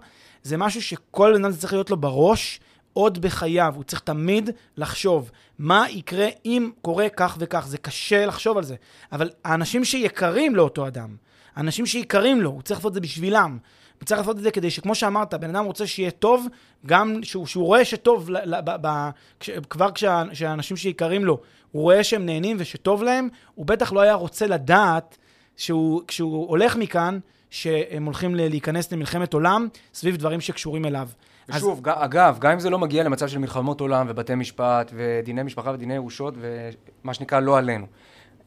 זה 0.42 0.56
משהו 0.56 0.82
שכל 0.82 1.34
אדם 1.34 1.52
צריך 1.52 1.72
להיות 1.72 1.90
לו 1.90 1.96
בראש. 1.96 2.60
עוד 2.96 3.18
בחייו, 3.18 3.72
הוא 3.76 3.84
צריך 3.84 4.00
תמיד 4.00 4.50
לחשוב 4.76 5.30
מה 5.58 5.86
יקרה 5.90 6.28
אם 6.44 6.70
קורה 6.82 7.08
כך 7.08 7.36
וכך. 7.40 7.66
זה 7.66 7.78
קשה 7.78 8.26
לחשוב 8.26 8.58
על 8.58 8.64
זה, 8.64 8.74
אבל 9.12 9.30
האנשים 9.44 9.84
שיקרים 9.84 10.56
לאותו 10.56 10.86
אדם, 10.86 11.16
אנשים 11.56 11.86
שיקרים 11.86 12.40
לו, 12.40 12.50
הוא 12.50 12.62
צריך 12.62 12.80
לעשות 12.80 12.90
את 12.90 12.94
זה 12.94 13.00
בשבילם. 13.00 13.58
הוא 13.98 14.06
צריך 14.06 14.20
לעשות 14.20 14.36
את 14.36 14.42
זה 14.42 14.50
כדי 14.50 14.70
שכמו 14.70 14.94
שאמרת, 14.94 15.34
בן 15.34 15.56
אדם 15.56 15.64
רוצה 15.64 15.86
שיהיה 15.86 16.10
טוב, 16.10 16.46
גם 16.86 17.20
שהוא, 17.22 17.46
שהוא 17.46 17.64
רואה 17.64 17.84
שטוב, 17.84 18.30
ל, 18.30 18.54
ל, 18.54 18.60
ב, 18.60 18.70
ב, 18.80 19.10
כש, 19.40 19.50
כבר 19.50 19.90
כשה, 19.90 20.22
כשאנשים 20.30 20.76
שיקרים 20.76 21.24
לו, 21.24 21.40
הוא 21.72 21.82
רואה 21.82 22.04
שהם 22.04 22.26
נהנים 22.26 22.56
ושטוב 22.60 23.02
להם, 23.02 23.28
הוא 23.54 23.66
בטח 23.66 23.92
לא 23.92 24.00
היה 24.00 24.14
רוצה 24.14 24.46
לדעת 24.46 25.16
שהוא, 25.56 26.02
כשהוא 26.06 26.48
הולך 26.48 26.76
מכאן, 26.76 27.18
שהם 27.50 28.04
הולכים 28.04 28.34
להיכנס 28.34 28.92
למלחמת 28.92 29.34
עולם 29.34 29.68
סביב 29.94 30.16
דברים 30.16 30.40
שקשורים 30.40 30.84
אליו. 30.84 31.08
ושוב, 31.48 31.88
אז... 31.88 31.94
אגב, 32.04 32.38
גם 32.40 32.52
אם 32.52 32.60
זה 32.60 32.70
לא 32.70 32.78
מגיע 32.78 33.02
למצב 33.02 33.28
של 33.28 33.38
מלחמות 33.38 33.80
עולם 33.80 34.06
ובתי 34.10 34.34
משפט 34.34 34.92
ודיני 34.94 35.42
משפחה 35.42 35.70
ודיני 35.70 35.94
ירושות 35.94 36.34
ומה 36.38 37.14
שנקרא 37.14 37.40
לא 37.40 37.58
עלינו. 37.58 37.86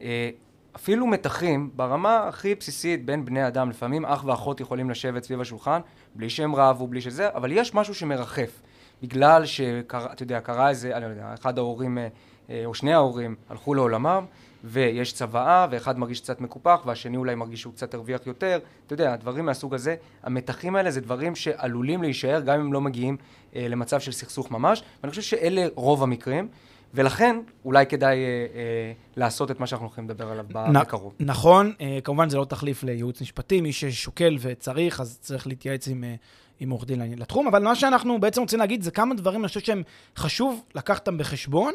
אה, 0.02 0.30
אפילו 0.76 1.06
מתחים 1.06 1.70
ברמה 1.76 2.28
הכי 2.28 2.54
בסיסית 2.54 3.04
בין 3.04 3.24
בני 3.24 3.46
אדם, 3.46 3.70
לפעמים 3.70 4.04
אח 4.06 4.24
ואחות 4.24 4.60
יכולים 4.60 4.90
לשבת 4.90 5.24
סביב 5.24 5.40
השולחן 5.40 5.80
בלי 6.14 6.30
שהם 6.30 6.54
רבו, 6.54 6.86
בלי 6.86 7.00
שזה, 7.00 7.28
אבל 7.34 7.52
יש 7.52 7.74
משהו 7.74 7.94
שמרחף. 7.94 8.62
בגלל 9.02 9.46
שקרה, 9.46 10.12
אתה 10.12 10.22
יודע, 10.22 10.40
קרה 10.40 10.68
איזה, 10.68 10.96
אני 10.96 11.04
לא 11.04 11.10
יודע, 11.10 11.34
אחד 11.34 11.58
ההורים 11.58 11.98
אה, 11.98 12.08
אה, 12.50 12.62
או 12.64 12.74
שני 12.74 12.92
ההורים 12.92 13.36
הלכו 13.48 13.74
לעולמם 13.74 14.24
ויש 14.64 15.12
צוואה 15.12 15.66
ואחד 15.70 15.98
מרגיש 15.98 16.20
קצת 16.20 16.40
מקופח 16.40 16.80
והשני 16.86 17.16
אולי 17.16 17.34
מרגיש 17.34 17.60
שהוא 17.60 17.72
קצת 17.72 17.94
הרוויח 17.94 18.26
יותר, 18.26 18.58
אתה 18.86 18.94
יודע, 18.94 19.16
דברים 19.16 19.46
מהסוג 19.46 19.74
הזה, 19.74 19.96
המתחים 20.22 20.76
האלה 20.76 20.90
זה 20.90 21.00
דברים 21.00 21.34
שעלולים 21.34 22.02
להישאר 22.02 22.40
גם 22.40 22.60
אם 22.60 22.72
לא 22.72 22.80
מגיעים 22.80 23.16
אה, 23.56 23.66
למצב 23.68 24.00
של 24.00 24.12
סכסוך 24.12 24.50
ממש, 24.50 24.82
ואני 25.02 25.10
חושב 25.10 25.22
שאלה 25.22 25.66
רוב 25.74 26.02
המקרים. 26.02 26.48
ולכן 26.94 27.36
אולי 27.64 27.86
כדאי 27.86 28.16
אה, 28.16 28.22
אה, 28.24 28.92
לעשות 29.16 29.50
את 29.50 29.60
מה 29.60 29.66
שאנחנו 29.66 29.86
הולכים 29.86 30.04
לדבר 30.04 30.30
עליו 30.30 30.44
בקרוב. 30.48 31.14
נכון, 31.20 31.72
אה, 31.80 31.98
כמובן 32.04 32.28
זה 32.28 32.36
לא 32.36 32.44
תחליף 32.44 32.82
לייעוץ 32.82 33.22
משפטי, 33.22 33.60
מי 33.60 33.72
ששוקל 33.72 34.36
וצריך, 34.40 35.00
אז 35.00 35.18
צריך 35.20 35.46
להתייעץ 35.46 35.88
עם, 35.88 36.04
אה, 36.04 36.14
עם 36.60 36.70
עורך 36.70 36.84
דין 36.84 37.00
לתחום, 37.16 37.46
אבל 37.46 37.62
מה 37.62 37.74
שאנחנו 37.74 38.20
בעצם 38.20 38.40
רוצים 38.40 38.58
להגיד 38.58 38.82
זה 38.82 38.90
כמה 38.90 39.14
דברים, 39.14 39.40
אני 39.40 39.48
חושב 39.48 39.60
שהם 39.60 39.82
חשוב 40.16 40.62
לקחת 40.74 41.00
אותם 41.00 41.18
בחשבון, 41.18 41.72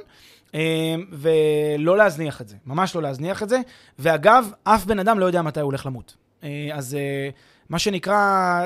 אה, 0.55 0.95
ולא 1.11 1.97
להזניח 1.97 2.41
את 2.41 2.47
זה, 2.47 2.55
ממש 2.65 2.95
לא 2.95 3.01
להזניח 3.01 3.43
את 3.43 3.49
זה, 3.49 3.59
ואגב, 3.99 4.51
אף 4.63 4.85
בן 4.85 4.99
אדם 4.99 5.19
לא 5.19 5.25
יודע 5.25 5.41
מתי 5.41 5.59
הוא 5.59 5.65
הולך 5.65 5.85
למות. 5.85 6.15
אה, 6.43 6.69
אז... 6.73 6.95
אה, 6.95 7.29
מה 7.69 7.79
שנקרא, 7.79 8.61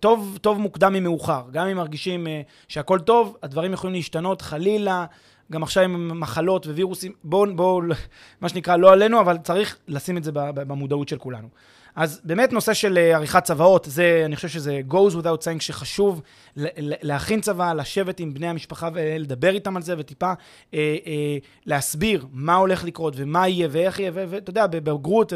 טוב, 0.00 0.38
טוב 0.40 0.58
מוקדם 0.58 0.92
ממאוחר. 0.92 1.42
גם 1.52 1.66
אם 1.66 1.76
מרגישים 1.76 2.26
שהכל 2.68 2.98
טוב, 2.98 3.36
הדברים 3.42 3.72
יכולים 3.72 3.94
להשתנות, 3.94 4.42
חלילה, 4.42 5.06
גם 5.52 5.62
עכשיו 5.62 5.82
עם 5.82 6.20
מחלות 6.20 6.66
ווירוסים, 6.66 7.12
בואו, 7.24 7.56
בוא, 7.56 7.82
מה 8.40 8.48
שנקרא, 8.48 8.76
לא 8.76 8.92
עלינו, 8.92 9.20
אבל 9.20 9.38
צריך 9.38 9.78
לשים 9.88 10.16
את 10.16 10.24
זה 10.24 10.30
במודעות 10.34 11.08
של 11.08 11.18
כולנו. 11.18 11.48
אז 11.96 12.20
באמת 12.24 12.52
נושא 12.52 12.74
של 12.74 12.98
אה, 12.98 13.16
עריכת 13.16 13.44
צוואות, 13.44 13.86
זה, 13.90 14.22
אני 14.24 14.36
חושב 14.36 14.48
שזה 14.48 14.80
goes 14.90 15.12
without 15.12 15.42
saying 15.42 15.60
שחשוב 15.60 16.22
להכין 17.02 17.40
צבא, 17.40 17.72
לשבת 17.72 18.20
עם 18.20 18.34
בני 18.34 18.48
המשפחה 18.48 18.88
ולדבר 18.94 19.54
איתם 19.54 19.76
על 19.76 19.82
זה, 19.82 19.94
וטיפה 19.98 20.32
אה, 20.74 20.96
אה, 21.06 21.36
להסביר 21.66 22.26
מה 22.32 22.54
הולך 22.54 22.84
לקרות 22.84 23.14
ומה 23.16 23.48
יהיה 23.48 23.68
ואיך 23.70 24.00
יהיה, 24.00 24.10
ואתה 24.14 24.50
יודע, 24.50 24.66
בבגרות 24.66 25.32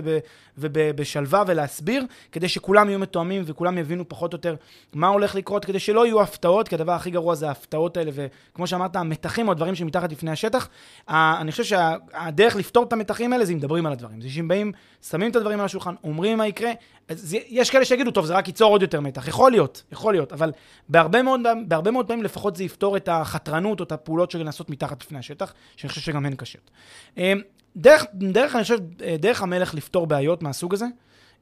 ובשלווה 0.58 1.44
ולהסביר, 1.46 2.04
כדי 2.32 2.48
שכולם 2.48 2.88
יהיו 2.88 2.98
מתואמים 2.98 3.42
וכולם 3.46 3.78
יבינו 3.78 4.08
פחות 4.08 4.32
או 4.32 4.36
יותר 4.36 4.54
מה 4.94 5.08
הולך 5.08 5.34
לקרות, 5.34 5.64
כדי 5.64 5.78
שלא 5.78 6.06
יהיו 6.06 6.20
הפתעות, 6.20 6.68
כי 6.68 6.74
הדבר 6.74 6.92
הכי 6.92 7.10
גרוע 7.10 7.34
זה 7.34 7.48
ההפתעות 7.48 7.96
האלה, 7.96 8.10
וכמו 8.14 8.66
שאמרת, 8.66 8.96
המתחים 8.96 9.46
או 9.46 9.52
הדברים 9.52 9.74
שמתחת 9.74 10.12
לפני 10.12 10.30
השטח. 10.30 10.68
אני 11.08 11.50
חושב 11.50 11.64
שהדרך 11.64 12.56
לפתור 12.56 12.84
את 12.84 12.92
המתחים 12.92 13.32
האלה 13.32 13.44
זה 13.44 13.52
אם 13.52 13.58
מדברים 13.58 13.86
על 13.86 13.92
הדברים. 13.92 14.20
זה 14.20 14.30
שאם 14.30 14.48
באים, 14.48 14.72
שמים 15.02 15.30
את 15.30 15.36
הדברים 15.36 15.58
על 15.60 15.64
השולחן, 15.64 15.94
אומרים 16.04 16.40
מה 16.44 16.48
יקרה, 16.48 16.72
אז 17.08 17.36
יש 17.48 17.70
כאלה 17.70 17.84
שיגידו, 17.84 18.10
טוב, 18.10 18.26
זה 18.26 18.34
רק 18.34 18.48
ייצור 18.48 18.70
עוד 18.70 18.82
יותר 18.82 19.00
מתח. 19.00 19.28
יכול 19.28 19.52
להיות, 19.52 19.82
יכול 19.92 20.14
להיות, 20.14 20.32
אבל 20.32 20.52
בהרבה 20.88 21.22
מאוד, 21.22 21.40
בהרבה 21.68 21.90
מאוד 21.90 22.06
פעמים 22.06 22.24
לפחות 22.24 22.56
זה 22.56 22.64
יפתור 22.64 22.96
את 22.96 23.08
החתרנות 23.08 23.80
או 23.80 23.84
את 23.84 23.92
הפעולות 23.92 24.30
שנעשות 24.30 24.70
מתחת 24.70 25.02
לפני 25.02 25.18
השטח, 25.18 25.54
שאני 25.76 25.88
חושב 25.88 26.00
שגם 26.00 26.26
הן 26.26 26.34
קשות. 26.34 26.70
אמ, 27.16 27.40
דרך, 27.76 28.04
דרך, 28.14 28.54
אני 28.54 28.62
חושב, 28.62 28.78
דרך 29.18 29.42
המלך 29.42 29.74
לפתור 29.74 30.06
בעיות 30.06 30.42
מהסוג 30.42 30.74
הזה, 30.74 30.86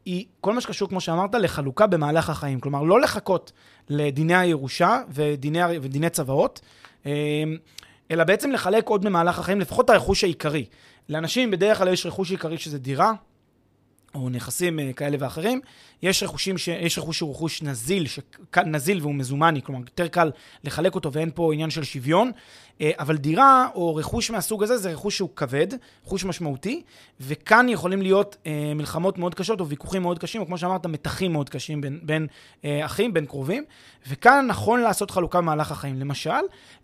היא 0.04 0.26
כל 0.40 0.52
מה 0.52 0.60
שקשור, 0.60 0.88
כמו 0.88 1.00
שאמרת, 1.00 1.34
לחלוקה 1.34 1.86
במהלך 1.86 2.30
החיים. 2.30 2.60
כלומר, 2.60 2.82
לא 2.82 3.00
לחכות 3.00 3.52
לדיני 3.88 4.36
הירושה 4.36 5.00
ודיני, 5.08 5.78
ודיני 5.82 6.10
צוואות, 6.10 6.60
אמ, 7.06 7.10
אלא 8.10 8.24
בעצם 8.24 8.52
לחלק 8.52 8.88
עוד 8.88 9.04
במהלך 9.04 9.38
החיים, 9.38 9.60
לפחות 9.60 9.90
הרכוש 9.90 10.24
העיקרי. 10.24 10.64
לאנשים 11.08 11.50
בדרך 11.50 11.78
כלל 11.78 11.88
יש 11.88 12.06
רכוש 12.06 12.30
עיקרי 12.30 12.58
שזה 12.58 12.78
דירה, 12.78 13.12
או 14.14 14.28
נכסים 14.30 14.80
אה, 14.80 14.92
כאלה 14.92 15.16
ואחרים. 15.20 15.60
יש 16.02 16.22
רכושים, 16.22 16.58
ש... 16.58 16.68
יש 16.68 16.98
רכוש 16.98 17.18
שהוא 17.18 17.30
רכוש 17.30 17.62
נזיל, 17.62 18.06
ש... 18.06 18.18
נזיל 18.66 18.98
והוא 19.00 19.14
מזומני, 19.14 19.62
כלומר 19.62 19.80
יותר 19.80 20.08
קל 20.08 20.30
לחלק 20.64 20.94
אותו 20.94 21.12
ואין 21.12 21.30
פה 21.34 21.52
עניין 21.52 21.70
של 21.70 21.84
שוויון. 21.84 22.30
אה, 22.80 22.90
אבל 22.98 23.16
דירה 23.16 23.68
או 23.74 23.94
רכוש 23.94 24.30
מהסוג 24.30 24.62
הזה 24.62 24.76
זה 24.76 24.92
רכוש 24.92 25.16
שהוא 25.16 25.30
כבד, 25.36 25.66
רכוש 26.06 26.24
משמעותי, 26.24 26.82
וכאן 27.20 27.68
יכולים 27.68 28.02
להיות 28.02 28.36
אה, 28.46 28.72
מלחמות 28.74 29.18
מאוד 29.18 29.34
קשות 29.34 29.60
או 29.60 29.68
ויכוחים 29.68 30.02
מאוד 30.02 30.18
קשים, 30.18 30.40
או 30.40 30.46
כמו 30.46 30.58
שאמרת, 30.58 30.86
מתחים 30.86 31.32
מאוד 31.32 31.48
קשים 31.48 31.80
בין, 31.80 32.00
בין 32.02 32.26
אה, 32.64 32.84
אחים, 32.84 33.12
בין 33.12 33.26
קרובים, 33.26 33.64
וכאן 34.08 34.46
נכון 34.46 34.80
לעשות 34.80 35.10
חלוקה 35.10 35.38
במהלך 35.38 35.72
החיים. 35.72 35.92
למשל. 36.00 36.30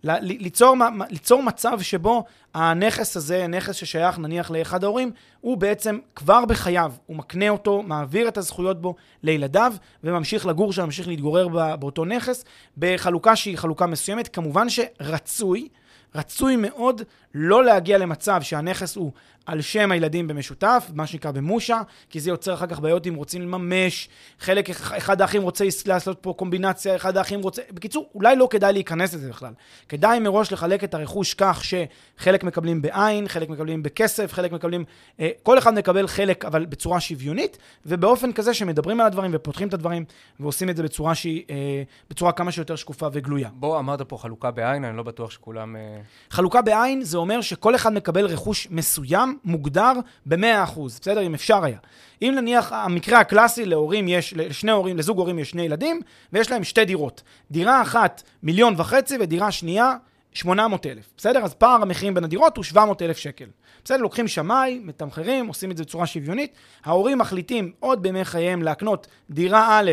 ליצור, 0.03 0.75
ליצור 1.09 1.43
מצב 1.43 1.81
שבו 1.81 2.23
הנכס 2.53 3.17
הזה, 3.17 3.47
נכס 3.47 3.75
ששייך 3.75 4.19
נניח 4.19 4.51
לאחד 4.51 4.83
ההורים, 4.83 5.11
הוא 5.41 5.57
בעצם 5.57 5.99
כבר 6.15 6.45
בחייו, 6.45 6.91
הוא 7.05 7.17
מקנה 7.17 7.49
אותו, 7.49 7.83
מעביר 7.83 8.27
את 8.27 8.37
הזכויות 8.37 8.81
בו 8.81 8.95
לילדיו, 9.23 9.73
וממשיך 10.03 10.45
לגור 10.45 10.73
שם, 10.73 10.85
ממשיך 10.85 11.07
להתגורר 11.07 11.47
באותו 11.75 12.05
נכס, 12.05 12.45
בחלוקה 12.77 13.35
שהיא 13.35 13.57
חלוקה 13.57 13.85
מסוימת. 13.85 14.27
כמובן 14.27 14.67
שרצוי, 14.69 15.67
רצוי 16.15 16.55
מאוד 16.55 17.01
לא 17.33 17.63
להגיע 17.63 17.97
למצב 17.97 18.41
שהנכס 18.41 18.95
הוא 18.95 19.11
על 19.45 19.61
שם 19.61 19.91
הילדים 19.91 20.27
במשותף, 20.27 20.91
מה 20.93 21.07
שנקרא 21.07 21.31
במושה, 21.31 21.81
כי 22.09 22.19
זה 22.19 22.29
יוצר 22.29 22.53
אחר 22.53 22.67
כך 22.67 22.79
בעיות 22.79 23.07
אם 23.07 23.15
רוצים 23.15 23.41
לממש, 23.41 24.09
חלק, 24.39 24.69
אחד 24.69 25.21
האחים 25.21 25.41
רוצה 25.41 25.65
לעשות 25.85 26.17
פה 26.21 26.33
קומבינציה, 26.37 26.95
אחד 26.95 27.17
האחים 27.17 27.41
רוצה... 27.41 27.61
בקיצור, 27.71 28.09
אולי 28.15 28.35
לא 28.35 28.47
כדאי 28.51 28.73
להיכנס 28.73 29.13
לזה 29.13 29.29
בכלל. 29.29 29.53
כדאי 29.89 30.19
מראש 30.19 30.51
לחלק 30.53 30.83
את 30.83 30.93
הרכוש 30.93 31.33
כך 31.33 31.61
שחלק 31.63 32.43
מקבלים 32.43 32.81
בעין, 32.81 33.27
חלק 33.27 33.49
מקבלים 33.49 33.83
בכסף, 33.83 34.33
חלק 34.33 34.51
מקבלים... 34.51 34.83
אה, 35.19 35.29
כל 35.43 35.57
אחד 35.57 35.73
מקבל 35.73 36.07
חלק, 36.07 36.45
אבל 36.45 36.65
בצורה 36.65 36.99
שוויונית, 36.99 37.57
ובאופן 37.85 38.31
כזה 38.31 38.53
שמדברים 38.53 38.99
על 38.99 39.07
הדברים 39.07 39.31
ופותחים 39.33 39.67
את 39.67 39.73
הדברים, 39.73 40.05
ועושים 40.39 40.69
את 40.69 40.77
זה 40.77 40.83
בצורה 40.83 41.15
שהיא... 41.15 41.43
אה, 41.49 41.83
בצורה 42.09 42.31
כמה 42.31 42.51
שיותר 42.51 42.75
שקופה 42.75 43.07
וגלויה. 43.13 43.49
בוא, 43.53 43.79
אמרת 43.79 44.01
פה 44.01 44.17
חלוקה 44.17 44.51
בעין, 44.51 44.85
אני 44.85 44.97
לא 44.97 45.03
בטוח 45.03 45.31
שכולם... 45.31 45.75
אה... 45.75 46.01
חלוקה 46.29 46.61
בעין 46.61 47.01
זה 47.01 47.17
אומר 47.19 47.41
שכל 47.41 47.75
אחד 47.75 47.93
מקבל 47.93 48.25
רכוש 48.25 48.67
מסוים, 48.71 49.37
מוגדר 49.45 49.93
ב-100%, 50.25 50.79
בסדר? 50.85 51.21
אם 51.21 51.33
אפשר 51.33 51.63
היה. 51.63 51.77
אם 52.21 52.33
נניח 52.35 52.73
המקרה 52.73 53.19
הקלאסי 53.19 53.65
להורים 53.65 54.07
יש, 54.07 54.33
לשני 54.33 54.71
הורים, 54.71 54.97
לזוג 54.97 55.17
הורים 55.17 55.39
יש 55.39 55.49
שני 55.49 55.61
ילדים, 55.61 56.01
ויש 56.33 56.51
להם 56.51 56.63
שתי 56.63 56.85
דירות. 56.85 57.23
דירה 57.51 57.81
אחת 57.81 58.23
מיליון 58.43 58.73
וחצי 58.77 59.17
ודירה 59.19 59.51
שנייה 59.51 59.95
800 60.33 60.85
אלף, 60.85 61.09
בסדר? 61.17 61.39
אז 61.43 61.53
פער 61.53 61.81
המחירים 61.81 62.13
בין 62.13 62.23
הדירות 62.23 62.57
הוא 62.57 62.63
700 62.63 63.01
אלף 63.01 63.17
שקל. 63.17 63.45
בסדר? 63.83 63.97
לוקחים 63.97 64.27
שמאי, 64.27 64.79
מתמחרים, 64.83 65.47
עושים 65.47 65.71
את 65.71 65.77
זה 65.77 65.83
בצורה 65.83 66.05
שוויונית. 66.05 66.53
ההורים 66.85 67.17
מחליטים 67.17 67.71
עוד 67.79 68.01
בימי 68.01 68.25
חייהם 68.25 68.61
להקנות 68.63 69.07
דירה 69.29 69.79
א' 69.79 69.91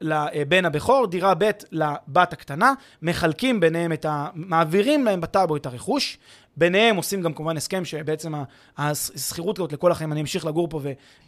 לבן 0.00 0.64
הבכור, 0.64 1.06
דירה 1.06 1.34
ב' 1.38 1.50
לבת 1.72 2.32
הקטנה, 2.32 2.72
מחלקים 3.02 3.60
ביניהם 3.60 3.92
את 3.92 4.04
ה... 4.04 4.28
מעבירים 4.34 5.04
להם 5.04 5.20
בטאבו 5.20 5.56
את 5.56 5.66
הרכוש, 5.66 6.18
ביניהם 6.56 6.96
עושים 6.96 7.22
גם 7.22 7.34
כמובן 7.34 7.56
הסכם 7.56 7.84
שבעצם 7.84 8.32
השכירות 8.78 9.58
הזאת 9.58 9.72
לכל 9.72 9.92
החיים, 9.92 10.12
אני 10.12 10.20
אמשיך 10.20 10.44
לגור 10.44 10.68
פה 10.68 10.80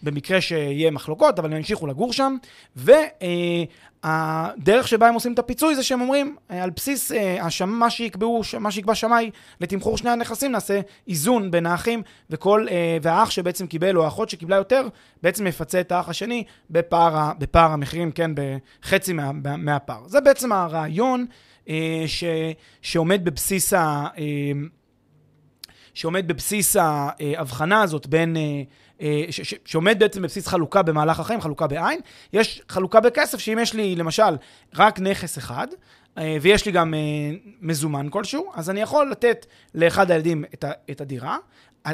ובמקרה 0.02 0.40
שיהיה 0.40 0.90
מחלוקות, 0.90 1.38
אבל 1.38 1.50
הם 1.50 1.56
ימשיכו 1.56 1.86
לגור 1.86 2.12
שם. 2.12 2.36
והדרך 2.76 4.88
שבה 4.88 5.08
הם 5.08 5.14
עושים 5.14 5.32
את 5.32 5.38
הפיצוי 5.38 5.74
זה 5.74 5.82
שהם 5.82 6.00
אומרים, 6.00 6.36
על 6.48 6.70
בסיס 6.70 7.12
אה, 7.12 7.66
מה 7.66 7.90
שיקבעו, 7.90 8.42
מה 8.60 8.70
שיקבע 8.70 8.94
שמאי 8.94 9.30
לתמחור 9.60 9.98
שני 9.98 10.10
הנכסים, 10.10 10.52
נעשה 10.52 10.80
איזון 11.08 11.50
בין 11.50 11.66
האחים, 11.66 12.02
וכל, 12.30 12.66
אה, 12.70 12.98
והאח 13.02 13.30
שבעצם 13.30 13.66
קיבל, 13.66 13.96
או 13.96 14.04
האחות 14.04 14.30
שקיבלה 14.30 14.56
יותר, 14.56 14.88
בעצם 15.22 15.44
מפצה 15.44 15.80
את 15.80 15.92
האח 15.92 16.08
השני 16.08 16.44
בפער, 16.70 17.32
בפער 17.38 17.70
המחירים, 17.70 18.12
כן, 18.12 18.30
בחצי 18.34 19.12
מה, 19.12 19.32
מהפער. 19.58 20.02
זה 20.06 20.20
בעצם 20.20 20.52
הרעיון 20.52 21.26
אה, 21.68 22.04
ש, 22.06 22.24
שעומד 22.82 23.24
בבסיס 23.24 23.72
ה... 23.72 24.06
שעומד 25.94 26.28
בבסיס 26.28 26.76
ההבחנה 26.76 27.82
הזאת 27.82 28.06
בין, 28.06 28.36
אה, 28.36 28.62
אה, 29.00 29.24
שעומד 29.64 29.98
בעצם 29.98 30.22
בבסיס 30.22 30.46
חלוקה 30.46 30.82
במהלך 30.82 31.20
החיים, 31.20 31.40
חלוקה 31.40 31.66
בעין. 31.66 32.00
יש 32.32 32.62
חלוקה 32.68 33.00
בכסף, 33.00 33.38
שאם 33.38 33.58
יש 33.62 33.74
לי 33.74 33.96
למשל 33.96 34.36
רק 34.74 35.00
נכס 35.00 35.38
אחד, 35.38 35.66
אה, 36.18 36.36
ויש 36.42 36.66
לי 36.66 36.72
גם 36.72 36.94
מזומן 37.60 38.06
כלשהו, 38.10 38.52
אז 38.54 38.70
אני 38.70 38.80
יכול 38.80 39.10
לתת 39.10 39.46
לאחד 39.74 40.10
הילדים 40.10 40.44
את 40.90 41.00
הדירה, 41.00 41.36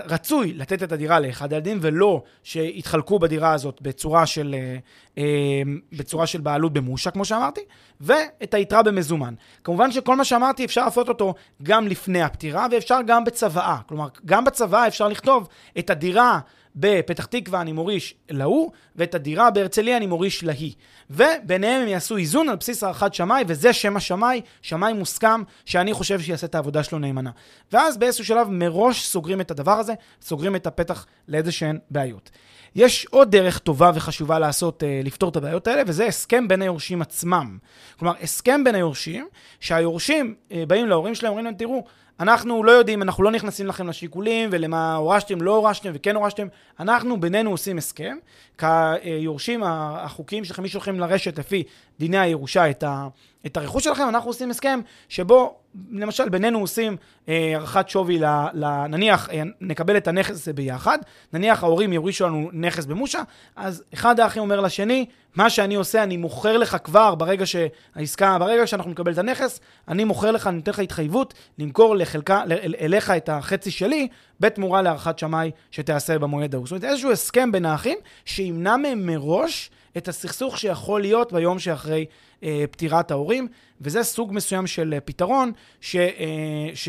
רצוי 0.05 0.53
לתת 0.53 0.83
את 0.83 0.93
הדירה 0.93 1.21
לאחד 1.21 1.53
הילדים, 1.53 1.79
ולא 1.81 2.23
שיתחלקו 2.43 3.19
בדירה 3.19 3.53
הזאת 3.53 3.83
בצורה 3.83 4.27
של, 4.27 4.55
אה, 4.59 4.77
אה, 5.19 5.63
בצורה 5.93 6.27
של 6.27 6.41
בעלות 6.41 6.73
במושה, 6.73 7.11
כמו 7.11 7.25
שאמרתי, 7.25 7.61
ואת 8.01 8.55
היתרה 8.55 8.83
במזומן. 8.83 9.35
כמובן 9.65 9.93
שכל 9.93 10.17
מה 10.17 10.25
שאמרתי 10.25 10.65
אפשר 10.65 10.85
לעשות 10.85 11.09
אותו 11.09 11.35
גם 11.63 11.89
לפני 11.89 12.23
הפטירה, 12.23 12.67
ואפשר 12.71 12.99
גם 13.07 13.25
בצוואה. 13.25 13.79
כלומר, 13.87 14.09
גם 14.27 14.45
בצוואה 14.45 14.87
אפשר 14.87 15.09
לכתוב 15.09 15.49
את 15.79 15.91
הדירה 15.91 16.39
בפתח 16.77 17.25
תקווה 17.25 17.61
אני 17.61 17.73
מוריש 17.73 18.15
להוא, 18.31 18.71
ואת 18.97 19.15
הדירה 19.15 19.51
בהרצליה 19.51 19.97
אני 19.97 20.07
מוריש 20.07 20.45
להיא. 20.45 20.73
וביניהם 21.11 21.83
הם 21.83 21.89
יעשו 21.89 22.17
איזון 22.17 22.49
על 22.49 22.57
בסיס 22.57 22.83
הערכת 22.83 23.15
שמאי, 23.15 23.45
וזה 23.47 23.73
שם 23.73 23.97
השמאי, 23.97 24.41
שמאי 24.63 24.93
מוסכם, 24.93 25.43
שאני 25.65 25.93
חושב 25.93 26.21
שיעשה 26.21 26.47
את 26.47 26.55
העבודה 26.55 26.83
שלו 26.83 26.99
נאמנה. 26.99 27.31
ואז 27.73 27.97
באיזשהו 27.97 28.25
שלב 28.25 28.49
מראש 28.51 29.07
סוגרים 29.07 29.41
את 29.41 29.51
הדבר 29.51 29.79
הזה, 29.79 29.95
סוגרים 30.23 30.57
את 30.57 30.67
הפתח 30.67 31.07
לאיזה 31.29 31.53
שהן 31.53 31.79
בעיות. 31.91 32.31
יש 32.75 33.07
עוד 33.11 33.31
דרך 33.31 33.59
טובה 33.59 33.91
וחשובה 33.95 34.39
לעשות, 34.39 34.83
אה, 34.85 35.01
לפתור 35.05 35.31
את 35.31 35.37
הבעיות 35.37 35.67
האלה, 35.67 35.83
וזה 35.87 36.07
הסכם 36.07 36.49
בין 36.49 36.63
היורשים 36.63 37.03
עצמם. 37.03 37.59
כלומר, 37.99 38.15
הסכם 38.23 38.65
בין 38.65 38.75
היורשים, 38.75 39.27
שהיורשים 39.61 40.35
אה, 40.53 40.65
באים 40.69 40.87
להורים 40.87 41.15
שלהם, 41.15 41.31
אומרים 41.31 41.45
להם, 41.45 41.55
תראו, 41.55 41.85
אנחנו 42.21 42.65
לא 42.65 42.73
יודעים, 42.73 43.03
אנחנו 43.03 43.25
לא 43.25 43.31
נכנסים 43.31 43.67
לכם 43.67 43.89
לשיקולים 43.89 44.49
ולמה 44.53 44.95
הורשתם, 44.95 45.41
לא 45.41 45.57
הורשתם 45.57 45.91
וכן 45.95 46.17
הורשתם. 46.17 46.47
אנחנו 46.81 47.21
בינינו 47.21 47.51
עושים 47.51 47.79
הסכם. 47.79 48.17
כיורשים 48.59 49.63
החוקיים 49.67 50.45
שלכם, 50.45 50.63
מי 50.63 50.69
שהולכים 50.69 51.01
לרשת 51.01 51.39
לפי 51.39 51.65
דיני 51.99 52.19
הירושה 52.19 52.71
את, 52.71 52.83
ה, 52.83 53.09
את 53.47 53.57
הרכוש 53.57 53.85
שלכם, 53.85 54.09
אנחנו 54.09 54.31
עושים 54.31 54.51
הסכם 54.51 54.81
שבו 55.09 55.55
למשל, 55.93 56.29
בינינו 56.29 56.61
עושים 56.61 56.97
אה, 57.29 57.53
הערכת 57.55 57.89
שווי, 57.89 58.19
ל, 58.19 58.25
ל, 58.53 58.87
נניח 58.87 59.29
אה, 59.31 59.43
נקבל 59.61 59.97
את 59.97 60.09
הנכס 60.09 60.31
הזה 60.31 60.53
ביחד, 60.53 60.99
נניח 61.33 61.63
ההורים 61.63 61.93
יורישו 61.93 62.27
לנו 62.27 62.51
נכס 62.53 62.85
במושה, 62.85 63.23
אז 63.57 63.83
אחד 63.95 64.21
האחים 64.21 64.43
אומר 64.43 64.61
לשני, 64.61 65.07
מה 65.35 65.51
שאני 65.51 65.75
עושה, 65.75 66.03
אני 66.03 66.17
מוכר 66.17 66.57
לך 66.57 66.77
כבר 66.85 67.15
ברגע 67.15 67.45
שהעסקה, 67.47 68.39
ברגע 68.39 68.67
שאנחנו 68.67 68.91
נקבל 68.91 69.13
את 69.13 69.19
הנכס, 69.19 69.61
אני 69.89 70.05
מוכר 70.05 70.31
לך, 70.31 70.47
אני 70.47 70.57
נותן 70.57 70.71
לך 70.71 70.79
התחייבות 70.79 71.35
למכור 71.59 71.97
לחלקה, 71.97 72.43
אל, 72.43 72.75
אליך 72.81 73.11
את 73.11 73.29
החצי 73.29 73.71
שלי, 73.71 74.09
בתמורה 74.41 74.83
להערכת 74.83 75.19
שמאי 75.19 75.51
שתיעשה 75.71 76.19
במועד 76.19 76.55
ההוא. 76.55 76.67
זאת 76.67 76.73
אומרת, 76.73 76.85
איזשהו 76.85 77.13
הסכם 77.13 77.53
בין 77.53 77.65
האחים 77.65 77.99
שימנע 78.25 78.77
מהם 78.77 79.07
מראש 79.07 79.71
את 79.97 80.09
הסכסוך 80.09 80.59
שיכול 80.59 81.01
להיות 81.01 81.33
ביום 81.33 81.59
שאחרי 81.59 82.07
אה, 82.43 82.65
פטירת 82.71 83.11
ההורים, 83.11 83.49
וזה 83.81 84.03
סוג 84.03 84.33
מסוים 84.33 84.67
של 84.67 84.95
אה, 84.95 85.01
פתרון, 85.01 85.53
ש, 85.81 85.97
אה, 85.97 86.71
ש, 86.75 86.89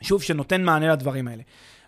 שוב, 0.00 0.22
שנותן 0.22 0.62
מענה 0.62 0.92
לדברים 0.92 1.28
האלה. 1.28 1.42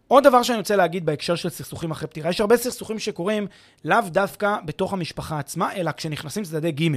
עוד 0.09 0.25
דבר 0.25 0.43
שאני 0.43 0.59
רוצה 0.59 0.77
להגיד 0.77 1.07
בהקשר 1.07 1.35
של 1.35 1.49
סכסוכים 1.49 1.91
אחרי 1.91 2.09
פטירה, 2.09 2.31
יש 2.31 2.41
הרבה 2.41 2.57
סכסוכים 2.57 2.99
שקורים 2.99 3.47
לאו 3.85 4.01
דווקא 4.07 4.57
בתוך 4.65 4.93
המשפחה 4.93 5.39
עצמה, 5.39 5.75
אלא 5.75 5.93
כשנכנסים 5.93 6.45
צדדי 6.45 6.73
ג'. 6.73 6.91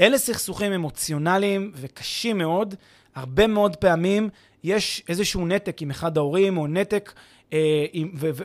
אלה 0.00 0.18
סכסוכים 0.18 0.72
אמוציונליים 0.72 1.72
וקשים 1.74 2.38
מאוד. 2.38 2.74
הרבה 3.14 3.46
מאוד 3.46 3.76
פעמים 3.76 4.28
יש 4.64 5.02
איזשהו 5.08 5.46
נתק 5.46 5.82
עם 5.82 5.90
אחד 5.90 6.16
ההורים, 6.16 6.58
או 6.58 6.66
נתק 6.66 7.12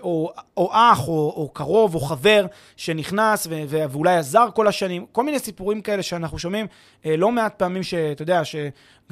או, 0.01 0.31
או 0.57 0.69
אח, 0.71 1.07
או, 1.07 1.33
או 1.35 1.49
קרוב, 1.53 1.95
או 1.95 1.99
חבר 1.99 2.45
שנכנס 2.77 3.47
ו- 3.49 3.63
ואולי 3.67 4.15
עזר 4.17 4.47
כל 4.55 4.67
השנים, 4.67 5.05
כל 5.11 5.23
מיני 5.23 5.39
סיפורים 5.39 5.81
כאלה 5.81 6.03
שאנחנו 6.03 6.39
שומעים 6.39 6.65
אה, 7.05 7.17
לא 7.17 7.31
מעט 7.31 7.59
פעמים 7.59 7.83
שאתה 7.83 8.21
יודע, 8.21 8.41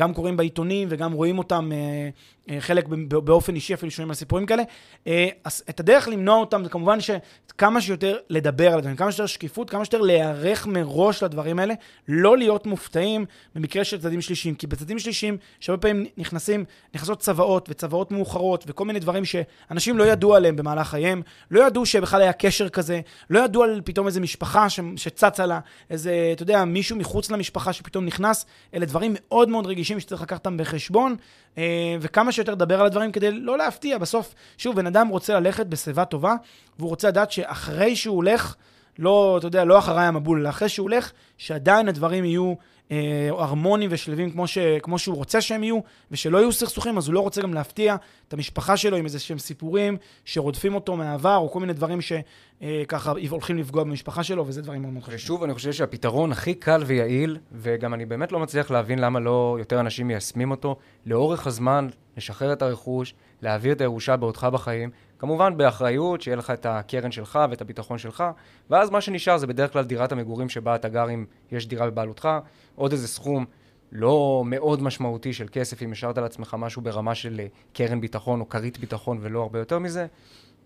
שגם 0.01 0.13
קוראים 0.13 0.37
בעיתונים 0.37 0.87
וגם 0.91 1.11
רואים 1.11 1.37
אותם 1.37 1.71
אה, 1.71 2.09
אה, 2.49 2.61
חלק 2.61 2.87
באופן 3.07 3.55
אישי, 3.55 3.73
אפילו 3.73 3.91
שומעים 3.91 4.09
על 4.09 4.15
סיפורים 4.15 4.45
כאלה. 4.45 4.63
אה, 5.07 5.29
אז 5.43 5.63
את 5.69 5.79
הדרך 5.79 6.07
למנוע 6.07 6.35
אותם 6.35 6.63
זה 6.63 6.69
כמובן 6.69 6.97
שכמה 7.01 7.81
שיותר 7.81 8.17
לדבר 8.29 8.71
על 8.71 8.77
הדברים, 8.77 8.95
כמה 8.95 9.11
שיותר 9.11 9.25
שקיפות, 9.25 9.69
כמה 9.69 9.85
שיותר 9.85 10.01
להיערך 10.01 10.67
מראש 10.67 11.23
לדברים 11.23 11.59
האלה, 11.59 11.73
לא 12.07 12.37
להיות 12.37 12.65
מופתעים 12.65 13.25
במקרה 13.55 13.83
של 13.83 13.99
צדדים 13.99 14.21
שלישיים, 14.21 14.55
כי 14.55 14.67
בצדדים 14.67 14.99
שלישיים, 14.99 15.37
שהרבה 15.59 15.81
פעמים 15.81 16.05
נכנסים, 16.17 16.65
נכנסות 16.95 17.19
צוואות 17.19 17.69
וצוואות 17.69 18.11
מאוחרות 18.11 18.63
וכל 18.67 18.85
מיני 18.85 18.99
דברים 18.99 19.25
שאנשים 19.25 19.97
לא 19.97 20.03
ידעו 20.03 20.35
עליהם 20.35 20.55
במהלך 20.55 20.87
חייהם, 20.87 21.21
לא 21.51 21.67
ידעו 21.67 21.85
שבכלל 21.85 22.21
היה 22.21 22.33
קשר 22.33 22.69
כזה, 22.69 23.01
לא 23.29 23.39
ידעו 23.39 23.63
על 23.63 23.81
פתאום 23.85 24.07
איזה 24.07 24.19
משפחה 24.19 24.67
שצצה 24.95 25.45
לה, 25.45 25.59
איזה, 25.89 26.29
אתה 26.33 26.43
יודע, 26.43 26.65
מישהו 26.65 26.97
מחוץ 26.97 27.31
למשפחה 27.31 27.73
שפתאום 27.73 28.05
נכנס, 28.05 28.45
אלה 28.73 28.85
דברים 28.85 29.15
מאוד 29.19 29.49
מאוד 29.49 29.65
רגישים 29.67 29.90
שצריך 29.99 30.21
לקחת 30.21 30.39
אותם 30.39 30.57
בחשבון, 30.57 31.15
אה, 31.57 31.95
וכמה 32.01 32.31
שיותר 32.31 32.51
לדבר 32.51 32.79
על 32.79 32.85
הדברים 32.85 33.11
כדי 33.11 33.31
לא 33.31 33.57
להפתיע. 33.57 33.97
בסוף, 33.97 34.35
שוב, 34.57 34.75
בן 34.75 34.87
אדם 34.87 35.07
רוצה 35.07 35.39
ללכת 35.39 35.65
בשיבה 35.65 36.05
טובה, 36.05 36.35
והוא 36.79 36.89
רוצה 36.89 37.07
לדעת 37.07 37.31
שאחרי 37.31 37.95
שהוא 37.95 38.15
הולך, 38.15 38.55
לא, 38.99 39.35
אתה 39.37 39.47
יודע, 39.47 39.65
לא 39.65 39.79
אחריי 39.79 40.05
המבול, 40.05 40.39
אלא 40.39 40.49
אחרי 40.49 40.69
שהוא 40.69 40.83
הולך, 40.83 41.11
שעדיין 41.37 41.87
הדברים 41.89 42.25
יהיו 42.25 42.53
אה, 42.91 43.29
הרמוניים 43.37 43.89
ושלווים 43.93 44.31
כמו, 44.31 44.45
כמו 44.81 44.99
שהוא 44.99 45.15
רוצה 45.15 45.41
שהם 45.41 45.63
יהיו, 45.63 45.79
ושלא 46.11 46.37
יהיו 46.37 46.51
סכסוכים, 46.51 46.97
אז 46.97 47.07
הוא 47.07 47.13
לא 47.13 47.19
רוצה 47.19 47.41
גם 47.41 47.53
להפתיע 47.53 47.95
את 48.31 48.33
המשפחה 48.33 48.77
שלו 48.77 48.97
עם 48.97 49.05
איזה 49.05 49.19
שהם 49.19 49.39
סיפורים 49.39 49.97
שרודפים 50.25 50.75
אותו 50.75 50.95
מהעבר, 50.95 51.37
או 51.37 51.51
כל 51.51 51.59
מיני 51.59 51.73
דברים 51.73 51.99
שככה 52.01 53.11
אה, 53.11 53.29
הולכים 53.29 53.57
לפגוע 53.57 53.83
במשפחה 53.83 54.23
שלו, 54.23 54.47
וזה 54.47 54.61
דברים 54.61 54.81
מאוד 54.81 54.93
מאוד 54.93 55.03
חשובים. 55.03 55.19
ושוב, 55.19 55.43
אני 55.43 55.53
חושב 55.53 55.71
שהפתרון 55.71 56.31
הכי 56.31 56.53
קל 56.53 56.83
ויעיל, 56.85 57.37
וגם 57.51 57.93
אני 57.93 58.05
באמת 58.05 58.31
לא 58.31 58.39
מצליח 58.39 58.71
להבין 58.71 58.99
למה 58.99 59.19
לא 59.19 59.55
יותר 59.59 59.79
אנשים 59.79 60.07
מיישמים 60.07 60.51
אותו, 60.51 60.75
לאורך 61.05 61.47
הזמן, 61.47 61.87
לשחרר 62.17 62.53
את 62.53 62.61
הרכוש, 62.61 63.13
להעביר 63.41 63.73
את 63.73 63.81
הירושה 63.81 64.17
בעודך 64.17 64.43
בחיים, 64.43 64.89
כמובן 65.19 65.57
באחריות, 65.57 66.21
שיהיה 66.21 66.37
לך 66.37 66.49
את 66.49 66.65
הקרן 66.65 67.11
שלך 67.11 67.39
ואת 67.49 67.61
הביטחון 67.61 67.97
שלך, 67.97 68.23
ואז 68.69 68.89
מה 68.89 69.01
שנשאר 69.01 69.37
זה 69.37 69.47
בדרך 69.47 69.73
כלל 69.73 69.83
דירת 69.83 70.11
המגורים 70.11 70.49
שבה 70.49 70.75
אתה 70.75 70.89
גר 70.89 71.09
אם 71.09 71.25
יש 71.51 71.67
דירה 71.67 71.89
בבעלותך, 71.89 72.29
עוד 72.75 72.91
איזה 72.91 73.07
סכום 73.07 73.45
לא 73.91 74.43
מאוד 74.45 74.81
משמעותי 74.83 75.33
של 75.33 75.47
כסף, 75.51 75.83
אם 75.83 75.91
השארת 75.91 76.17
לעצמך 76.17 76.55
משהו 76.59 76.81
ברמה 76.81 77.15
של 77.15 77.39
אה, 77.39 77.47
קרן 77.73 78.01
ביטחון 78.01 78.39
או 78.39 78.49
כרית 78.49 78.79
ביטחון 78.79 79.17
ולא 79.21 79.41
הרבה 79.41 79.59
יותר 79.59 79.79
מזה, 79.79 80.07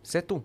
סטו. 0.06 0.42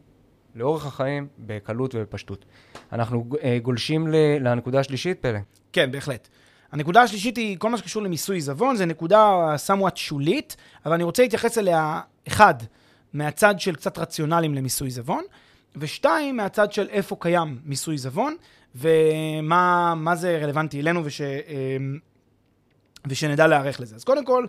לאורך 0.55 0.87
החיים, 0.87 1.27
בקלות 1.39 1.95
ובפשטות. 1.95 2.45
אנחנו 2.93 3.27
אה, 3.43 3.59
גולשים 3.63 4.07
לנקודה 4.41 4.81
השלישית, 4.81 5.19
פלא. 5.21 5.39
כן, 5.73 5.91
בהחלט. 5.93 6.29
הנקודה 6.73 7.03
השלישית 7.03 7.37
היא 7.37 7.59
כל 7.59 7.71
מה 7.71 7.79
שקשור 7.79 8.03
למיסוי 8.03 8.37
עיזבון, 8.37 8.77
זו 8.77 8.87
נקודה 8.87 9.55
somewhat 9.67 9.97
שולית, 9.97 10.57
אבל 10.87 10.95
אני 10.95 11.05
רוצה 11.05 11.23
להתייחס 11.23 11.59
אליה, 11.59 12.01
אחד, 12.29 12.55
מהצד 13.13 13.61
של 13.61 13.75
קצת 13.75 13.99
רציונלים 13.99 14.55
למיסוי 14.55 14.87
עיזבון, 14.87 15.25
ושתיים, 15.77 16.37
מהצד 16.37 16.73
של 16.73 16.89
איפה 16.89 17.17
קיים 17.21 17.59
מיסוי 17.65 17.95
עיזבון, 17.95 18.37
ומה 18.75 20.13
זה 20.15 20.39
רלוונטי 20.43 20.81
אלינו, 20.81 21.05
וש, 21.05 21.21
אמ, 21.21 21.99
ושנדע 23.07 23.47
להיערך 23.47 23.81
לזה. 23.81 23.97
אז 23.97 24.05
קודם 24.05 24.25
כל, 24.25 24.47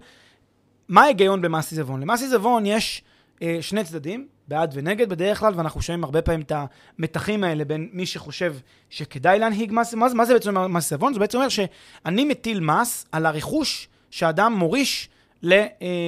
מה 0.90 1.04
ההיגיון 1.04 1.42
במס 1.42 1.72
עיזבון? 1.72 2.02
למס 2.02 2.22
עיזבון 2.22 2.66
יש 2.66 3.04
אה, 3.42 3.58
שני 3.62 3.84
צדדים, 3.84 4.28
בעד 4.48 4.72
ונגד 4.74 5.10
בדרך 5.10 5.40
כלל, 5.40 5.54
ואנחנו 5.56 5.82
שומעים 5.82 6.04
הרבה 6.04 6.22
פעמים 6.22 6.42
את 6.42 6.52
המתחים 7.00 7.44
האלה 7.44 7.66
בין 7.66 7.90
מי 7.94 8.06
שחושב 8.06 8.56
שכדאי 8.90 9.40
להנהיג 9.40 9.72
מס, 9.74 9.94
מה, 9.94 10.08
מה 10.14 10.26
זה 10.26 10.34
בעצם 10.34 10.74
מס 10.74 10.92
עיזבון? 10.92 11.14
זה 11.14 11.20
בעצם 11.20 11.38
אומר 11.38 11.50
שאני 11.50 12.26
מטיל 12.26 12.60
מס 12.60 13.06
על 13.12 13.26
הרכוש 13.26 13.88
שאדם 14.10 14.54
מוריש 14.54 15.10
ל, 15.44 15.54
אה, 15.54 15.68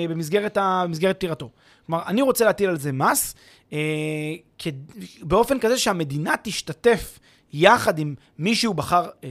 במסגרת, 0.10 0.58
ה, 0.58 0.84
במסגרת 0.88 1.16
פטירתו. 1.16 1.50
כלומר, 1.86 2.04
אני 2.08 2.22
רוצה 2.22 2.46
להטיל 2.46 2.70
על 2.70 2.78
זה 2.78 2.92
מס, 2.92 3.36
אה, 3.74 3.80
כ, 4.58 4.68
באופן 5.22 5.60
כזה 5.60 5.78
שהמדינה 5.78 6.34
תשתתף 6.42 7.20
יחד 7.54 8.00
עם 8.00 8.16
מי 8.40 8.56
שהוא 8.56 8.76
בחר 8.76 9.10
אה, 9.24 9.30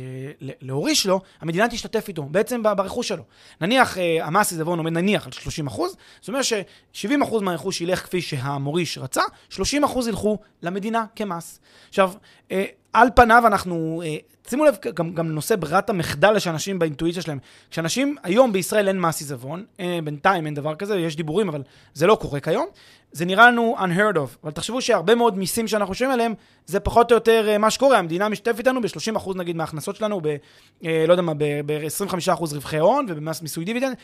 להוריש 0.60 1.06
לו, 1.06 1.20
המדינה 1.40 1.68
תשתתף 1.68 2.08
איתו, 2.08 2.22
בעצם 2.22 2.62
ברכוש 2.62 3.08
שלו. 3.08 3.22
נניח 3.60 3.98
אה, 3.98 4.26
המס 4.26 4.52
עיזבון 4.52 4.78
עומד 4.78 4.92
נניח 4.92 5.26
על 5.26 5.32
30 5.32 5.66
אחוז, 5.66 5.96
זאת 6.20 6.28
אומרת 6.28 6.44
ש-70 6.44 7.24
אחוז 7.24 7.42
מהרכוש 7.42 7.80
ילך 7.80 8.04
כפי 8.04 8.22
שהמוריש 8.22 8.98
רצה, 8.98 9.22
30 9.48 9.84
אחוז 9.84 10.08
ילכו 10.08 10.38
למדינה 10.62 11.04
כמס. 11.16 11.60
עכשיו, 11.88 12.12
על 12.92 13.08
פניו 13.14 13.42
אנחנו, 13.46 14.02
אה, 14.04 14.16
שימו 14.48 14.64
לב 14.64 14.76
גם, 14.94 15.14
גם 15.14 15.30
לנושא 15.30 15.56
ברירת 15.56 15.90
המחדל 15.90 16.38
של 16.38 16.50
אנשים 16.50 16.78
באינטואיציה 16.78 17.22
שלהם. 17.22 17.38
כשאנשים, 17.70 18.16
היום 18.22 18.52
בישראל 18.52 18.88
אין 18.88 19.00
מס 19.00 19.20
עיזבון, 19.20 19.64
אה, 19.80 19.98
בינתיים 20.04 20.46
אין 20.46 20.54
דבר 20.54 20.74
כזה, 20.74 20.98
יש 20.98 21.16
דיבורים, 21.16 21.48
אבל 21.48 21.62
זה 21.94 22.06
לא 22.06 22.14
קורה 22.14 22.40
כיום. 22.40 22.66
זה 23.12 23.24
נראה 23.24 23.50
לנו 23.50 23.76
unheard 23.78 24.16
of, 24.16 24.38
אבל 24.44 24.52
תחשבו 24.52 24.82
שהרבה 24.82 25.14
מאוד 25.14 25.38
מיסים 25.38 25.68
שאנחנו 25.68 25.94
שומעים 25.94 26.12
עליהם, 26.12 26.34
זה 26.66 26.80
פחות 26.80 27.10
או 27.10 27.16
יותר 27.16 27.48
אה, 27.48 27.58
מה 27.58 27.70
שקורה, 27.70 27.98
המדינה 27.98 28.28
משתתפת 28.28 28.58
איתנו 28.58 28.80
ב-30% 28.80 29.34
נגיד 29.36 29.56
מההכנסות 29.56 29.96
שלנו, 29.96 30.20
ב, 30.20 30.36
אה, 30.84 31.04
לא 31.08 31.12
יודע 31.12 31.22
מה, 31.22 31.32
ב-25% 31.66 32.54
רווחי 32.54 32.78
הון 32.78 33.06
ובמס 33.08 33.42
מיסוי 33.42 33.64
דיבידנד, 33.64 33.96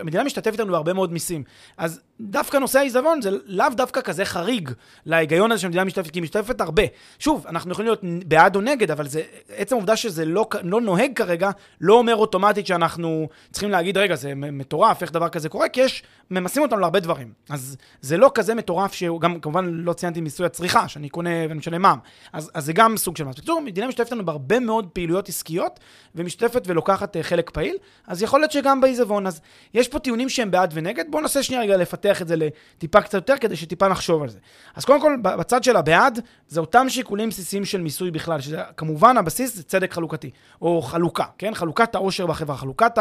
המדינה 0.00 0.24
משתתפת 0.24 0.52
איתנו 0.52 0.72
בהרבה 0.72 0.92
מאוד 0.92 1.12
מיסים. 1.12 1.42
אז 1.76 2.00
דווקא 2.20 2.56
נושא 2.56 2.78
העיזבון 2.78 3.22
זה 3.22 3.30
לאו 3.46 3.66
דווקא 3.76 4.00
כזה 4.00 4.24
חריג 4.24 4.70
להיגיון 5.06 5.52
הזה 5.52 5.60
שהמדינה 5.60 5.84
משתתפת, 5.84 6.10
כי 6.10 6.18
היא 6.18 6.22
משתתפת 6.22 6.60
הרבה. 6.60 6.82
שוב, 7.18 7.46
אנחנו 7.58 7.72
יכולים 7.72 7.86
להיות 7.86 8.24
בעד 8.26 8.56
או 8.56 8.60
נגד, 8.60 8.90
אבל 8.90 9.08
זה, 9.08 9.22
עצם 9.56 9.74
העובדה 9.74 9.96
שזה 9.96 10.24
לא, 10.24 10.48
לא 10.62 10.80
נוהג 10.80 11.12
כרגע, 11.14 11.50
לא 11.80 11.94
אומר 11.94 12.16
אוטומטית 12.16 12.66
שאנחנו 12.66 13.28
צריכים 13.50 13.70
להגיד, 13.70 13.98
רגע, 13.98 14.14
זה 14.14 14.32
מטורף, 14.34 15.02
איך 15.02 15.12
דבר 15.12 15.28
כזה 15.28 15.48
קורה, 15.48 15.68
כי 15.68 15.80
יש, 15.80 16.02
ממסים 16.30 16.62
אותנו 16.62 16.80
להרבה 16.80 17.00
דברים. 17.00 17.32
אז 17.50 17.76
זה 18.00 18.16
לא 18.16 18.30
כזה 18.34 18.54
מטורף, 18.54 18.92
שהוא 18.92 19.20
גם, 19.20 19.40
כמובן, 19.40 19.64
לא 19.72 19.92
ציינתי 19.92 20.20
מיסוי 20.20 20.46
הצריכה, 20.46 20.88
שאני 20.88 21.08
קונה 21.08 21.30
ואני 21.48 21.58
משלם 21.58 21.82
מע"מ. 21.82 21.98
אז, 22.32 22.50
אז 22.54 22.64
זה 22.64 22.72
גם 22.72 22.96
סוג 22.96 23.16
של 23.16 23.24
מס. 23.24 23.36
בקיצור, 23.36 23.60
מדינה 23.60 23.86
משתתפת 23.86 24.12
לנו 24.12 24.24
בהרבה 24.24 24.60
מאוד 24.60 24.88
פעילויות 24.92 25.28
עסקיות, 25.28 25.80
ומשתתפת 26.14 26.62
ולוקחת 26.66 27.16
uh, 27.16 27.18
חלק 27.22 27.50
פעיל, 27.50 27.76
אז 28.06 28.22
יכול 28.22 28.40
להיות 28.40 28.52
שגם 28.52 28.80
בעיזבון. 28.80 29.26
אז 29.26 29.40
יש 29.74 29.88
פה 29.88 29.98
טיעונים 29.98 30.28
שהם 30.28 30.50
בעד 30.50 30.70
ונגד, 30.74 31.04
בואו 31.10 31.22
ננסה 31.22 31.42
שנייה 31.42 31.62
רגע 31.62 31.76
לפתח 31.76 32.22
את 32.22 32.28
זה 32.28 32.34
לטיפה 32.36 33.00
קצת 33.00 33.14
יותר, 33.14 33.34
כדי 33.40 33.56
שטיפה 33.56 33.88
נחשוב 33.88 34.22
על 34.22 34.28
זה. 34.28 34.38
אז 34.74 34.84
קודם 34.84 35.00
כל, 35.00 35.16
בצד 35.22 35.64
של 35.64 35.76
הבעד, 35.76 36.20
זה 36.48 36.60
אותם 36.60 36.88
שיקולים 36.88 37.30
של 37.64 37.80
מיסוי 37.80 38.10
בכלל, 38.10 38.40
שזה 38.40 38.62
כמובן 38.76 39.16
הבסיס 39.16 39.56
זה 39.56 39.62
צדק 39.62 39.92
חלוקתי, 39.92 40.30
או 40.62 40.82
חלוקה, 40.82 41.24
כן? 41.38 41.54
חלוקת 41.54 41.94
העושר 41.94 42.26
בחברה, 42.26 42.56
חלוקת 42.56 42.92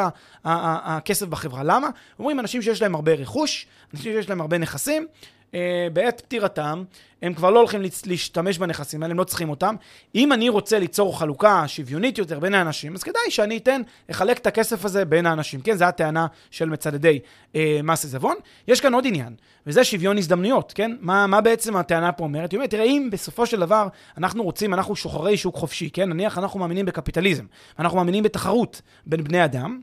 הכסף 0.45 1.25
בחברה. 1.25 1.63
למה? 1.63 1.89
אומרים 2.19 2.39
אנשים 2.39 2.61
שיש 2.61 2.81
להם 2.81 2.95
הרבה 2.95 3.13
רכוש, 3.13 3.67
אנשים 3.93 4.13
שיש 4.13 4.29
להם 4.29 4.41
הרבה 4.41 4.57
נכסים, 4.57 5.07
בעת 5.93 6.21
פטירתם, 6.21 6.83
הם 7.21 7.33
כבר 7.33 7.49
לא 7.49 7.59
הולכים 7.59 7.81
להשתמש 8.05 8.57
בנכסים 8.57 9.03
האלה, 9.03 9.11
הם 9.11 9.19
לא 9.19 9.23
צריכים 9.23 9.49
אותם. 9.49 9.75
אם 10.15 10.33
אני 10.33 10.49
רוצה 10.49 10.79
ליצור 10.79 11.19
חלוקה 11.19 11.67
שוויונית 11.67 12.17
יותר 12.17 12.39
בין 12.39 12.53
האנשים, 12.53 12.95
אז 12.95 13.03
כדאי 13.03 13.31
שאני 13.31 13.57
אתן, 13.57 13.81
אחלק 14.11 14.37
את 14.37 14.47
הכסף 14.47 14.85
הזה 14.85 15.05
בין 15.05 15.25
האנשים. 15.25 15.61
כן, 15.61 15.77
זו 15.77 15.85
הטענה 15.85 16.27
של 16.51 16.69
מצדדי 16.69 17.19
אה, 17.55 17.79
מס 17.83 18.03
עיזבון. 18.03 18.35
יש 18.67 18.81
כאן 18.81 18.93
עוד 18.93 19.07
עניין, 19.07 19.35
וזה 19.67 19.83
שוויון 19.83 20.17
הזדמנויות, 20.17 20.73
כן? 20.75 20.95
מה, 20.99 21.27
מה 21.27 21.41
בעצם 21.41 21.75
הטענה 21.75 22.11
פה 22.11 22.23
אומרת? 22.23 22.51
היא 22.51 22.57
אומרת, 22.57 22.69
תראה, 22.69 22.83
אם 22.83 23.09
בסופו 23.11 23.45
של 23.45 23.59
דבר 23.59 23.87
אנחנו 24.17 24.43
רוצים, 24.43 24.73
אנחנו 24.73 24.95
שוחרי 24.95 25.37
שוק 25.37 25.55
חופשי, 25.55 25.89
כן? 25.89 26.09
נניח 26.09 26.37
אנחנו 26.37 26.59
מאמינים 26.59 26.85
בקפיטליזם, 26.85 27.45
אנחנו 27.79 27.97
מאמינים 27.97 28.23
בתחרות 28.23 28.81
בין 29.05 29.23
בני 29.23 29.45
אדם, 29.45 29.81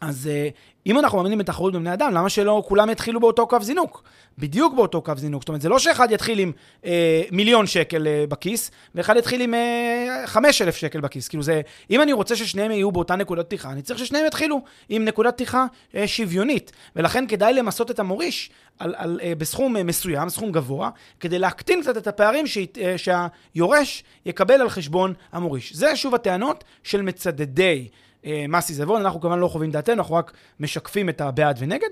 אז 0.00 0.30
uh, 0.30 0.54
אם 0.86 0.98
אנחנו 0.98 1.18
מאמינים 1.18 1.38
בתחרות 1.38 1.72
בבני 1.72 1.92
אדם, 1.92 2.14
למה 2.14 2.28
שלא 2.28 2.62
כולם 2.66 2.90
יתחילו 2.90 3.20
באותו 3.20 3.46
קו 3.46 3.56
זינוק? 3.60 4.02
בדיוק 4.38 4.74
באותו 4.74 5.02
קו 5.02 5.12
זינוק. 5.16 5.42
זאת 5.42 5.48
אומרת, 5.48 5.60
זה 5.60 5.68
לא 5.68 5.78
שאחד 5.78 6.10
יתחיל 6.10 6.38
עם 6.38 6.52
אה, 6.84 7.22
מיליון 7.30 7.66
שקל 7.66 8.06
אה, 8.06 8.24
בכיס, 8.28 8.70
ואחד 8.94 9.16
יתחיל 9.16 9.40
עם 9.40 9.54
אה, 9.54 10.22
חמש 10.26 10.62
אלף 10.62 10.76
שקל 10.76 11.00
בכיס. 11.00 11.28
כאילו 11.28 11.42
זה, 11.42 11.60
אם 11.90 12.02
אני 12.02 12.12
רוצה 12.12 12.36
ששניהם 12.36 12.70
יהיו 12.70 12.92
באותה 12.92 13.16
נקודת 13.16 13.46
פתיחה, 13.46 13.70
אני 13.70 13.82
צריך 13.82 13.98
ששניהם 13.98 14.26
יתחילו 14.26 14.60
עם 14.88 15.04
נקודת 15.04 15.34
פתיחה 15.34 15.66
אה, 15.94 16.06
שוויונית. 16.06 16.72
ולכן 16.96 17.26
כדאי 17.26 17.54
למסות 17.54 17.90
את 17.90 17.98
המוריש 17.98 18.50
על, 18.78 18.94
על, 18.96 19.20
אה, 19.22 19.34
בסכום 19.38 19.76
אה, 19.76 19.82
מסוים, 19.82 20.28
סכום 20.28 20.52
גבוה, 20.52 20.90
כדי 21.20 21.38
להקטין 21.38 21.82
קצת 21.82 21.96
את 21.96 22.06
הפערים 22.06 22.46
ש, 22.46 22.58
אה, 22.80 22.94
שהיורש 22.98 24.04
יקבל 24.26 24.60
על 24.60 24.68
חשבון 24.68 25.14
המוריש. 25.32 25.76
זה 25.76 25.96
שוב 25.96 26.14
הטענות 26.14 26.64
של 26.82 27.02
מצדדי. 27.02 27.88
אה, 28.26 28.44
מס 28.48 28.68
עיזבון, 28.68 29.00
אנחנו 29.00 29.20
כמובן 29.20 29.38
לא 29.38 29.48
חווים 29.48 29.70
דעתנו, 29.70 29.94
אנחנו 29.94 30.14
רק 30.14 30.32
משקפים 30.60 31.08
את 31.08 31.20
הבעד 31.20 31.56
ונגד. 31.58 31.88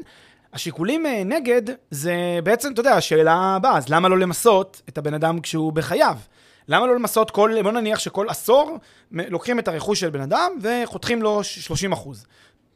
השיקולים 0.53 1.07
אה, 1.07 1.25
נגד 1.25 1.63
זה 1.91 2.39
בעצם, 2.45 2.73
אתה 2.73 2.81
יודע, 2.81 2.95
השאלה 2.95 3.35
הבאה, 3.35 3.77
אז 3.77 3.89
למה 3.89 4.09
לא 4.09 4.19
למסות 4.19 4.83
את 4.89 4.99
הבן 4.99 5.15
אדם 5.15 5.41
כשהוא 5.41 5.73
בחייו? 5.73 6.17
למה 6.69 6.87
לא 6.87 6.95
למסות 6.95 7.31
כל, 7.31 7.55
בוא 7.63 7.73
נניח 7.73 7.99
שכל 7.99 8.29
עשור 8.29 8.79
לוקחים 9.13 9.59
את 9.59 9.69
הרכוש 9.69 10.01
של 10.01 10.11
בן 10.11 10.21
אדם 10.21 10.53
וחותכים 10.63 11.23
לו 11.23 11.45
30 11.45 11.93
אחוז. 11.93 12.27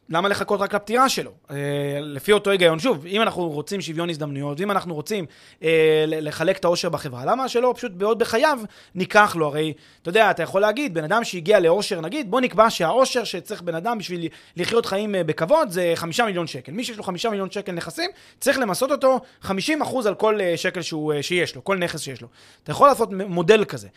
למה 0.09 0.29
לחכות 0.29 0.61
רק 0.61 0.73
לפטירה 0.73 1.09
שלו? 1.09 1.31
אה, 1.51 1.55
לפי 2.01 2.31
אותו 2.31 2.49
היגיון, 2.49 2.79
שוב, 2.79 3.05
אם 3.05 3.21
אנחנו 3.21 3.49
רוצים 3.49 3.81
שוויון 3.81 4.09
הזדמנויות, 4.09 4.59
ואם 4.59 4.71
אנחנו 4.71 4.95
רוצים 4.95 5.25
אה, 5.63 6.03
לחלק 6.07 6.57
את 6.57 6.65
העושר 6.65 6.89
בחברה, 6.89 7.25
למה 7.25 7.49
שלא 7.49 7.73
פשוט 7.77 7.91
בעוד 7.91 8.19
בחייו 8.19 8.59
ניקח 8.95 9.35
לו? 9.35 9.45
הרי, 9.45 9.73
אתה 10.01 10.09
יודע, 10.09 10.31
אתה 10.31 10.43
יכול 10.43 10.61
להגיד, 10.61 10.93
בן 10.93 11.03
אדם 11.03 11.23
שהגיע 11.23 11.59
לעושר, 11.59 12.01
נגיד, 12.01 12.31
בוא 12.31 12.41
נקבע 12.41 12.69
שהעושר 12.69 13.23
שצריך 13.23 13.61
בן 13.61 13.75
אדם 13.75 13.97
בשביל 13.97 14.27
לחיות 14.57 14.85
חיים 14.85 15.15
אה, 15.15 15.23
בכבוד 15.23 15.69
זה 15.69 15.91
חמישה 15.95 16.25
מיליון 16.25 16.47
שקל. 16.47 16.71
מי 16.71 16.83
שיש 16.83 16.97
לו 16.97 17.03
חמישה 17.03 17.29
מיליון 17.29 17.51
שקל 17.51 17.71
נכסים, 17.71 18.09
צריך 18.39 18.59
למסות 18.59 18.91
אותו 18.91 19.19
חמישים 19.41 19.81
אחוז 19.81 20.05
על 20.05 20.15
כל 20.15 20.41
אה, 20.41 20.57
שקל 20.57 20.81
שהוא, 20.81 21.13
שיש 21.21 21.55
לו, 21.55 21.63
כל 21.63 21.77
נכס 21.77 22.01
שיש 22.01 22.21
לו. 22.21 22.27
אתה 22.63 22.71
יכול 22.71 22.87
לעשות 22.87 23.09
מודל 23.11 23.65
כזה. 23.65 23.87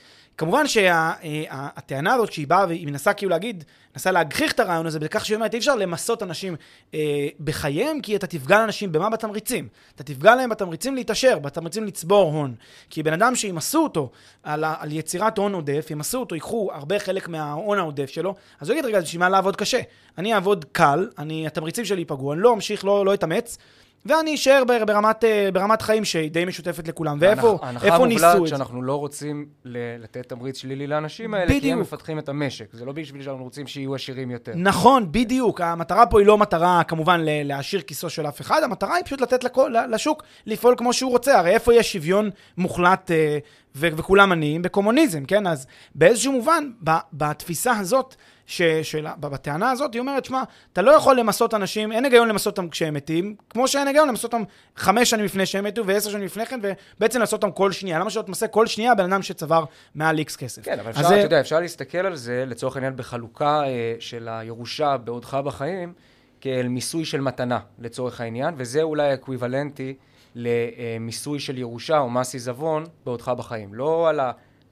כמובן 0.40 0.66
שהטענה 0.66 2.14
הזאת, 2.14 2.28
כשהיא 2.28 2.46
באה 2.46 2.66
והיא 2.68 2.86
מנסה 2.86 3.12
כאילו 3.12 3.30
להגיד, 3.30 3.64
מנסה 3.94 4.10
להגחיך 4.10 4.52
את 4.52 4.60
הרעיון 4.60 4.86
הזה 4.86 4.98
בכך 4.98 5.24
שהיא 5.24 5.34
אומרת, 5.34 5.54
אי 5.54 5.58
אפשר 5.58 5.76
למסות 5.76 6.22
אנשים 6.22 6.56
אה, 6.94 7.28
בחייהם, 7.40 8.00
כי 8.00 8.16
אתה 8.16 8.26
תפגע 8.26 8.58
לאנשים 8.58 8.92
במה? 8.92 9.10
בתמריצים. 9.10 9.68
אתה 9.94 10.02
תפגע 10.02 10.34
להם 10.34 10.50
בתמריצים 10.50 10.94
להתעשר, 10.94 11.38
בתמריצים 11.38 11.84
לצבור 11.84 12.32
הון. 12.32 12.54
כי 12.90 13.02
בן 13.02 13.12
אדם 13.12 13.34
שימסו 13.34 13.82
אותו 13.82 14.10
על, 14.42 14.64
על 14.64 14.92
יצירת 14.92 15.38
הון 15.38 15.54
עודף, 15.54 15.86
ימסו 15.90 16.18
אותו, 16.18 16.34
ייקחו 16.34 16.70
הרבה 16.72 16.98
חלק 16.98 17.28
מההון 17.28 17.78
העודף 17.78 18.10
שלו, 18.10 18.34
אז 18.60 18.68
הוא 18.68 18.74
יגיד, 18.74 18.84
רגע, 18.84 19.00
בשביל 19.00 19.20
מה 19.20 19.28
לעבוד 19.28 19.56
קשה? 19.56 19.80
אני 20.18 20.34
אעבוד 20.34 20.64
קל, 20.72 21.08
אני, 21.18 21.46
התמריצים 21.46 21.84
שלי 21.84 22.00
ייפגעו, 22.00 22.32
אני 22.32 22.40
לא 22.40 22.52
אמשיך, 22.52 22.84
לא, 22.84 23.06
לא 23.06 23.14
אתאמץ. 23.14 23.58
ואני 24.06 24.34
אשאר 24.34 24.62
ברמת, 24.86 25.24
אה, 25.24 25.48
ברמת 25.52 25.82
חיים 25.82 26.04
שהיא 26.04 26.30
די 26.30 26.44
משותפת 26.44 26.88
לכולם. 26.88 27.18
ואיפה 27.20 27.42
ניסו 27.42 27.54
את 27.54 27.60
זה? 27.60 27.66
ההנחה 27.66 27.94
המובלעת 27.94 28.48
שאנחנו 28.48 28.82
לא 28.82 28.94
רוצים 28.94 29.46
לתת 29.64 30.28
תמריץ 30.28 30.58
שלילי 30.58 30.86
לאנשים 30.86 31.34
האלה, 31.34 31.46
בדיוק. 31.46 31.62
כי 31.62 31.72
הם 31.72 31.80
מפתחים 31.80 32.18
את 32.18 32.28
המשק. 32.28 32.68
זה 32.72 32.84
לא 32.84 32.92
בשביל 32.92 33.22
שאנחנו 33.22 33.44
רוצים 33.44 33.66
שיהיו 33.66 33.94
עשירים 33.94 34.30
יותר. 34.30 34.52
נכון, 34.56 35.12
בדיוק. 35.12 35.60
המטרה 35.60 36.06
פה 36.06 36.20
היא 36.20 36.26
לא 36.26 36.38
מטרה, 36.38 36.82
כמובן, 36.84 37.20
להעשיר 37.24 37.80
כיסו 37.80 38.10
של 38.10 38.26
אף 38.26 38.40
אחד, 38.40 38.62
המטרה 38.62 38.94
היא 38.94 39.04
פשוט 39.04 39.20
לתת 39.20 39.44
לכל, 39.44 39.74
לשוק 39.90 40.22
לפעול 40.46 40.74
כמו 40.78 40.92
שהוא 40.92 41.10
רוצה. 41.10 41.38
הרי 41.38 41.50
איפה 41.50 41.74
יש 41.74 41.92
שוויון 41.92 42.30
מוחלט 42.58 43.10
אה, 43.10 43.38
ו- 43.74 43.96
וכולם 43.96 44.32
עניים? 44.32 44.62
בקומוניזם, 44.62 45.24
כן? 45.24 45.46
אז 45.46 45.66
באיזשהו 45.94 46.32
מובן, 46.32 46.70
בתפיסה 47.12 47.72
הזאת, 47.72 48.14
שבטענה 48.46 49.70
הזאת 49.70 49.94
היא 49.94 50.00
אומרת, 50.00 50.24
שמע, 50.24 50.42
אתה 50.72 50.82
לא 50.82 50.90
יכול 50.90 51.18
למסות 51.18 51.54
אנשים, 51.54 51.92
אין 51.92 52.04
היגיון 52.04 52.28
למסות 52.28 52.58
אותם 52.58 52.68
כשהם 52.68 52.94
מתים, 52.94 53.34
כמו 53.50 53.68
שאין 53.68 53.86
היגיון 53.86 54.08
למסות 54.08 54.34
אותם 54.34 54.44
חמש 54.76 55.10
שנים 55.10 55.24
לפני 55.24 55.46
שהם 55.46 55.64
מתו 55.64 55.86
ועשר 55.86 56.10
שנים 56.10 56.24
לפני 56.24 56.46
כן, 56.46 56.60
ובעצם 56.96 57.20
לעשות 57.20 57.44
אותם 57.44 57.54
כל 57.54 57.72
שנייה. 57.72 57.98
למה 57.98 58.10
שלא 58.10 58.22
תמסה 58.22 58.48
כל 58.48 58.66
שנייה 58.66 58.94
בן 58.94 59.12
אדם 59.12 59.22
שצבר 59.22 59.64
מעל 59.94 60.18
איקס 60.18 60.36
כסף? 60.36 60.64
כן, 60.64 60.80
אבל 60.80 60.90
אפשר, 60.90 61.06
אתה 61.06 61.14
יודע, 61.14 61.40
אפשר 61.40 61.60
להסתכל 61.60 61.98
על 61.98 62.16
זה, 62.16 62.44
לצורך 62.46 62.76
העניין, 62.76 62.96
בחלוקה 62.96 63.62
אה, 63.66 63.94
של 63.98 64.28
הירושה 64.30 64.96
בעודך 64.96 65.34
בחיים, 65.44 65.92
כאל 66.40 66.68
מיסוי 66.68 67.04
של 67.04 67.20
מתנה, 67.20 67.58
לצורך 67.78 68.20
העניין, 68.20 68.54
וזה 68.56 68.82
אולי 68.82 69.14
אקוויוולנטי 69.14 69.94
למיסוי 70.34 71.40
של 71.40 71.58
ירושה 71.58 71.98
או 71.98 72.10
מס 72.10 72.34
עיזבון 72.34 72.84
בעודך 73.04 73.28
בחיים. 73.28 73.74
לא 73.74 74.08
על 74.08 74.20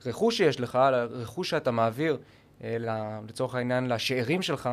הרכוש 0.05 0.37
שיש 0.37 0.61
לך, 0.61 0.75
על 0.75 0.95
הרכוש 0.95 1.51
שאתה 1.51 1.71
מעביר. 1.71 2.19
אה, 2.65 2.77
לצורך 3.29 3.55
העניין, 3.55 3.89
לשאירים 3.89 4.43
שלך 4.43 4.71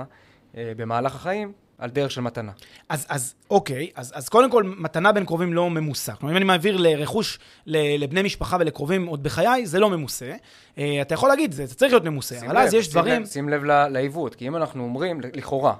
אה, 0.57 0.71
במהלך 0.77 1.15
החיים, 1.15 1.51
על 1.77 1.89
דרך 1.89 2.11
של 2.11 2.21
מתנה. 2.21 2.51
אז, 2.89 3.05
אז 3.09 3.35
אוקיי, 3.49 3.89
אז, 3.95 4.13
אז 4.15 4.29
קודם 4.29 4.51
כל, 4.51 4.63
מתנה 4.63 5.11
בין 5.11 5.25
קרובים 5.25 5.53
לא 5.53 5.69
ממוסה. 5.69 6.13
כלומר, 6.15 6.31
אם 6.31 6.37
אני 6.37 6.45
מעביר 6.45 6.77
לרכוש 6.77 7.39
לבני 7.67 8.21
משפחה 8.21 8.57
ולקרובים 8.59 9.05
עוד 9.05 9.23
בחיי, 9.23 9.65
זה 9.65 9.79
לא 9.79 9.89
ממוסה. 9.89 10.33
אה, 10.77 11.01
אתה 11.01 11.13
יכול 11.13 11.29
להגיד, 11.29 11.51
זה, 11.51 11.65
זה 11.65 11.75
צריך 11.75 11.91
להיות 11.91 12.03
ממוסה, 12.03 12.39
אבל 12.39 12.51
לב, 12.51 12.57
אז 12.57 12.73
יש 12.73 12.85
שים 12.85 12.91
דברים... 12.91 13.21
לב, 13.21 13.27
שים 13.27 13.49
לב 13.49 13.63
לעיוות, 13.63 14.35
כי 14.35 14.47
אם 14.47 14.55
אנחנו 14.55 14.83
אומרים, 14.83 15.21
לכאורה, 15.21 15.75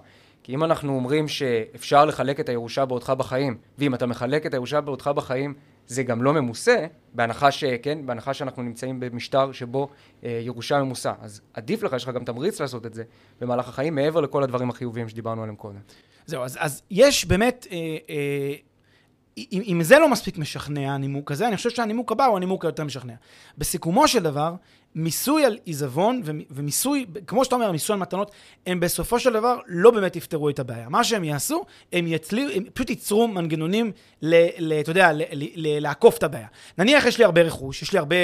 כי 0.45 0.53
אם 0.53 0.63
אנחנו 0.63 0.95
אומרים 0.95 1.27
שאפשר 1.27 2.05
לחלק 2.05 2.39
את 2.39 2.49
הירושה 2.49 2.86
בעודך 2.86 3.10
בחיים, 3.10 3.58
ואם 3.77 3.95
אתה 3.95 4.05
מחלק 4.05 4.45
את 4.45 4.53
הירושה 4.53 4.81
בעודך 4.81 5.08
בחיים 5.08 5.53
זה 5.88 6.03
גם 6.03 6.23
לא 6.23 6.34
ממוסה, 6.34 6.86
בהנחה 7.13 7.51
ש... 7.51 7.63
כן, 7.63 8.05
בהנחה 8.05 8.34
שאנחנו 8.34 8.63
נמצאים 8.63 8.99
במשטר 8.99 9.51
שבו 9.51 9.89
אה, 10.23 10.41
ירושה 10.43 10.84
ממוסה. 10.84 11.13
אז 11.21 11.41
עדיף 11.53 11.84
לך, 11.84 11.93
יש 11.93 12.03
לך 12.03 12.10
גם 12.10 12.23
תמריץ 12.23 12.62
לעשות 12.62 12.86
את 12.86 12.93
זה 12.93 13.03
במהלך 13.41 13.67
החיים, 13.67 13.95
מעבר 13.95 14.21
לכל 14.21 14.43
הדברים 14.43 14.69
החיוביים 14.69 15.10
שדיברנו 15.10 15.41
עליהם 15.41 15.55
קודם. 15.55 15.79
זהו, 16.25 16.43
אז, 16.43 16.58
אז 16.60 16.81
יש 16.91 17.25
באמת... 17.25 17.67
אה, 17.71 17.77
אה... 18.10 18.53
אם, 19.38 19.62
אם 19.67 19.84
זה 19.84 19.99
לא 19.99 20.10
מספיק 20.10 20.38
משכנע, 20.38 20.93
הנימוק 20.93 21.31
הזה, 21.31 21.47
אני 21.47 21.55
חושב 21.55 21.69
שהנימוק 21.69 22.12
הבא 22.12 22.25
הוא 22.25 22.38
הנימוק 22.38 22.65
היותר 22.65 22.84
משכנע. 22.84 23.13
בסיכומו 23.58 24.08
של 24.08 24.23
דבר, 24.23 24.55
מיסוי 24.95 25.45
על 25.45 25.58
עיזבון 25.65 26.21
ומיסוי, 26.51 27.05
כמו 27.27 27.45
שאתה 27.45 27.55
אומר, 27.55 27.71
מיסוי 27.71 27.93
על 27.93 27.99
מתנות, 27.99 28.31
הם 28.67 28.79
בסופו 28.79 29.19
של 29.19 29.34
דבר 29.34 29.60
לא 29.67 29.91
באמת 29.91 30.15
יפתרו 30.15 30.49
את 30.49 30.60
הבעיה. 30.60 30.89
מה 30.89 31.03
שהם 31.03 31.23
יעשו, 31.23 31.65
הם, 31.93 32.08
יצלי, 32.08 32.55
הם 32.55 32.63
פשוט 32.73 32.89
ייצרו 32.89 33.27
מנגנונים, 33.27 33.91
ל, 34.21 34.36
ל, 34.58 34.73
אתה 34.79 34.91
יודע, 34.91 35.12
לעקוף 35.55 36.17
את 36.17 36.23
הבעיה. 36.23 36.47
נניח 36.77 37.05
יש 37.05 37.17
לי 37.17 37.23
הרבה 37.23 37.41
רכוש, 37.41 37.81
יש 37.81 37.93
לי 37.93 37.99
הרבה 37.99 38.15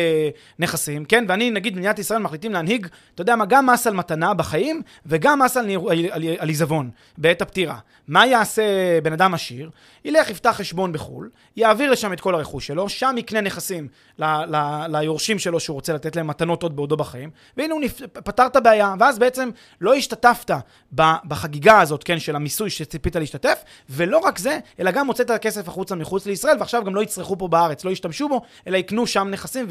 נכסים, 0.59 1.05
כן? 1.05 1.25
ואני, 1.27 1.51
נגיד, 1.51 1.75
במדינת 1.75 1.99
ישראל 1.99 2.19
מחליטים 2.19 2.51
להנהיג, 2.51 2.87
אתה 3.15 3.21
יודע 3.21 3.35
מה, 3.35 3.45
גם 3.45 3.65
מס 3.65 3.87
על 3.87 3.93
מתנה 3.93 4.33
בחיים, 4.33 4.81
וגם 5.05 5.41
מס 5.41 5.57
על, 5.57 5.69
על, 5.89 6.25
על 6.37 6.47
עיזבון 6.47 6.89
בעת 7.17 7.41
הפטירה. 7.41 7.77
מה 8.07 8.27
יעשה 8.27 8.63
בן 9.03 9.13
אדם 9.13 9.33
עשיר? 9.33 9.69
ילך, 10.05 10.29
יפתח 10.29 10.55
חשבון 10.57 10.91
בחו"ל, 10.91 11.29
יעביר 11.57 11.91
לשם 11.91 12.13
את 12.13 12.19
כל 12.19 12.35
הרכוש 12.35 12.67
שלו, 12.67 12.89
שם 12.89 13.15
יקנה 13.17 13.41
נכסים 13.41 13.87
ליורשים 14.89 15.39
שלו 15.39 15.59
שהוא 15.59 15.75
רוצה 15.75 15.93
לתת 15.93 16.15
להם 16.15 16.27
מתנות 16.27 16.60
עוד 16.63 16.75
בעודו 16.75 16.97
בחיים, 16.97 17.29
והנה 17.57 17.73
הוא 17.73 17.81
נפ... 17.81 18.01
פתר 18.13 18.45
את 18.45 18.55
הבעיה, 18.55 18.95
ואז 18.99 19.19
בעצם 19.19 19.49
לא 19.81 19.93
השתתפת 19.93 20.51
בחגיגה 21.23 21.81
הזאת, 21.81 22.03
כן, 22.03 22.19
של 22.19 22.35
המיסוי 22.35 22.69
שציפית 22.69 23.15
להשתתף, 23.15 23.63
ולא 23.89 24.17
רק 24.17 24.37
זה, 24.37 24.59
אלא 24.79 24.91
גם 24.91 25.07
הוצאת 25.07 25.29
הכסף 25.29 25.67
החוצה 25.67 25.95
מחוץ 25.95 26.25
לישראל, 26.25 26.55
ועכשיו 26.59 26.83
גם 26.83 26.95
לא 26.95 27.03
יצרכו 27.03 27.37
פה 27.37 27.47
בארץ, 27.47 27.85
לא 27.85 27.91
ישתמשו 27.91 28.29
בו, 28.29 28.41
אלא 28.67 28.77
יקנו 28.77 29.07
שם 29.07 29.27
נכסים 29.31 29.65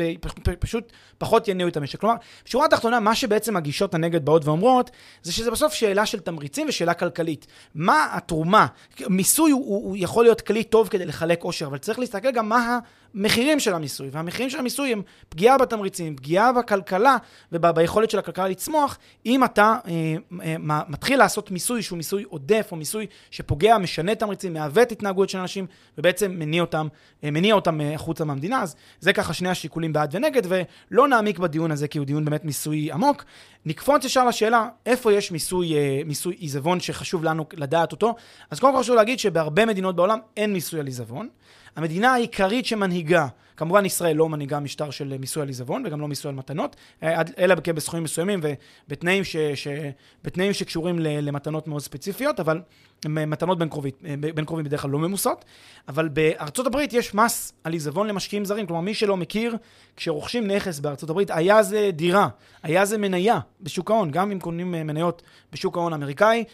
ופשוט 0.48 0.92
פחות 1.18 1.48
יניעו 1.48 1.68
את 1.68 1.76
המשק. 1.76 2.00
כלומר, 2.00 2.14
בשורה 2.46 2.66
התחתונה, 2.66 3.00
מה 3.00 3.14
שבעצם 3.14 3.56
הגישות 3.56 3.94
הנגד 3.94 4.24
באות 4.24 4.44
ואומרות, 4.44 4.90
זה 5.22 5.32
שזה 5.32 5.50
בסוף 5.50 5.74
שאלה 5.74 6.06
של 6.06 6.20
תמריצים 6.20 6.66
ושאלה 6.68 6.94
כלכלית. 6.94 7.46
מה 7.74 8.08
התרומה? 8.12 8.66
מיסוי 9.08 9.50
הוא, 9.50 9.64
הוא, 9.66 9.88
הוא 9.88 9.96
יכול 9.98 10.24
להיות 10.24 10.40
כלי 10.40 10.64
טוב 10.64 10.88
כדי 10.88 11.06
לחלק 11.06 11.42
עושר, 11.42 11.66
אבל 11.66 11.78
צריך 11.78 11.98
להסתכל 11.98 12.30
גם 12.30 12.48
מה 12.48 12.78
המחירים 13.14 13.60
של 13.60 13.74
המיסוי, 13.74 14.08
והמחירים 14.12 14.50
של 14.50 14.58
המיסוי 14.58 14.92
הם 14.92 15.02
פגיעה 15.28 15.58
בתמריצים, 15.58 16.16
פגיעה 16.16 16.52
בכלכלה 16.52 17.16
וביכולת 17.52 18.10
של 18.10 18.18
הכלכלה 18.18 18.48
לצמוח, 18.48 18.98
אם 19.26 19.44
אתה 19.44 19.76
אה, 19.86 20.14
אה, 20.42 20.56
מתחיל 20.88 21.18
לעשות 21.18 21.50
מיסוי 21.50 21.82
שהוא 21.82 21.96
מיסוי 21.96 22.22
עודף, 22.22 22.68
או 22.72 22.76
מיסוי 22.76 23.06
שפוגע, 23.30 23.78
משנה 23.78 24.14
תמריצים, 24.14 24.52
מעוות 24.52 24.92
התנהגויות 24.92 25.30
של 25.30 25.38
אנשים, 25.38 25.66
ובעצם 25.98 26.30
מניע 26.30 26.60
אותם, 26.62 26.88
אה, 27.24 27.30
מניע 27.30 27.54
אותם 27.54 27.80
אה, 27.80 27.94
החוצה 27.94 28.24
מהמדינה. 28.24 28.62
אז 28.62 28.76
זה 29.00 29.12
ככה 29.12 29.32
שני 29.32 29.48
השיקולים 29.48 29.92
בעד 29.92 30.14
ונגד, 30.14 30.42
ולא 30.90 31.08
נעמיק 31.08 31.38
בדיון 31.38 31.70
הזה, 31.70 31.88
כי 31.88 31.98
הוא 31.98 32.06
דיון 32.06 32.24
באמת 32.24 32.44
מיסוי 32.44 32.92
עמוק. 32.92 33.24
נקפוץ 33.66 34.04
ישר 34.04 34.24
לשאלה, 34.24 34.68
איפה 34.86 35.12
יש 35.12 35.32
מיסוי, 35.32 35.74
אה, 35.74 36.00
מיסוי 36.06 36.34
עיזבון 36.34 36.80
שחשוב 36.80 37.24
לנו 37.24 37.46
לדעת 37.52 37.92
אותו? 37.92 38.14
אז 38.50 38.60
קודם 38.60 38.72
כל 38.74 38.80
חשוב 38.80 38.96
להגיד 38.96 39.18
שבהרבה 39.18 39.66
מדינות 39.66 39.96
בעולם 39.96 40.18
אין 40.36 40.52
מיסוי 40.52 40.80
על 40.80 40.86
עיזבון. 40.86 41.28
המדינה 41.76 42.12
העיקרית 42.12 42.66
שמנהיגה, 42.66 43.26
כמובן, 43.56 43.84
ישראל 43.84 44.16
לא 44.16 44.28
מנהיגה 44.28 44.60
משטר 44.60 44.90
של 44.90 45.16
מיסוי 45.18 45.42
על 45.42 45.48
עיזבון 45.48 45.82
וגם 45.86 46.00
לא 46.00 46.08
מיסוי 46.08 46.28
על 46.28 46.34
מתנות, 46.34 46.76
אה, 47.02 47.22
אלא 47.38 47.54
בסכומים 47.54 48.04
מסוימים 48.04 48.40
ובתנאים 48.42 49.24
ש, 49.24 49.36
ש, 49.36 49.68
שקשורים 50.52 50.98
למתנות 51.00 51.68
מאוד 51.68 51.82
ספציפיות, 51.82 52.40
אבל 52.40 52.60
מתנות 53.08 53.58
בין, 53.58 53.68
קרובית, 53.68 54.02
בין 54.34 54.44
קרובים 54.44 54.64
בדרך 54.64 54.82
כלל 54.82 54.90
לא 54.90 54.98
ממוסות. 54.98 55.44
אבל 55.88 56.08
בארצות 56.08 56.66
הברית 56.66 56.92
יש 56.92 57.14
מס 57.14 57.52
על 57.64 57.72
עיזבון 57.72 58.06
למשקיעים 58.06 58.44
זרים. 58.44 58.66
כלומר, 58.66 58.80
מי 58.80 58.94
שלא 58.94 59.16
מכיר, 59.16 59.56
כשרוכשים 59.96 60.46
נכס 60.46 60.78
בארצות 60.80 61.10
הברית, 61.10 61.30
היה 61.30 61.62
זה 61.62 61.90
דירה, 61.92 62.28
היה 62.62 62.84
זה 62.84 62.98
מניה 62.98 63.38
בשוק 63.60 63.90
ההון, 63.90 64.10
גם 64.10 64.30
אם 64.32 64.38
קונים 64.38 64.70
מניות 64.70 65.22
בשוק 65.52 65.76
ההון 65.76 65.92
האמריקאי. 65.92 66.44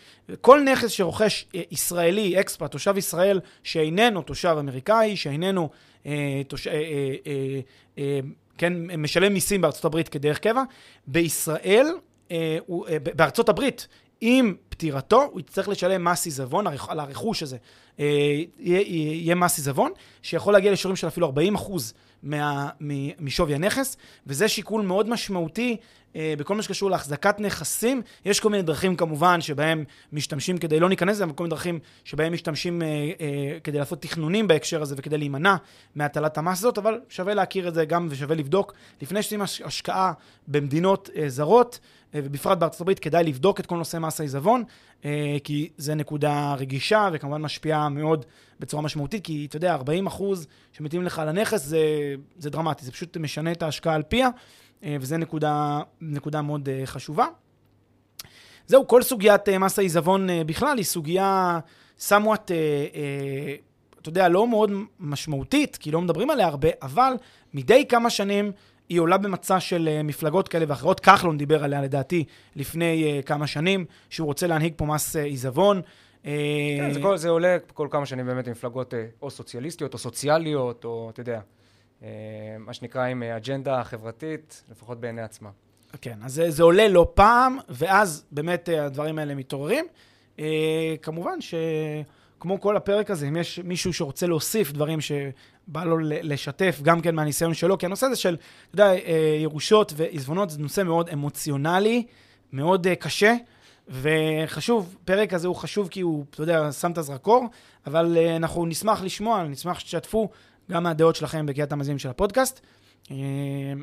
כל 0.41 0.63
נכס 0.63 0.91
שרוכש 0.91 1.47
ישראלי, 1.71 2.41
אקספרט, 2.41 2.71
תושב 2.71 2.97
ישראל, 2.97 3.41
שאיננו 3.63 4.23
תושב 4.23 4.57
אמריקאי, 4.61 5.17
שאיננו 5.17 5.69
אה, 6.07 6.43
תוש... 6.49 6.67
אה, 6.67 6.73
אה, 6.73 6.79
אה, 7.27 7.61
אה, 7.99 8.21
כן, 8.59 8.73
משלם 9.01 9.33
מיסים 9.33 9.61
בארצות 9.61 9.85
הברית 9.85 10.09
כדרך 10.09 10.39
קבע, 10.39 10.63
בישראל, 11.07 11.87
אה, 12.31 12.59
אה, 12.89 12.97
בארצות 12.99 13.49
הברית, 13.49 13.89
עם 14.21 14.55
פטירתו, 14.69 15.23
הוא 15.33 15.41
יצטרך 15.41 15.69
לשלם 15.69 16.05
מס 16.05 16.25
עיזבון 16.25 16.67
על 16.67 17.01
הרכוש 17.01 17.43
הזה. 17.43 17.57
אה, 18.01 18.43
יהיה, 18.59 19.35
מס 19.35 19.57
עיזבון, 19.57 19.93
שיכול 20.23 20.53
להגיע 20.53 20.73
לשיעורים 20.73 20.97
של 20.97 21.07
אפילו 21.07 21.27
40 21.27 21.55
אחוז 21.55 21.95
מה, 22.23 22.69
משווי 23.21 23.55
הנכס, 23.55 23.97
וזה 24.27 24.49
שיקול 24.49 24.83
מאוד 24.83 25.09
משמעותי 25.09 25.77
בכל 26.39 26.55
מה 26.55 26.63
שקשור 26.63 26.91
להחזקת 26.91 27.41
נכסים. 27.41 28.03
יש 28.25 28.41
כל 28.41 28.51
מיני 28.51 28.63
דרכים 28.63 28.97
כמובן 28.97 29.41
שבהם 29.41 29.85
משתמשים 30.13 30.59
כדי 30.59 30.81
לא 30.81 30.89
להיכנס 30.89 31.17
לזה, 31.17 31.25
אבל 31.25 31.33
כל 31.33 31.45
מיני 31.45 31.51
דרכים 31.51 31.79
שבהם 32.05 32.33
משתמשים 32.33 32.83
אה, 32.83 32.87
אה, 32.87 33.59
כדי 33.65 33.79
לעשות 33.79 34.03
תכנונים 34.03 34.49
בהקשר 34.49 34.83
הזה 34.83 34.95
וכדי 34.99 35.19
להימנע 35.19 35.57
מהטלת 35.95 36.39
המס 36.39 36.59
הזאת, 36.59 36.79
אבל 36.79 37.01
שווה 37.09 37.35
להכיר 37.35 37.69
את 37.69 37.75
זה 37.75 37.85
גם 37.85 38.07
ושווה 38.11 38.37
לבדוק. 38.37 38.73
לפני 39.03 39.23
שעושים 39.23 39.43
השקעה 39.65 40.13
במדינות 40.49 41.11
אה, 41.17 41.29
זרות, 41.29 41.79
אה, 42.15 42.21
ובפרט 42.25 42.59
בארצות 42.59 42.81
הברית, 42.81 42.99
כדאי 42.99 43.25
לבדוק 43.25 43.61
את 43.61 43.67
כל 43.67 43.77
נושא 43.77 43.99
מס 43.99 44.21
העיזבון, 44.21 44.65
אה, 45.05 45.37
כי 45.45 45.69
זה 45.77 45.95
נקודה 45.95 46.55
רגישה 46.55 47.09
וכמובן 47.13 47.43
משפיעה 47.43 47.89
מאוד 47.89 48.25
בצורה 48.61 48.83
משמעותית, 48.83 49.25
כי 49.25 49.47
אתה 49.49 49.57
יודע, 49.57 49.75
40 49.75 50.07
אחוז 50.07 50.47
שמתאים 50.73 51.03
לך 51.03 51.19
על 51.19 51.29
הנכס 51.29 51.63
זה, 51.63 51.79
זה 52.39 52.51
דרמטי, 52.51 52.85
זה 52.85 52.93
פשוט 52.93 53.17
משנה 53.17 53.53
את 53.53 53.63
ההשקעה 53.63 53.95
על 53.95 54.03
פיה, 54.03 54.27
אה, 54.27 54.31
וזו 54.83 55.17
נקודה, 55.17 55.81
נקודה 56.01 56.43
מאוד 56.43 56.69
חשובה. 56.85 57.27
זהו, 58.67 58.87
כל 58.87 59.03
סוגיית 59.03 59.49
מס 59.49 59.79
העיזבון 59.79 60.29
בכלל 60.47 60.77
היא 60.77 60.85
סוגיה 60.85 61.59
somewhat, 62.09 62.51
אתה 64.01 64.09
יודע, 64.09 64.29
לא 64.29 64.49
מאוד 64.49 64.73
משמעותית, 65.01 65.77
כי 65.77 65.91
לא 65.91 66.01
מדברים 66.01 66.31
עליה 66.31 66.47
הרבה, 66.47 66.69
אבל 66.83 67.13
מדי 67.55 67.87
כמה 67.89 68.11
שנים 68.11 68.53
היא 68.89 69.01
עולה 69.01 69.19
במצע 69.19 69.61
של 69.61 70.03
מפלגות 70.05 70.49
כאלה 70.49 70.65
ואחרות. 70.69 71.01
כחלון 71.01 71.39
דיבר 71.39 71.65
עליה 71.65 71.83
לדעתי 71.83 72.25
לפני 72.57 73.23
כמה 73.27 73.47
שנים, 73.47 73.85
שהוא 74.11 74.27
רוצה 74.27 74.47
להנהיג 74.47 74.73
פה 74.77 74.87
מס 74.87 75.17
עיזבון. 75.17 75.81
כן, 76.23 76.91
זה, 76.93 77.01
כל, 77.03 77.17
זה 77.17 77.29
עולה 77.29 77.57
כל 77.75 77.89
כמה 77.91 78.07
שנים 78.07 78.27
באמת 78.27 78.49
ממפלגות 78.49 78.95
או 79.23 79.31
סוציאליסטיות 79.31 79.95
או 79.95 79.99
סוציאליות, 79.99 80.85
או 80.85 81.11
אתה 81.13 81.21
יודע, 81.21 81.41
מה 82.59 82.73
שנקרא 82.73 83.07
עם 83.07 83.23
אג'נדה 83.23 83.85
חברתית, 83.85 84.65
לפחות 84.71 85.01
בעיני 85.01 85.23
עצמה. 85.23 85.51
כן, 86.01 86.19
אז 86.23 86.35
זה, 86.35 86.51
זה 86.51 86.63
עולה 86.63 86.89
לא 86.89 87.13
פעם, 87.15 87.59
ואז 87.69 88.25
באמת 88.31 88.69
הדברים 88.69 89.19
האלה 89.19 89.35
מתעוררים. 89.35 89.87
כמובן 91.03 91.41
ש... 91.41 91.55
כמו 92.41 92.61
כל 92.61 92.77
הפרק 92.77 93.11
הזה, 93.11 93.29
אם 93.29 93.37
יש 93.37 93.59
מישהו 93.65 93.93
שרוצה 93.93 94.27
להוסיף 94.27 94.73
דברים 94.73 95.01
שבא 95.01 95.85
לו 95.85 95.99
לשתף, 96.01 96.81
גם 96.83 97.01
כן 97.01 97.15
מהניסיון 97.15 97.55
שלו, 97.55 97.79
כי 97.79 97.87
הנושא 97.87 98.07
הזה 98.07 98.17
של, 98.17 98.35
אתה 98.35 98.75
יודע, 98.75 98.95
אה, 98.95 99.39
ירושות 99.43 99.93
ועזבונות 99.97 100.51
זה 100.51 100.59
נושא 100.59 100.83
מאוד 100.83 101.09
אמוציונלי, 101.09 102.07
מאוד 102.53 102.87
אה, 102.87 102.95
קשה, 102.95 103.35
וחשוב, 103.89 104.97
פרק 105.05 105.33
הזה 105.33 105.49
הוא 105.49 105.57
חשוב 105.57 105.89
כי 105.89 106.01
הוא, 106.01 106.25
אתה 106.31 106.43
יודע, 106.43 106.73
שם 106.73 106.93
את 106.93 106.99
הזרקור, 106.99 107.47
אבל 107.87 108.17
אה, 108.17 108.37
אנחנו 108.37 108.67
נשמח 108.67 109.03
לשמוע, 109.03 109.43
נשמח 109.43 109.79
שתשתפו 109.79 110.29
גם 110.71 110.83
מהדעות 110.83 111.17
שלכם 111.17 111.47
בקריאת 111.47 111.73
המאזינים 111.73 111.99
של 111.99 112.09
הפודקאסט. 112.09 112.61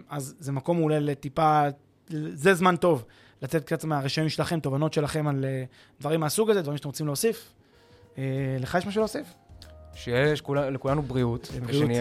אז 0.10 0.36
זה 0.40 0.52
מקום 0.52 0.84
אולי 0.84 1.00
לטיפה, 1.00 1.62
זה 2.34 2.54
זמן 2.54 2.76
טוב 2.76 3.06
לתת 3.42 3.66
קצת 3.66 3.84
מהרשמים 3.84 4.30
שלכם, 4.30 4.60
תובנות 4.60 4.94
שלכם 4.94 5.28
על 5.28 5.46
דברים 6.00 6.20
מהסוג 6.20 6.50
הזה, 6.50 6.62
דברים 6.62 6.78
שאתם 6.78 6.90
רוצים 6.90 7.06
להוסיף. 7.06 7.54
אה, 8.18 8.58
לך 8.60 8.78
יש 8.80 8.86
משהו 8.88 9.00
להוסיף? 9.00 9.28
שיש 9.96 10.44
לכולנו 10.72 11.02
בריאות, 11.02 11.52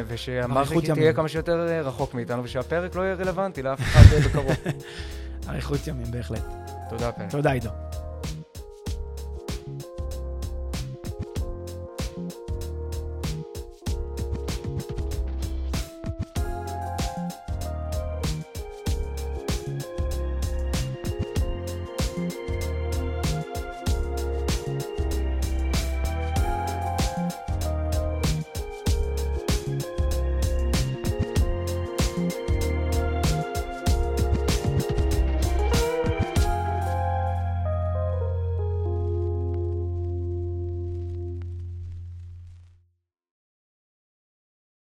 ושהמערכת 0.07 0.91
תהיה 0.95 1.13
כמה 1.13 1.29
שיותר 1.29 1.69
אה, 1.69 1.83
רחוק 1.83 2.15
מאיתנו, 2.15 2.45
ושהפרק 2.45 2.95
לא 2.95 3.03
יהיה 3.03 3.15
רלוונטי 3.15 3.63
לאף 3.63 3.81
אחד 3.81 4.17
בקרוב. 4.27 4.57
אריכות 5.49 5.87
ימים, 5.87 6.11
בהחלט. 6.11 6.45
תודה, 6.91 7.13
פרק. 7.13 7.31
תודה, 7.31 7.53
עידו. 7.53 8.02